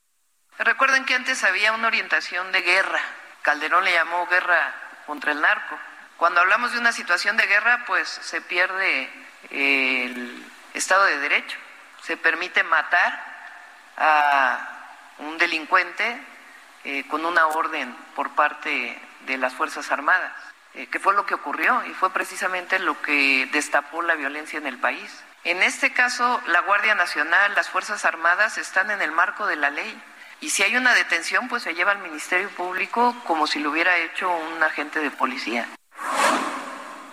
Recuerden 0.59 1.05
que 1.05 1.15
antes 1.15 1.45
había 1.45 1.73
una 1.73 1.87
orientación 1.87 2.51
de 2.51 2.63
guerra. 2.63 3.01
Calderón 3.43 3.85
le 3.85 3.93
llamó 3.93 4.27
guerra 4.27 4.75
contra 5.07 5.33
el 5.33 5.41
narco. 5.41 5.79
Cuando 6.17 6.41
hablamos 6.41 6.73
de 6.73 6.79
una 6.79 6.93
situación 6.93 7.37
de 7.37 7.47
guerra, 7.47 7.85
pues 7.87 8.09
se 8.09 8.41
pierde 8.41 9.09
el 9.51 10.45
Estado 10.75 11.05
de 11.05 11.19
Derecho, 11.19 11.57
se 12.03 12.17
permite 12.17 12.65
matar 12.65 13.25
a 13.97 14.69
un 15.19 15.39
delincuente 15.39 16.21
eh, 16.85 17.05
con 17.09 17.25
una 17.25 17.47
orden 17.47 17.95
por 18.15 18.31
parte 18.31 19.01
de 19.27 19.37
las 19.39 19.55
Fuerzas 19.55 19.91
Armadas, 19.91 20.33
eh, 20.75 20.87
que 20.89 20.99
fue 20.99 21.15
lo 21.15 21.27
que 21.27 21.35
ocurrió 21.35 21.85
y 21.87 21.95
fue 21.95 22.11
precisamente 22.11 22.79
lo 22.79 23.01
que 23.03 23.49
destapó 23.53 24.03
la 24.03 24.15
violencia 24.15 24.59
en 24.59 24.67
el 24.67 24.79
país. 24.79 25.25
En 25.45 25.63
este 25.63 25.93
caso, 25.93 26.41
la 26.47 26.61
Guardia 26.61 26.95
Nacional, 26.95 27.55
las 27.55 27.69
Fuerzas 27.69 28.05
Armadas 28.05 28.59
están 28.59 28.91
en 28.91 29.03
el 29.03 29.13
marco 29.13 29.47
de 29.47 29.57
la 29.57 29.71
ley. 29.71 30.03
Y 30.41 30.51
si 30.51 30.63
hay 30.63 30.77
una 30.77 30.95
detención, 30.95 31.49
pues 31.49 31.65
se 31.65 31.75
lleva 31.75 31.93
al 31.93 31.99
Ministerio 31.99 32.49
Público 32.51 33.15
como 33.27 33.47
si 33.47 33.59
lo 33.59 33.71
hubiera 33.71 33.99
hecho 33.99 34.31
un 34.31 34.63
agente 34.63 35.01
de 35.01 35.11
policía. 35.11 35.69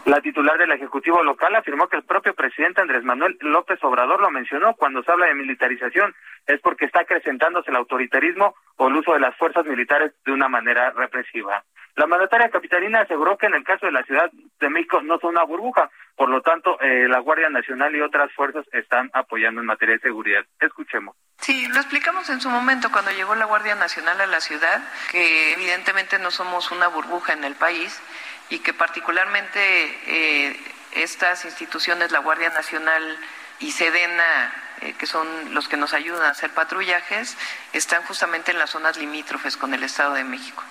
La 0.05 0.21
titular 0.21 0.55
del 0.59 0.71
Ejecutivo 0.71 1.23
local 1.23 1.55
afirmó 1.55 1.87
que 1.87 1.97
el 1.97 2.03
propio 2.03 2.35
presidente 2.35 2.79
Andrés 2.79 3.03
Manuel 3.03 3.37
López 3.41 3.83
Obrador 3.83 4.21
lo 4.21 4.29
mencionó 4.29 4.75
cuando 4.75 5.01
se 5.01 5.11
habla 5.11 5.25
de 5.25 5.33
militarización. 5.33 6.13
Es 6.45 6.61
porque 6.61 6.85
está 6.85 7.01
acrecentándose 7.01 7.71
el 7.71 7.77
autoritarismo 7.77 8.53
o 8.77 8.87
el 8.87 8.97
uso 8.97 9.13
de 9.13 9.19
las 9.19 9.35
fuerzas 9.35 9.65
militares 9.65 10.13
de 10.23 10.31
una 10.31 10.47
manera 10.47 10.91
represiva. 10.91 11.63
La 11.95 12.05
mandataria 12.05 12.49
capitalina 12.49 13.01
aseguró 13.01 13.35
que 13.37 13.47
en 13.47 13.55
el 13.55 13.63
caso 13.63 13.87
de 13.87 13.93
la 13.93 14.03
Ciudad 14.03 14.29
de 14.59 14.69
México 14.69 15.01
no 15.01 15.17
son 15.17 15.31
una 15.31 15.43
burbuja, 15.43 15.89
por 16.15 16.29
lo 16.29 16.41
tanto, 16.41 16.79
eh, 16.81 17.07
la 17.09 17.19
Guardia 17.19 17.49
Nacional 17.49 17.95
y 17.95 18.01
otras 18.01 18.31
fuerzas 18.33 18.65
están 18.73 19.09
apoyando 19.13 19.61
en 19.61 19.67
materia 19.67 19.95
de 19.95 20.01
seguridad. 20.01 20.45
Escuchemos. 20.59 21.15
Sí, 21.39 21.67
lo 21.67 21.77
explicamos 21.77 22.29
en 22.29 22.41
su 22.41 22.49
momento 22.49 22.91
cuando 22.91 23.11
llegó 23.11 23.35
la 23.35 23.45
Guardia 23.45 23.75
Nacional 23.75 24.21
a 24.21 24.27
la 24.27 24.39
ciudad, 24.39 24.81
que 25.11 25.53
evidentemente 25.53 26.19
no 26.19 26.31
somos 26.31 26.71
una 26.71 26.87
burbuja 26.87 27.33
en 27.33 27.43
el 27.43 27.55
país 27.55 28.01
y 28.49 28.59
que 28.59 28.73
particularmente 28.73 29.59
eh, 30.07 30.59
estas 30.93 31.45
instituciones, 31.45 32.11
la 32.11 32.19
Guardia 32.19 32.49
Nacional 32.49 33.17
y 33.59 33.71
Sedena, 33.71 34.53
eh, 34.81 34.93
que 34.97 35.05
son 35.05 35.27
los 35.53 35.67
que 35.67 35.77
nos 35.77 35.93
ayudan 35.93 36.23
a 36.23 36.29
hacer 36.29 36.51
patrullajes, 36.51 37.37
están 37.73 38.03
justamente 38.03 38.51
en 38.51 38.59
las 38.59 38.69
zonas 38.69 38.97
limítrofes 38.97 39.57
con 39.57 39.73
el 39.73 39.83
Estado 39.83 40.13
de 40.13 40.23
México. 40.23 40.63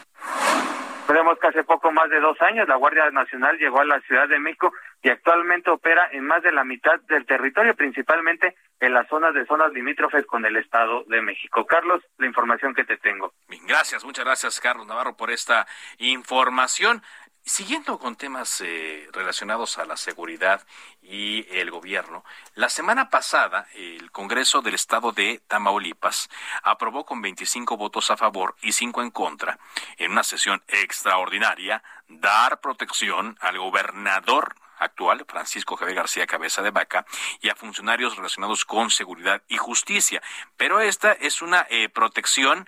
Vemos 1.07 1.39
que 1.39 1.47
hace 1.47 1.63
poco 1.63 1.93
más 1.93 2.11
de 2.11 2.19
dos 2.19 2.41
años 2.43 2.67
la 2.67 2.77
Guardia 2.77 3.09
Nacional 3.11 3.57
llegó 3.59 3.81
a 3.81 3.85
la 3.85 4.01
Ciudad 4.01 4.27
de 4.27 4.41
México 4.41 4.73
y 5.03 5.11
actualmente 5.11 5.71
opera 5.71 6.09
en 6.11 6.27
más 6.27 6.43
de 6.43 6.51
la 6.51 6.65
mitad 6.65 6.99
del 7.09 7.25
territorio, 7.25 7.77
principalmente 7.77 8.57
en 8.81 8.95
las 8.95 9.07
zonas 9.09 9.33
de 9.35 9.47
zonas 9.47 9.73
limítrofes 9.73 10.27
con 10.27 10.45
el 10.45 10.57
Estado 10.57 11.05
de 11.05 11.21
México. 11.21 11.67
Carlos, 11.67 12.03
la 12.19 12.27
información 12.27 12.75
que 12.75 12.85
te 12.85 12.97
tengo. 12.97 13.33
Gracias, 13.67 14.05
muchas 14.05 14.25
gracias, 14.25 14.61
Carlos 14.61 14.87
Navarro, 14.87 15.17
por 15.17 15.31
esta 15.31 15.67
información. 15.99 17.03
Siguiendo 17.47 17.99
con 17.99 18.17
temas 18.17 18.63
eh, 18.63 19.07
relacionados 19.13 19.77
a 19.77 19.85
la 19.85 19.99
seguridad 19.99 20.67
y 21.03 21.47
el 21.51 21.71
gobierno, 21.71 22.25
la 22.55 22.71
semana 22.71 23.11
pasada 23.11 23.69
el 23.75 24.11
Congreso 24.13 24.63
del 24.63 24.73
Estado 24.73 25.13
de 25.13 25.43
Tamaulipas 25.47 26.31
aprobó 26.63 27.05
con 27.05 27.21
25 27.21 27.77
votos 27.77 28.11
a 28.11 28.17
favor 28.17 28.57
y 28.63 28.73
5 28.73 29.03
en 29.03 29.11
contra, 29.11 29.59
en 29.99 30.13
una 30.13 30.25
sesión 30.25 30.63
extraordinaria, 30.69 31.83
dar 32.09 32.63
protección 32.63 33.37
al 33.43 33.59
gobernador 33.59 34.57
actual, 34.79 35.27
Francisco 35.29 35.77
Javier 35.77 35.97
García 35.97 36.27
Cabeza 36.27 36.63
de 36.63 36.71
Vaca, 36.71 37.05
y 37.43 37.51
a 37.51 37.55
funcionarios 37.55 38.17
relacionados 38.17 38.65
con 38.65 38.91
seguridad 38.91 39.43
y 39.49 39.59
justicia. 39.59 40.23
Pero 40.57 40.81
esta 40.81 41.13
es 41.13 41.43
una 41.43 41.67
eh, 41.69 41.91
protección 41.91 42.67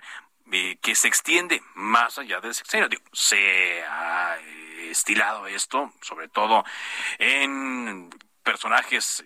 eh, 0.51 0.77
que 0.81 0.93
se 0.93 1.07
extiende 1.07 1.63
más 1.73 2.19
allá 2.19 2.39
del 2.41 2.53
sexenio. 2.53 2.87
se 3.11 3.83
ha 3.83 4.37
estilado 4.91 5.47
esto, 5.47 5.93
sobre 6.01 6.27
todo 6.27 6.63
en 7.19 8.09
personajes 8.43 9.23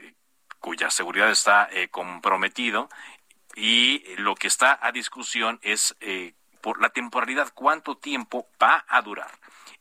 cuya 0.59 0.89
seguridad 0.89 1.29
está 1.29 1.67
eh, 1.71 1.89
comprometido 1.89 2.89
y 3.55 4.03
lo 4.17 4.35
que 4.35 4.47
está 4.47 4.79
a 4.81 4.91
discusión 4.91 5.59
es 5.61 5.95
eh, 5.99 6.33
por 6.61 6.81
la 6.81 6.89
temporalidad, 6.89 7.51
cuánto 7.53 7.97
tiempo 7.97 8.47
va 8.61 8.85
a 8.87 9.01
durar 9.01 9.31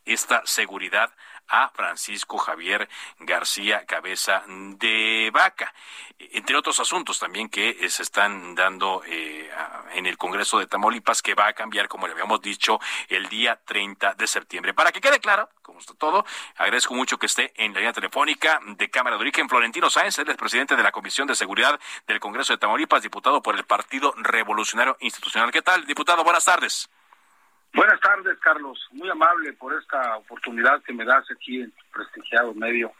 esta 0.04 0.42
seguridad 0.46 1.14
a 1.50 1.68
Francisco 1.70 2.38
Javier 2.38 2.88
García 3.18 3.84
Cabeza 3.84 4.44
de 4.46 5.30
Vaca, 5.32 5.74
entre 6.18 6.56
otros 6.56 6.78
asuntos 6.80 7.18
también 7.18 7.48
que 7.48 7.70
eh, 7.70 7.90
se 7.90 8.02
están 8.02 8.54
dando 8.54 9.02
eh, 9.06 9.50
en 9.92 10.06
el 10.06 10.16
Congreso 10.16 10.58
de 10.58 10.66
Tamaulipas, 10.66 11.22
que 11.22 11.34
va 11.34 11.48
a 11.48 11.52
cambiar, 11.52 11.88
como 11.88 12.06
le 12.06 12.12
habíamos 12.12 12.40
dicho, 12.40 12.78
el 13.08 13.28
día 13.28 13.60
30 13.64 14.14
de 14.14 14.26
septiembre. 14.26 14.74
Para 14.74 14.92
que 14.92 15.00
quede 15.00 15.18
claro, 15.18 15.48
como 15.62 15.80
está 15.80 15.94
todo, 15.94 16.24
agradezco 16.56 16.94
mucho 16.94 17.18
que 17.18 17.26
esté 17.26 17.52
en 17.56 17.72
la 17.72 17.80
línea 17.80 17.92
telefónica 17.92 18.60
de 18.64 18.90
Cámara 18.90 19.16
de 19.16 19.22
Origen 19.22 19.48
Florentino 19.48 19.90
Sáenz, 19.90 20.18
él 20.18 20.28
es 20.28 20.36
presidente 20.36 20.76
de 20.76 20.82
la 20.82 20.92
Comisión 20.92 21.26
de 21.26 21.34
Seguridad 21.34 21.78
del 22.06 22.20
Congreso 22.20 22.52
de 22.52 22.58
Tamaulipas, 22.58 23.02
diputado 23.02 23.42
por 23.42 23.56
el 23.56 23.64
Partido 23.64 24.14
Revolucionario 24.16 24.96
Institucional. 25.00 25.50
¿Qué 25.50 25.62
tal, 25.62 25.86
diputado? 25.86 26.22
Buenas 26.22 26.44
tardes. 26.44 26.88
Buenas 27.72 28.00
tardes, 28.00 28.38
Carlos. 28.40 28.88
Muy 28.92 29.08
amable 29.08 29.52
por 29.52 29.72
esta 29.78 30.16
oportunidad 30.16 30.82
que 30.82 30.92
me 30.92 31.04
das 31.04 31.24
aquí 31.30 31.60
en 31.62 31.70
tu 31.70 31.84
prestigiado 31.92 32.54
medio 32.54 32.92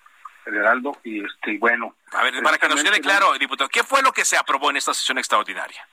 Federaldo. 0.44 0.98
Y 1.04 1.24
este, 1.24 1.58
bueno. 1.58 1.94
A 2.12 2.22
ver, 2.24 2.42
para 2.42 2.58
que 2.58 2.68
nos 2.68 2.82
quede 2.82 3.00
claro, 3.00 3.36
diputado, 3.38 3.68
¿qué 3.68 3.82
fue 3.82 4.02
lo 4.02 4.12
que 4.12 4.24
se 4.24 4.36
aprobó 4.36 4.70
en 4.70 4.76
esta 4.76 4.94
sesión 4.94 5.18
extraordinaria? 5.18 5.86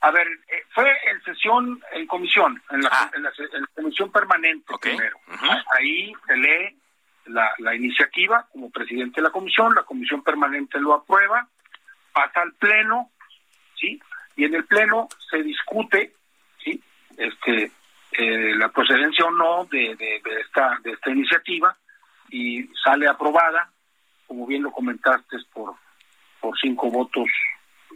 A 0.00 0.10
ver, 0.12 0.28
eh, 0.28 0.64
fue 0.70 0.88
en 1.10 1.22
sesión, 1.24 1.82
en 1.92 2.06
comisión, 2.06 2.62
en 2.70 2.82
la, 2.82 2.88
ah. 2.92 3.10
comisión 3.74 4.12
permanente 4.12 4.72
primero. 4.80 5.18
Ahí 5.76 6.12
se 6.26 6.36
lee 6.36 6.76
la, 7.26 7.52
la 7.58 7.74
iniciativa 7.74 8.46
como 8.52 8.70
presidente 8.70 9.20
de 9.20 9.26
la 9.26 9.30
comisión, 9.30 9.74
la 9.74 9.82
comisión 9.82 10.22
permanente 10.22 10.78
lo 10.78 10.94
aprueba, 10.94 11.48
pasa 12.12 12.42
al 12.42 12.52
pleno, 12.54 13.10
¿sí? 13.74 14.00
Y 14.36 14.44
en 14.44 14.54
el 14.54 14.64
pleno 14.66 15.08
se 15.30 15.42
discute, 15.42 16.14
¿sí? 16.62 16.80
Este, 17.16 17.72
eh, 18.20 18.52
la 18.56 18.68
procedencia 18.70 19.24
o 19.26 19.30
no 19.30 19.64
de, 19.66 19.94
de, 19.94 20.20
esta, 20.40 20.76
de 20.82 20.90
esta 20.90 21.10
iniciativa 21.10 21.76
y 22.30 22.68
sale 22.82 23.06
aprobada, 23.06 23.70
como 24.26 24.44
bien 24.44 24.64
lo 24.64 24.72
comentaste, 24.72 25.36
por, 25.52 25.76
por 26.40 26.58
cinco 26.58 26.90
votos 26.90 27.28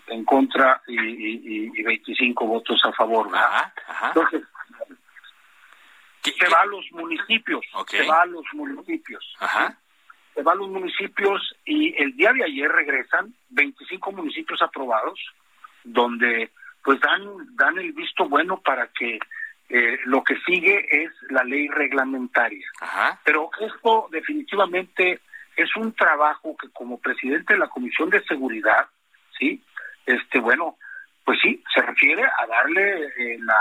en 0.06 0.24
contra 0.24 0.80
y, 0.86 1.66
y, 1.76 1.82
25 1.82 2.46
votos 2.46 2.80
a 2.84 2.92
favor. 2.92 3.30
Entonces, 4.06 4.42
se 6.22 6.48
va 6.48 6.60
a 6.60 6.66
los 6.66 6.84
municipios, 6.92 7.66
se 7.88 8.06
va 8.06 8.22
a 8.22 8.26
los 8.26 8.44
municipios. 8.52 9.36
Se 10.34 10.42
va 10.42 10.52
a 10.52 10.54
los 10.54 10.68
municipios 10.68 11.56
y 11.64 12.00
el 12.00 12.16
día 12.16 12.32
de 12.32 12.44
ayer 12.44 12.70
regresan 12.70 13.34
25 13.50 14.12
municipios 14.12 14.62
aprobados, 14.62 15.18
donde 15.82 16.52
pues 16.84 17.00
dan, 17.00 17.56
dan 17.56 17.76
el 17.78 17.92
visto 17.92 18.28
bueno 18.28 18.60
para 18.60 18.86
que 18.86 19.18
eh, 19.74 19.98
lo 20.04 20.22
que 20.22 20.36
sigue 20.44 20.86
es 20.90 21.10
la 21.30 21.42
ley 21.44 21.66
reglamentaria. 21.66 22.66
Pero 23.24 23.48
esto 23.58 24.06
definitivamente 24.12 25.20
es 25.56 25.74
un 25.76 25.94
trabajo 25.94 26.54
que 26.60 26.68
como 26.74 27.00
presidente 27.00 27.54
de 27.54 27.58
la 27.58 27.68
Comisión 27.68 28.10
de 28.10 28.22
Seguridad, 28.24 28.86
sí, 29.38 29.64
este, 30.04 30.40
bueno, 30.40 30.76
pues 31.24 31.38
sí, 31.42 31.64
se 31.74 31.80
refiere 31.80 32.22
a 32.22 32.46
darle 32.46 33.06
eh, 33.16 33.38
la, 33.40 33.58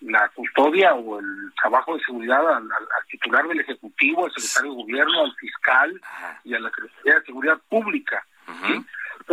la, 0.00 0.28
custodia 0.34 0.92
o 0.92 1.20
el 1.20 1.52
trabajo 1.58 1.96
de 1.96 2.04
seguridad 2.04 2.56
al, 2.56 2.68
titular 3.08 3.48
del 3.48 3.60
Ejecutivo, 3.60 4.26
al 4.26 4.32
secretario 4.32 4.72
de 4.72 4.82
Gobierno, 4.82 5.24
al 5.24 5.34
fiscal 5.36 6.00
y 6.44 6.54
a 6.54 6.60
la 6.60 6.68
Secretaría 6.68 7.14
de 7.14 7.24
Seguridad 7.24 7.58
Pública. 7.70 8.26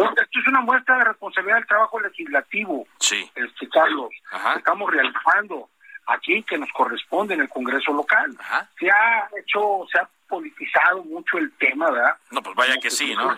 Esto 0.04 0.40
es 0.40 0.48
una 0.48 0.62
muestra 0.62 0.98
de 0.98 1.04
responsabilidad 1.06 1.58
del 1.58 1.68
trabajo 1.68 2.00
legislativo, 2.00 2.88
sí. 3.00 3.30
este, 3.36 3.70
Carlos, 3.70 4.10
estamos 4.58 4.92
realizando 4.92 5.70
aquí 6.08 6.44
que 6.44 6.58
nos 6.58 6.72
corresponde 6.72 7.34
en 7.34 7.42
el 7.42 7.50
Congreso 7.50 7.94
local. 7.94 8.36
Se 8.80 8.90
ha 8.90 9.30
hecho, 9.40 9.86
se 9.92 10.00
ha 10.00 10.10
politizado 10.28 11.04
mucho 11.04 11.38
el 11.38 11.52
tema, 11.58 11.90
¿verdad? 11.90 12.18
No, 12.32 12.42
pues 12.42 12.56
vaya 12.56 12.76
que, 12.82 12.90
sí, 12.90 13.16
¿no? 13.16 13.36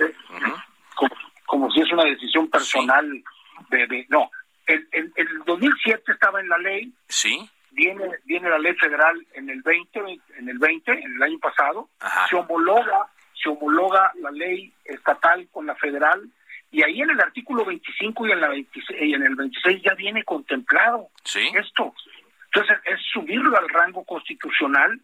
como, 1.46 1.72
si 1.72 1.82
es 1.82 1.92
una 1.92 2.04
decisión 2.04 2.50
personal 2.50 3.24
de, 3.70 4.06
no, 4.10 4.30
el, 4.66 4.88
el, 4.92 5.14
el, 5.16 5.28
2007 5.46 6.12
estaba 6.12 6.40
en 6.40 6.50
la 6.50 6.58
ley. 6.58 6.94
Sí. 7.08 7.50
Viene, 7.72 8.04
viene 8.26 8.50
la 8.50 8.58
ley 8.58 8.74
federal 8.76 9.26
en 9.34 9.50
el 9.50 9.62
20, 9.62 10.00
en 10.38 10.50
el 10.50 10.58
20, 10.58 10.92
en 10.92 11.16
el 11.16 11.24
año 11.24 11.40
pasado. 11.40 11.90
Se 12.30 12.36
homologa, 12.36 13.08
se 13.42 13.50
homologa 13.50 14.12
la 14.16 14.32
ley 14.32 14.74
estatal 14.84 15.48
con 15.52 15.68
la 15.68 15.76
federal 15.76 16.30
y 16.72 16.84
ahí 16.84 17.02
en 17.02 17.10
el 17.10 17.20
artículo 17.20 17.66
25 17.66 18.28
y 18.28 18.32
en, 18.32 18.42
la 18.42 18.56
y 18.56 19.14
en 19.14 19.24
el 19.24 19.36
26 19.36 19.82
ya 19.84 19.94
viene 19.96 20.24
contemplado 20.24 21.10
¿Sí? 21.24 21.50
esto. 21.54 21.94
Entonces 22.46 22.78
es 22.86 23.00
subirlo 23.14 23.58
al 23.58 23.70
rango 23.70 24.04
constitucional 24.04 25.00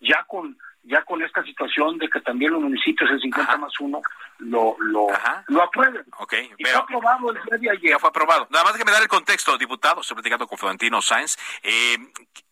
ya 0.00 0.24
con 0.26 0.56
ya 0.84 1.02
con 1.04 1.22
esta 1.22 1.42
situación 1.44 1.98
de 1.98 2.08
que 2.08 2.20
también 2.20 2.52
los 2.52 2.60
municipios 2.60 3.08
el 3.10 3.20
50 3.20 3.56
más 3.58 3.72
1 3.78 4.00
lo, 4.38 4.76
lo, 4.80 5.06
lo 5.48 5.62
aprueben. 5.62 6.04
Ok, 6.18 6.34
y 6.58 6.64
fue 6.64 6.74
aprobado 6.74 7.30
el 7.30 7.60
día 7.60 7.70
de 7.70 7.78
ayer. 7.78 7.90
Ya 7.92 7.98
fue 7.98 8.10
aprobado. 8.10 8.48
Nada 8.50 8.64
más 8.64 8.76
que 8.76 8.84
me 8.84 8.90
dar 8.90 9.02
el 9.02 9.08
contexto, 9.08 9.56
diputado, 9.58 10.00
estoy 10.00 10.16
platicando 10.16 10.46
con 10.46 10.58
Florentino 10.58 11.00
Sáenz. 11.00 11.36
Eh, 11.62 11.98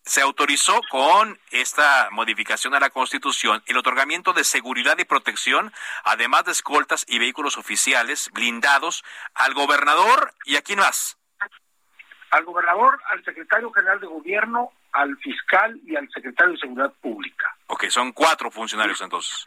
se 0.02 0.20
autorizó 0.22 0.80
con 0.90 1.38
esta 1.50 2.08
modificación 2.10 2.74
a 2.74 2.80
la 2.80 2.90
Constitución 2.90 3.62
el 3.66 3.76
otorgamiento 3.76 4.32
de 4.32 4.44
seguridad 4.44 4.98
y 4.98 5.04
protección, 5.04 5.72
además 6.04 6.44
de 6.44 6.52
escoltas 6.52 7.04
y 7.08 7.18
vehículos 7.18 7.56
oficiales 7.56 8.30
blindados 8.32 9.04
al 9.34 9.54
gobernador 9.54 10.32
y 10.44 10.56
a 10.56 10.62
quién 10.62 10.78
más. 10.78 11.18
Al 12.30 12.44
gobernador, 12.44 13.00
al 13.10 13.24
secretario 13.24 13.72
general 13.72 14.00
de 14.00 14.06
gobierno, 14.06 14.70
al 14.92 15.16
fiscal 15.18 15.80
y 15.84 15.96
al 15.96 16.08
secretario 16.10 16.52
de 16.52 16.60
Seguridad 16.60 16.92
Pública. 17.00 17.56
Ok, 17.70 17.84
son 17.88 18.12
cuatro 18.12 18.50
funcionarios 18.50 19.00
entonces. 19.00 19.46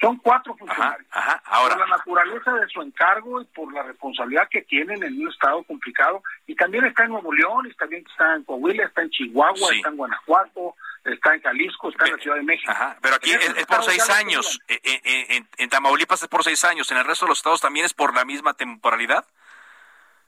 Son 0.00 0.16
cuatro 0.18 0.54
funcionarios. 0.56 1.08
Ajá, 1.10 1.42
Ahora. 1.46 1.76
Por 1.76 1.88
la 1.88 1.96
naturaleza 1.96 2.52
de 2.52 2.68
su 2.68 2.82
encargo 2.82 3.40
y 3.40 3.44
por 3.46 3.72
la 3.72 3.82
responsabilidad 3.82 4.48
que 4.48 4.62
tienen 4.62 5.02
en 5.02 5.20
un 5.20 5.28
estado 5.28 5.62
complicado. 5.64 6.22
Y 6.46 6.54
también 6.54 6.84
está 6.84 7.04
en 7.04 7.10
Nuevo 7.10 7.32
León, 7.32 7.66
y 7.66 7.74
también 7.74 8.04
está 8.08 8.34
en 8.36 8.44
Coahuila, 8.44 8.84
está 8.84 9.02
en 9.02 9.10
Chihuahua, 9.10 9.74
está 9.74 9.88
en 9.88 9.96
Guanajuato, 9.96 10.74
está 11.04 11.34
en 11.34 11.42
Jalisco, 11.42 11.88
está 11.88 12.06
en 12.06 12.12
la 12.12 12.18
Ciudad 12.18 12.36
de 12.36 12.42
México. 12.42 12.70
Ajá, 12.70 12.96
pero 13.00 13.16
aquí 13.16 13.32
es, 13.32 13.66
por 13.66 13.82
seis 13.82 14.08
años. 14.10 14.60
Eh, 14.68 14.80
eh, 14.84 15.00
eh, 15.04 15.26
en, 15.30 15.48
en 15.56 15.68
Tamaulipas 15.68 16.22
es 16.22 16.28
por 16.28 16.44
seis 16.44 16.64
años. 16.64 16.90
¿En 16.92 16.98
el 16.98 17.04
resto 17.04 17.24
de 17.24 17.30
los 17.30 17.38
estados 17.38 17.60
también 17.60 17.86
es 17.86 17.94
por 17.94 18.14
la 18.14 18.24
misma 18.24 18.54
temporalidad? 18.54 19.24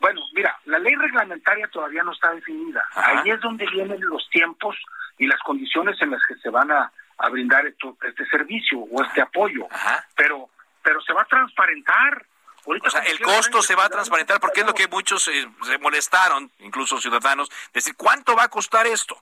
Bueno, 0.01 0.21
mira, 0.35 0.59
la 0.65 0.79
ley 0.79 0.95
reglamentaria 0.95 1.69
todavía 1.69 2.03
no 2.03 2.13
está 2.13 2.31
definida. 2.33 2.85
Ahí 2.95 3.31
es 3.31 3.41
donde 3.41 3.67
vienen 3.71 4.01
los 4.01 4.29
tiempos 4.31 4.77
y 5.19 5.27
las 5.27 5.41
condiciones 5.41 6.01
en 6.01 6.11
las 6.11 6.21
que 6.29 6.35
se 6.37 6.51
van 6.51 6.71
a, 6.71 6.93
brindar 7.31 7.67
este 7.67 8.27
servicio 8.27 8.79
o 8.79 9.05
este 9.05 9.21
apoyo. 9.21 9.69
Pero, 10.17 10.49
pero 10.83 11.01
se 11.03 11.13
va 11.13 11.23
a 11.23 11.27
transparentar. 11.27 12.27
o 12.67 12.91
sea, 12.91 13.03
el 13.03 13.21
costo 13.21 13.63
se 13.63 13.75
va 13.75 13.87
a 13.87 13.89
transparentar 13.89 14.41
porque 14.41 14.61
es 14.61 14.67
lo 14.67 14.75
que 14.75 14.89
muchos 14.89 15.27
eh, 15.29 15.49
se 15.63 15.79
molestaron, 15.79 16.51
incluso 16.61 17.01
ciudadanos, 17.01 17.51
decir, 17.73 17.95
¿cuánto 17.97 18.37
va 18.37 18.45
a 18.45 18.49
costar 18.49 18.87
esto? 18.87 19.17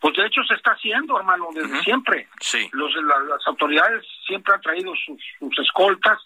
Pues 0.00 0.14
de 0.16 0.26
hecho 0.26 0.42
se 0.44 0.54
está 0.54 0.72
haciendo, 0.72 1.18
hermano, 1.18 1.48
desde 1.52 1.82
siempre. 1.82 2.28
Sí. 2.40 2.68
Los, 2.72 2.94
las 2.94 3.46
autoridades 3.46 4.04
siempre 4.26 4.54
han 4.54 4.60
traído 4.60 4.92
sus, 4.94 5.20
sus 5.40 5.58
escoltas, 5.58 6.18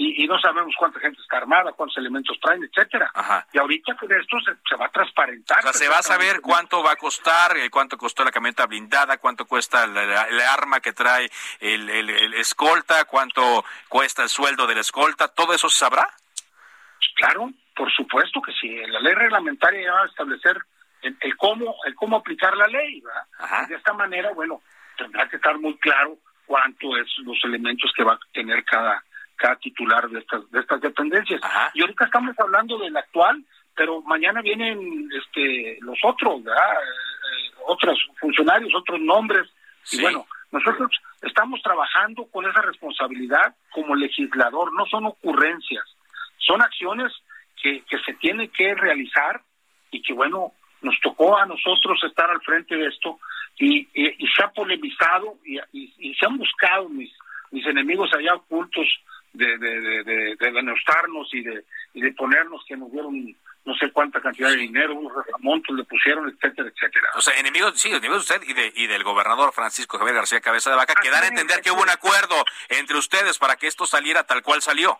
y, 0.00 0.28
no 0.28 0.38
sabemos 0.38 0.72
cuánta 0.78 1.00
gente 1.00 1.20
está 1.20 1.38
armada, 1.38 1.72
cuántos 1.72 1.96
elementos 1.98 2.38
traen, 2.40 2.62
etcétera. 2.62 3.10
Y 3.52 3.58
ahorita 3.58 3.96
con 3.96 4.12
esto 4.12 4.36
se, 4.40 4.76
va 4.76 4.86
a 4.86 4.90
transparentar. 4.90 5.58
O 5.58 5.62
sea, 5.62 5.72
se 5.72 5.88
va 5.88 5.98
a 5.98 6.02
saber 6.02 6.40
cuánto 6.40 6.84
va 6.84 6.92
a 6.92 6.96
costar, 6.96 7.56
eh, 7.56 7.68
cuánto 7.68 7.98
costó 7.98 8.24
la 8.24 8.30
camioneta 8.30 8.66
blindada, 8.66 9.18
cuánto 9.18 9.44
cuesta 9.44 9.84
el, 9.84 10.40
arma 10.40 10.78
que 10.78 10.92
trae 10.92 11.28
el, 11.58 11.90
el, 11.90 12.34
escolta, 12.34 13.06
cuánto 13.06 13.64
cuesta 13.88 14.22
el 14.22 14.28
sueldo 14.28 14.68
del 14.68 14.78
escolta, 14.78 15.34
¿todo 15.34 15.52
eso 15.52 15.68
se 15.68 15.78
sabrá? 15.78 16.08
Claro, 17.16 17.50
por 17.74 17.92
supuesto 17.92 18.40
que 18.40 18.52
sí. 18.52 18.76
La 18.86 19.00
ley 19.00 19.14
reglamentaria 19.14 19.82
ya 19.82 19.92
va 19.94 20.02
a 20.02 20.06
establecer 20.06 20.58
el, 21.02 21.36
cómo 21.36 21.74
el 21.86 21.94
cómo 21.96 22.18
aplicar 22.18 22.56
la 22.56 22.68
ley. 22.68 23.00
¿verdad? 23.00 23.68
De 23.68 23.74
esta 23.74 23.92
manera, 23.94 24.30
bueno, 24.32 24.62
tendrá 24.96 25.28
que 25.28 25.36
estar 25.36 25.58
muy 25.58 25.76
claro 25.78 26.16
cuánto 26.46 26.96
es 26.96 27.08
los 27.18 27.38
elementos 27.42 27.92
que 27.96 28.04
va 28.04 28.12
a 28.12 28.20
tener 28.32 28.64
cada 28.64 29.02
cada 29.38 29.56
titular 29.56 30.08
de 30.10 30.18
estas 30.18 30.50
de 30.50 30.60
estas 30.60 30.80
dependencias. 30.80 31.40
Y 31.74 31.80
ahorita 31.80 32.04
estamos 32.04 32.38
hablando 32.38 32.76
del 32.78 32.96
actual, 32.96 33.42
pero 33.74 34.02
mañana 34.02 34.42
vienen 34.42 35.08
este 35.12 35.78
los 35.80 35.98
otros, 36.02 36.42
¿verdad? 36.42 36.74
Eh, 36.74 37.54
otros 37.66 37.98
funcionarios, 38.20 38.74
otros 38.74 39.00
nombres. 39.00 39.48
Y 39.92 40.02
bueno, 40.02 40.26
nosotros 40.50 40.90
estamos 41.22 41.62
trabajando 41.62 42.26
con 42.26 42.44
esa 42.46 42.60
responsabilidad 42.60 43.54
como 43.70 43.94
legislador, 43.94 44.72
no 44.74 44.84
son 44.86 45.06
ocurrencias, 45.06 45.84
son 46.38 46.60
acciones 46.60 47.12
que, 47.62 47.82
que 47.88 47.98
se 48.00 48.14
tienen 48.14 48.50
que 48.50 48.74
realizar 48.74 49.40
y 49.90 50.02
que 50.02 50.12
bueno, 50.12 50.52
nos 50.82 50.98
tocó 51.00 51.36
a 51.36 51.46
nosotros 51.46 51.98
estar 52.04 52.30
al 52.30 52.40
frente 52.42 52.76
de 52.76 52.86
esto 52.86 53.18
y, 53.58 53.88
y, 53.92 54.26
se 54.28 54.44
ha 54.44 54.50
polemizado 54.50 55.36
y, 55.44 55.58
y, 55.72 56.14
se 56.14 56.26
han 56.26 56.38
buscado 56.38 56.88
mis, 56.88 57.12
mis 57.50 57.66
enemigos 57.66 58.12
allá 58.14 58.34
ocultos 58.34 58.86
de, 59.38 59.58
de, 59.58 59.80
de, 60.04 60.36
de, 60.36 60.52
denostarnos 60.52 61.32
y 61.32 61.42
de, 61.42 61.64
y 61.94 62.00
de 62.00 62.12
ponernos 62.12 62.64
que 62.66 62.76
nos 62.76 62.90
dieron 62.90 63.34
no 63.64 63.74
sé 63.76 63.90
cuánta 63.92 64.20
cantidad 64.20 64.48
de 64.48 64.56
dinero, 64.56 64.94
unos 64.94 65.12
montos 65.40 65.76
le 65.76 65.84
pusieron, 65.84 66.26
etcétera, 66.28 66.70
etcétera. 66.74 67.08
O 67.16 67.20
sea, 67.20 67.38
enemigos, 67.38 67.78
sí, 67.78 67.88
enemigos 67.88 68.26
de 68.26 68.34
usted 68.34 68.48
y, 68.48 68.54
de, 68.54 68.72
y 68.74 68.86
del 68.86 69.04
gobernador 69.04 69.52
Francisco 69.52 69.98
Javier 69.98 70.16
García 70.16 70.40
Cabeza 70.40 70.70
de 70.70 70.76
Vaca, 70.76 70.94
que 71.02 71.10
dan 71.10 71.24
a 71.24 71.28
entender 71.28 71.60
que 71.60 71.70
hubo 71.70 71.82
un 71.82 71.90
acuerdo 71.90 72.34
entre 72.70 72.96
ustedes 72.96 73.38
para 73.38 73.56
que 73.56 73.66
esto 73.66 73.84
saliera 73.84 74.24
tal 74.24 74.42
cual 74.42 74.62
salió. 74.62 74.98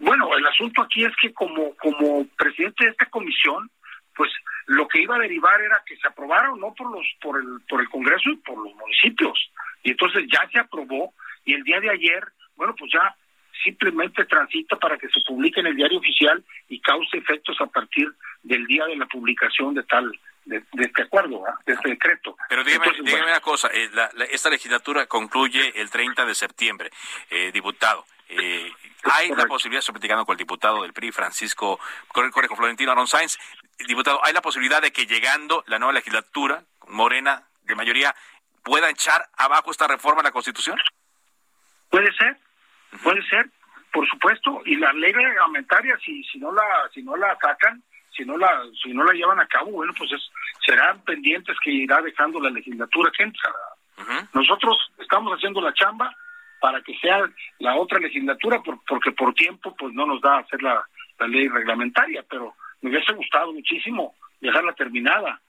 Bueno, 0.00 0.36
el 0.36 0.46
asunto 0.46 0.82
aquí 0.82 1.04
es 1.04 1.12
que 1.20 1.32
como, 1.32 1.74
como 1.76 2.26
presidente 2.36 2.84
de 2.84 2.90
esta 2.90 3.06
comisión, 3.06 3.70
pues 4.14 4.30
lo 4.66 4.86
que 4.86 5.00
iba 5.00 5.16
a 5.16 5.20
derivar 5.20 5.58
era 5.62 5.82
que 5.86 5.96
se 5.96 6.06
aprobara 6.06 6.50
no 6.54 6.74
por 6.74 6.90
los 6.90 7.06
por 7.22 7.40
el 7.40 7.60
por 7.66 7.80
el 7.80 7.88
Congreso 7.88 8.30
y 8.30 8.36
por 8.36 8.58
los 8.58 8.74
municipios. 8.74 9.50
Y 9.82 9.92
entonces 9.92 10.24
ya 10.30 10.46
se 10.52 10.58
aprobó 10.58 11.14
y 11.46 11.54
el 11.54 11.62
día 11.62 11.80
de 11.80 11.90
ayer 11.90 12.22
bueno, 12.58 12.74
pues 12.76 12.92
ya 12.92 13.16
simplemente 13.64 14.24
transita 14.26 14.76
para 14.76 14.98
que 14.98 15.08
se 15.08 15.20
publique 15.26 15.60
en 15.60 15.68
el 15.68 15.76
diario 15.76 15.98
oficial 15.98 16.44
y 16.68 16.80
cause 16.80 17.16
efectos 17.16 17.56
a 17.60 17.66
partir 17.66 18.08
del 18.42 18.66
día 18.66 18.84
de 18.84 18.96
la 18.96 19.06
publicación 19.06 19.74
de 19.74 19.82
tal 19.84 20.12
de, 20.44 20.62
este 20.78 21.02
acuerdo, 21.02 21.42
de 21.66 21.72
este 21.74 21.90
decreto. 21.90 22.36
Pero 22.48 22.64
dígame, 22.64 23.22
una 23.22 23.40
cosa, 23.40 23.68
eh, 23.72 23.90
esta 24.30 24.50
legislatura 24.50 25.06
concluye 25.06 25.72
el 25.80 25.90
30 25.90 26.24
de 26.24 26.34
septiembre, 26.34 26.90
eh, 27.30 27.50
diputado. 27.52 28.04
Eh, 28.28 28.70
hay 29.04 29.30
la 29.30 29.46
posibilidad, 29.46 29.78
estoy 29.78 29.94
platicando 29.94 30.24
con 30.24 30.34
el 30.34 30.38
diputado 30.38 30.82
del 30.82 30.92
PRI, 30.92 31.12
Francisco 31.12 31.78
Correjo 32.08 32.56
Florentino 32.56 32.92
Aron 32.92 33.06
Sáenz, 33.06 33.38
diputado, 33.86 34.24
hay 34.24 34.32
la 34.32 34.42
posibilidad 34.42 34.82
de 34.82 34.90
que 34.90 35.06
llegando 35.06 35.64
la 35.66 35.78
nueva 35.78 35.94
legislatura, 35.94 36.62
Morena, 36.88 37.44
de 37.62 37.74
mayoría, 37.74 38.14
pueda 38.62 38.90
echar 38.90 39.28
abajo 39.36 39.70
esta 39.70 39.86
reforma 39.86 40.20
a 40.20 40.24
la 40.24 40.32
Constitución? 40.32 40.78
Puede 41.90 42.12
ser, 42.12 42.36
Puede 43.02 43.22
ser, 43.28 43.48
por 43.92 44.08
supuesto, 44.08 44.62
y 44.64 44.76
la 44.76 44.92
ley 44.92 45.12
reglamentaria 45.12 45.96
si 46.04 46.22
si 46.24 46.38
no 46.38 46.52
la 46.52 46.62
si 46.92 47.02
no 47.02 47.16
la 47.16 47.36
sacan, 47.40 47.82
si 48.16 48.24
no 48.24 48.36
la 48.36 48.62
si 48.82 48.92
no 48.92 49.04
la 49.04 49.12
llevan 49.12 49.40
a 49.40 49.46
cabo, 49.46 49.70
bueno, 49.70 49.92
pues 49.96 50.10
es, 50.12 50.30
serán 50.66 51.02
pendientes 51.04 51.56
que 51.62 51.70
irá 51.70 52.00
dejando 52.00 52.40
la 52.40 52.50
legislatura 52.50 53.10
que 53.16 53.24
entra. 53.24 53.50
Nosotros 54.32 54.78
estamos 54.98 55.32
haciendo 55.32 55.60
la 55.60 55.74
chamba 55.74 56.14
para 56.60 56.80
que 56.82 56.96
sea 56.98 57.28
la 57.58 57.76
otra 57.76 57.98
legislatura 57.98 58.62
porque 58.86 59.12
por 59.12 59.34
tiempo 59.34 59.74
pues 59.76 59.92
no 59.92 60.06
nos 60.06 60.20
da 60.20 60.38
hacer 60.38 60.62
la, 60.62 60.84
ley 61.26 61.48
reglamentaria, 61.48 62.24
pero 62.30 62.54
me 62.80 62.90
hubiese 62.90 63.12
gustado 63.12 63.52
muchísimo 63.52 64.14
dejarla 64.40 64.72
terminada, 64.74 65.40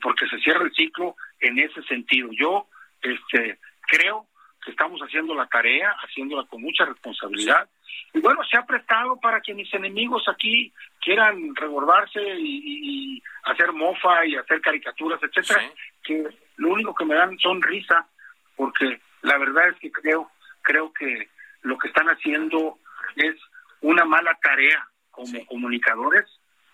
porque 0.00 0.26
se 0.26 0.38
cierra 0.40 0.64
el 0.64 0.72
ciclo 0.72 1.14
en 1.38 1.60
ese 1.60 1.80
sentido. 1.84 2.28
Yo 2.32 2.66
este 3.00 3.60
creo 3.86 4.26
que 4.64 4.70
estamos 4.70 5.00
haciendo 5.00 5.34
la 5.34 5.46
tarea, 5.46 5.94
haciéndola 6.02 6.44
con 6.46 6.62
mucha 6.62 6.84
responsabilidad. 6.84 7.68
Y 8.14 8.20
bueno, 8.20 8.42
se 8.44 8.56
ha 8.56 8.64
prestado 8.64 9.18
para 9.20 9.40
que 9.40 9.54
mis 9.54 9.72
enemigos 9.74 10.28
aquí 10.28 10.72
quieran 11.00 11.54
rebordarse 11.56 12.20
y, 12.38 13.22
hacer 13.44 13.72
mofa 13.72 14.24
y 14.24 14.36
hacer 14.36 14.60
caricaturas, 14.60 15.20
etcétera, 15.20 15.68
que 16.04 16.24
lo 16.56 16.68
único 16.68 16.94
que 16.94 17.04
me 17.04 17.16
dan 17.16 17.36
son 17.38 17.60
risa, 17.60 18.06
porque 18.54 19.00
la 19.22 19.36
verdad 19.36 19.70
es 19.70 19.76
que 19.80 19.90
creo, 19.90 20.30
creo 20.62 20.92
que 20.92 21.28
lo 21.62 21.76
que 21.76 21.88
están 21.88 22.06
haciendo 22.06 22.78
es 23.16 23.34
una 23.80 24.04
mala 24.04 24.38
tarea 24.40 24.86
como 25.10 25.44
comunicadores 25.46 26.24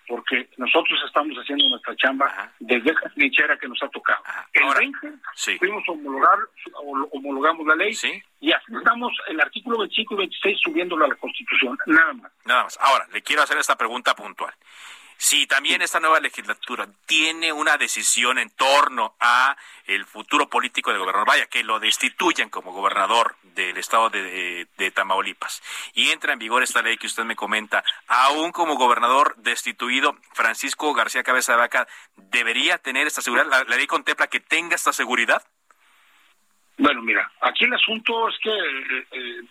porque 0.08 0.48
nosotros 0.56 0.98
estamos 1.06 1.36
haciendo 1.36 1.68
nuestra 1.68 1.94
chamba 1.96 2.50
desde 2.58 2.90
esa 2.90 3.08
trinchera 3.10 3.56
que 3.58 3.68
nos 3.68 3.80
ha 3.82 3.88
tocado. 3.88 4.22
El 4.54 4.74
20 4.74 4.98
fuimos 5.58 5.84
a 5.86 5.92
homologar, 5.92 6.38
homologamos 7.12 7.66
la 7.66 7.76
ley 7.76 7.92
y 8.40 8.52
así 8.52 8.72
estamos 8.76 9.12
el 9.28 9.40
artículo 9.40 9.78
25 9.78 10.14
y 10.14 10.16
26 10.16 10.58
subiéndolo 10.64 11.04
a 11.04 11.08
la 11.08 11.14
Constitución, 11.16 11.76
nada 11.86 12.12
más. 12.14 12.32
Nada 12.46 12.64
más. 12.64 12.78
Ahora, 12.80 13.06
le 13.12 13.22
quiero 13.22 13.42
hacer 13.42 13.58
esta 13.58 13.76
pregunta 13.76 14.14
puntual. 14.14 14.54
Si 15.20 15.48
también 15.48 15.82
esta 15.82 15.98
nueva 15.98 16.20
legislatura 16.20 16.86
tiene 17.04 17.52
una 17.52 17.76
decisión 17.76 18.38
en 18.38 18.50
torno 18.50 19.16
a 19.18 19.56
el 19.84 20.04
futuro 20.04 20.48
político 20.48 20.92
del 20.92 21.00
gobernador, 21.00 21.26
vaya, 21.26 21.46
que 21.46 21.64
lo 21.64 21.80
destituyan 21.80 22.50
como 22.50 22.72
gobernador 22.72 23.34
del 23.42 23.76
estado 23.78 24.10
de, 24.10 24.92
Tamaulipas 24.94 25.60
y 25.92 26.10
entra 26.10 26.32
en 26.32 26.38
vigor 26.38 26.62
esta 26.62 26.82
ley 26.82 26.96
que 26.96 27.08
usted 27.08 27.24
me 27.24 27.34
comenta, 27.34 27.82
aún 28.06 28.52
como 28.52 28.76
gobernador 28.76 29.34
destituido, 29.38 30.16
Francisco 30.34 30.94
García 30.94 31.24
Cabeza 31.24 31.52
de 31.52 31.58
Vaca, 31.58 31.88
¿debería 32.16 32.78
tener 32.78 33.08
esta 33.08 33.20
seguridad? 33.20 33.48
¿La, 33.48 33.76
ley 33.76 33.88
contempla 33.88 34.28
que 34.28 34.38
tenga 34.38 34.76
esta 34.76 34.92
seguridad? 34.92 35.42
Bueno, 36.76 37.02
mira, 37.02 37.28
aquí 37.40 37.64
el 37.64 37.74
asunto 37.74 38.28
es 38.28 38.36
que 38.40 38.50
eh, 38.50 39.06
eh, 39.10 39.42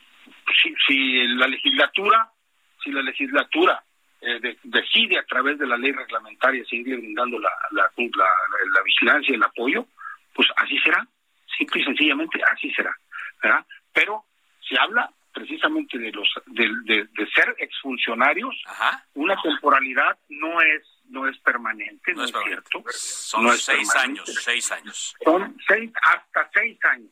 si 0.88 1.28
la 1.28 1.48
legislatura, 1.48 2.32
si 2.82 2.90
la 2.90 3.02
legislatura 3.02 3.84
eh, 4.22 4.58
decide 4.64 5.20
a 5.20 5.24
través 5.24 5.60
de 5.60 5.68
la 5.68 5.78
ley 5.78 5.92
reglamentaria 5.92 6.66
seguir 6.66 6.98
brindando 6.98 7.40
la, 7.40 7.52
la, 7.72 7.92
la, 7.96 8.82
vigilancia 8.84 9.32
y 9.32 9.36
el 9.36 9.44
apoyo, 9.44 9.86
pues 10.34 10.48
así 10.56 10.78
será. 10.80 11.08
simple 11.58 11.82
y 11.82 11.86
sencillamente 11.86 12.40
así 12.52 12.72
será, 12.74 12.96
¿verdad? 13.42 13.66
Pero 13.94 14.26
se 14.68 14.78
habla 14.80 15.12
precisamente 15.34 16.00
de 16.00 16.12
los 16.12 16.28
de, 16.48 16.68
de, 16.84 17.28
ser 17.30 17.56
exfuncionarios, 17.60 18.56
una 19.14 19.40
temporalidad 19.42 20.18
no 20.30 20.62
es 20.62 20.82
no 21.10 21.28
es 21.28 21.38
permanente, 21.40 22.14
no, 22.14 22.24
es, 22.24 22.34
cierto. 22.44 22.84
Son 22.90 23.58
seis 23.58 23.96
años, 23.96 24.26
seis 24.44 24.72
años. 24.72 25.16
Son 25.24 25.56
seis, 25.68 25.92
hasta 26.02 26.50
seis 26.54 26.78
años. 26.86 27.12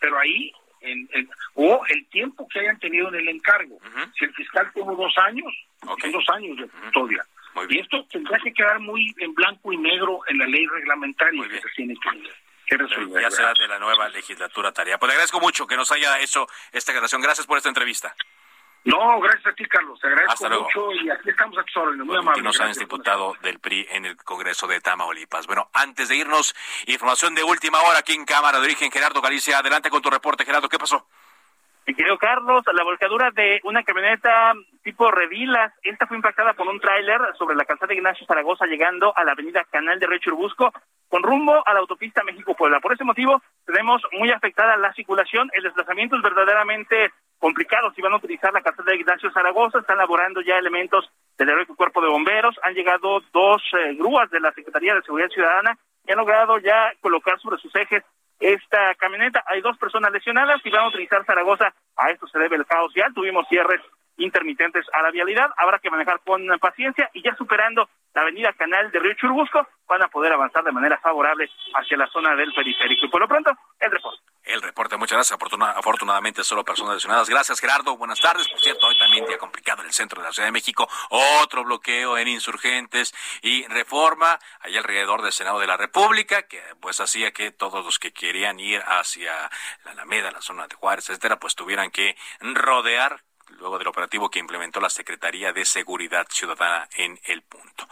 Pero 0.00 0.18
ahí, 0.18 0.50
en, 0.80 1.08
o 1.54 1.84
el 1.88 2.08
tiempo 2.08 2.48
que 2.48 2.60
hayan 2.60 2.78
tenido 2.78 3.08
en 3.08 3.16
el 3.16 3.28
encargo. 3.28 3.78
Si 4.18 4.24
el 4.24 4.34
fiscal 4.34 4.72
tuvo 4.72 4.96
dos 4.96 5.16
años, 5.18 5.52
son 6.00 6.12
dos 6.12 6.28
años 6.30 6.56
de 6.58 6.68
custodia. 6.68 7.24
Y 7.68 7.78
esto 7.78 8.04
tendrá 8.10 8.38
que 8.38 8.52
quedar 8.52 8.78
muy 8.78 9.14
en 9.18 9.34
blanco 9.34 9.72
y 9.72 9.76
negro 9.76 10.20
en 10.28 10.38
la 10.38 10.46
ley 10.46 10.66
reglamentaria 10.66 11.48
que 11.48 11.60
se 11.60 11.68
tiene 11.74 11.94
que, 12.66 12.76
resolver. 12.76 13.22
Ya 13.22 13.30
será 13.30 13.52
de 13.58 13.66
la 13.66 13.78
nueva 13.78 14.08
legislatura 14.10 14.72
tarea. 14.72 14.98
Pues 14.98 15.08
le 15.08 15.14
agradezco 15.14 15.40
mucho 15.40 15.66
que 15.66 15.76
nos 15.76 15.90
haya 15.90 16.20
hecho 16.20 16.46
esta 16.72 16.92
aclaración. 16.92 17.20
Gracias 17.20 17.46
por 17.46 17.56
esta 17.56 17.68
entrevista. 17.68 18.14
No, 18.84 19.20
gracias 19.20 19.46
a 19.46 19.52
ti, 19.54 19.64
Carlos. 19.66 19.98
Te 20.00 20.06
agradezco 20.06 20.48
mucho 20.48 20.92
y 20.92 21.10
aquí 21.10 21.30
estamos 21.30 21.58
a 21.58 21.62
tus 21.64 21.76
órdenes. 21.76 22.06
Muy 22.06 22.16
amable. 22.16 22.42
Nos 22.42 22.56
Sáenz, 22.56 22.78
diputado 22.78 23.36
del 23.42 23.58
PRI 23.58 23.86
en 23.90 24.06
el 24.06 24.16
Congreso 24.16 24.66
de 24.66 24.80
Tamaulipas. 24.80 25.46
Bueno, 25.46 25.68
antes 25.72 26.08
de 26.08 26.16
irnos, 26.16 26.54
información 26.86 27.34
de 27.34 27.42
última 27.42 27.80
hora 27.82 27.98
aquí 27.98 28.12
en 28.12 28.24
Cámara 28.24 28.58
de 28.58 28.64
Origen. 28.64 28.90
Gerardo 28.90 29.20
Galicia, 29.20 29.58
adelante 29.58 29.90
con 29.90 30.00
tu 30.00 30.10
reporte. 30.10 30.44
Gerardo, 30.44 30.68
¿qué 30.68 30.78
pasó? 30.78 31.06
Mi 31.88 31.94
querido 31.94 32.18
Carlos, 32.18 32.64
la 32.74 32.84
volcadura 32.84 33.30
de 33.30 33.62
una 33.64 33.82
camioneta 33.82 34.52
tipo 34.84 35.10
Revilas, 35.10 35.72
esta 35.82 36.06
fue 36.06 36.18
impactada 36.18 36.52
por 36.52 36.68
un 36.68 36.78
tráiler 36.80 37.18
sobre 37.38 37.56
la 37.56 37.64
calzada 37.64 37.88
de 37.88 37.94
Ignacio 37.94 38.26
Zaragoza 38.26 38.66
llegando 38.66 39.16
a 39.16 39.24
la 39.24 39.32
avenida 39.32 39.64
Canal 39.64 39.98
de 39.98 40.06
Río 40.06 40.18
Churbusco 40.18 40.70
con 41.08 41.22
rumbo 41.22 41.66
a 41.66 41.72
la 41.72 41.80
autopista 41.80 42.22
México-Puebla. 42.24 42.80
Por 42.80 42.92
ese 42.92 43.04
motivo 43.04 43.40
tenemos 43.64 44.02
muy 44.12 44.30
afectada 44.30 44.76
la 44.76 44.92
circulación, 44.92 45.48
el 45.54 45.62
desplazamiento 45.62 46.16
es 46.16 46.22
verdaderamente 46.22 47.10
complicado. 47.38 47.90
Si 47.94 48.02
van 48.02 48.12
a 48.12 48.16
utilizar 48.16 48.52
la 48.52 48.60
calzada 48.60 48.90
de 48.90 48.98
Ignacio 48.98 49.30
Zaragoza, 49.32 49.78
están 49.78 49.96
laborando 49.96 50.42
ya 50.42 50.58
elementos 50.58 51.08
del 51.38 51.48
heroico 51.48 51.74
cuerpo 51.74 52.02
de 52.02 52.10
bomberos, 52.10 52.54
han 52.64 52.74
llegado 52.74 53.22
dos 53.32 53.62
eh, 53.72 53.94
grúas 53.94 54.30
de 54.30 54.40
la 54.40 54.52
Secretaría 54.52 54.94
de 54.94 55.00
Seguridad 55.00 55.30
Ciudadana 55.30 55.78
y 56.06 56.12
han 56.12 56.18
logrado 56.18 56.58
ya 56.58 56.92
colocar 57.00 57.40
sobre 57.40 57.56
sus 57.56 57.74
ejes 57.76 58.04
esta 58.40 58.94
camioneta. 58.96 59.42
Hay 59.46 59.60
dos 59.60 59.76
personas 59.78 60.12
lesionadas 60.12 60.60
y 60.64 60.70
van 60.70 60.84
a 60.84 60.88
utilizar 60.88 61.24
Zaragoza. 61.24 61.74
A 61.96 62.10
esto 62.10 62.26
se 62.26 62.38
debe 62.38 62.56
el 62.56 62.66
caos 62.66 62.92
ya. 62.94 63.10
Tuvimos 63.14 63.46
cierres 63.48 63.80
intermitentes 64.18 64.84
a 64.92 65.02
la 65.02 65.10
vialidad. 65.10 65.50
Habrá 65.56 65.78
que 65.78 65.90
manejar 65.90 66.20
con 66.20 66.46
paciencia 66.60 67.10
y 67.14 67.22
ya 67.22 67.34
superando 67.36 67.88
la 68.14 68.22
avenida 68.22 68.52
Canal 68.52 68.90
de 68.90 68.98
Río 68.98 69.14
Churubusco 69.14 69.66
van 69.86 70.02
a 70.02 70.08
poder 70.08 70.32
avanzar 70.32 70.64
de 70.64 70.72
manera 70.72 70.98
favorable 70.98 71.48
hacia 71.74 71.96
la 71.96 72.06
zona 72.08 72.34
del 72.34 72.52
periférico. 72.52 73.06
Y 73.06 73.08
por 73.08 73.20
lo 73.20 73.28
pronto, 73.28 73.50
el 73.78 73.90
reporte. 73.90 74.22
El 74.44 74.62
reporte, 74.62 74.96
muchas 74.96 75.16
gracias. 75.16 75.38
afortunadamente, 75.76 76.42
solo 76.42 76.64
personas 76.64 76.94
lesionadas. 76.94 77.28
Gracias, 77.28 77.60
Gerardo. 77.60 77.96
Buenas 77.96 78.18
tardes. 78.18 78.48
Por 78.48 78.58
cierto, 78.60 78.86
hoy 78.86 78.98
también 78.98 79.26
día 79.26 79.36
complicado 79.36 79.82
en 79.82 79.88
el 79.88 79.92
centro 79.92 80.22
de 80.22 80.28
la 80.28 80.32
Ciudad 80.32 80.48
de 80.48 80.52
México. 80.52 80.88
Otro 81.42 81.64
bloqueo 81.64 82.16
en 82.16 82.28
insurgentes 82.28 83.14
y 83.42 83.66
reforma 83.66 84.38
ahí 84.60 84.76
alrededor 84.76 85.22
del 85.22 85.32
Senado 85.32 85.60
de 85.60 85.66
la 85.66 85.76
República, 85.76 86.42
que 86.42 86.62
pues 86.80 86.98
hacía 87.00 87.32
que 87.32 87.50
todos 87.50 87.84
los 87.84 87.98
que 87.98 88.12
querían 88.12 88.58
ir 88.58 88.82
hacia 88.86 89.50
la 89.84 89.90
Alameda, 89.92 90.30
la 90.30 90.40
zona 90.40 90.66
de 90.66 90.76
Juárez, 90.76 91.10
etcétera, 91.10 91.38
pues 91.38 91.54
tuvieran 91.54 91.90
que 91.90 92.16
rodear 92.40 93.22
luego 93.50 93.78
del 93.78 93.88
operativo 93.88 94.30
que 94.30 94.38
implementó 94.38 94.80
la 94.80 94.90
Secretaría 94.90 95.52
de 95.52 95.64
Seguridad 95.64 96.26
Ciudadana 96.30 96.88
en 96.96 97.18
el 97.24 97.42
punto. 97.42 97.88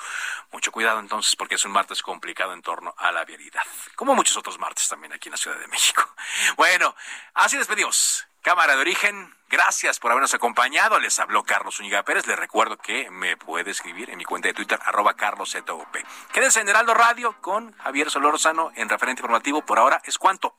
Mucho 0.52 0.72
cuidado 0.72 1.00
entonces 1.00 1.36
porque 1.36 1.56
es 1.56 1.64
un 1.64 1.72
martes 1.72 2.02
complicado 2.02 2.52
en 2.52 2.62
torno 2.62 2.94
a 2.98 3.12
la 3.12 3.24
vialidad, 3.24 3.62
como 3.94 4.14
muchos 4.14 4.36
otros 4.36 4.58
martes 4.58 4.88
también 4.88 5.12
aquí 5.12 5.28
en 5.28 5.32
la 5.32 5.38
Ciudad 5.38 5.58
de 5.58 5.68
México. 5.68 6.02
Bueno, 6.56 6.94
así 7.34 7.56
despedimos. 7.56 8.26
Cámara 8.42 8.76
de 8.76 8.80
Origen, 8.80 9.34
gracias 9.48 9.98
por 9.98 10.12
habernos 10.12 10.32
acompañado. 10.32 11.00
Les 11.00 11.18
habló 11.18 11.42
Carlos 11.42 11.80
Uñiga 11.80 12.04
Pérez. 12.04 12.28
Les 12.28 12.38
recuerdo 12.38 12.76
que 12.76 13.10
me 13.10 13.36
puede 13.36 13.72
escribir 13.72 14.10
en 14.10 14.18
mi 14.18 14.24
cuenta 14.24 14.46
de 14.46 14.54
Twitter, 14.54 14.78
arroba 14.84 15.14
carloszop. 15.14 15.96
Quédense 16.32 16.60
en 16.60 16.68
Heraldo 16.68 16.94
Radio 16.94 17.40
con 17.40 17.72
Javier 17.78 18.08
Solorzano 18.08 18.70
en 18.76 18.88
referente 18.88 19.22
informativo. 19.22 19.64
Por 19.66 19.80
ahora 19.80 20.00
es 20.04 20.16
cuanto 20.16 20.54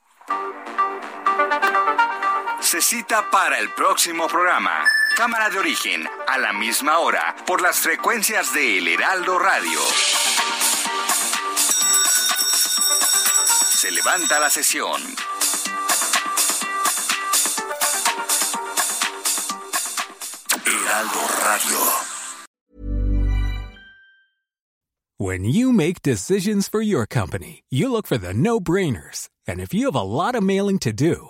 se 2.62 2.82
cita 2.82 3.30
para 3.32 3.60
el 3.60 3.70
próximo 3.72 4.28
programa. 4.28 4.86
Cámara 5.16 5.50
de 5.50 5.60
origen, 5.60 6.08
a 6.28 6.38
la 6.38 6.54
misma 6.54 7.00
hora, 7.00 7.36
por 7.46 7.62
las 7.62 7.80
frecuencias 7.80 8.54
de 8.54 8.78
El 8.80 8.88
Heraldo 8.88 9.40
Radio. 9.40 9.80
Se 13.70 13.92
levanta 13.92 14.40
la 14.40 14.50
sesión. 14.50 15.02
Heraldo 20.66 21.20
Radio. 21.44 22.08
When 25.20 25.46
you 25.46 25.74
make 25.74 26.04
decisions 26.04 26.68
for 26.68 26.82
your 26.82 27.08
company, 27.08 27.64
you 27.72 27.92
look 27.92 28.06
for 28.06 28.20
the 28.20 28.34
no-brainers. 28.34 29.30
And 29.48 29.60
if 29.60 29.74
you 29.74 29.86
have 29.86 29.96
a 29.96 30.02
lot 30.02 30.36
of 30.36 30.44
mailing 30.44 30.78
to 30.80 30.94
do, 30.94 31.30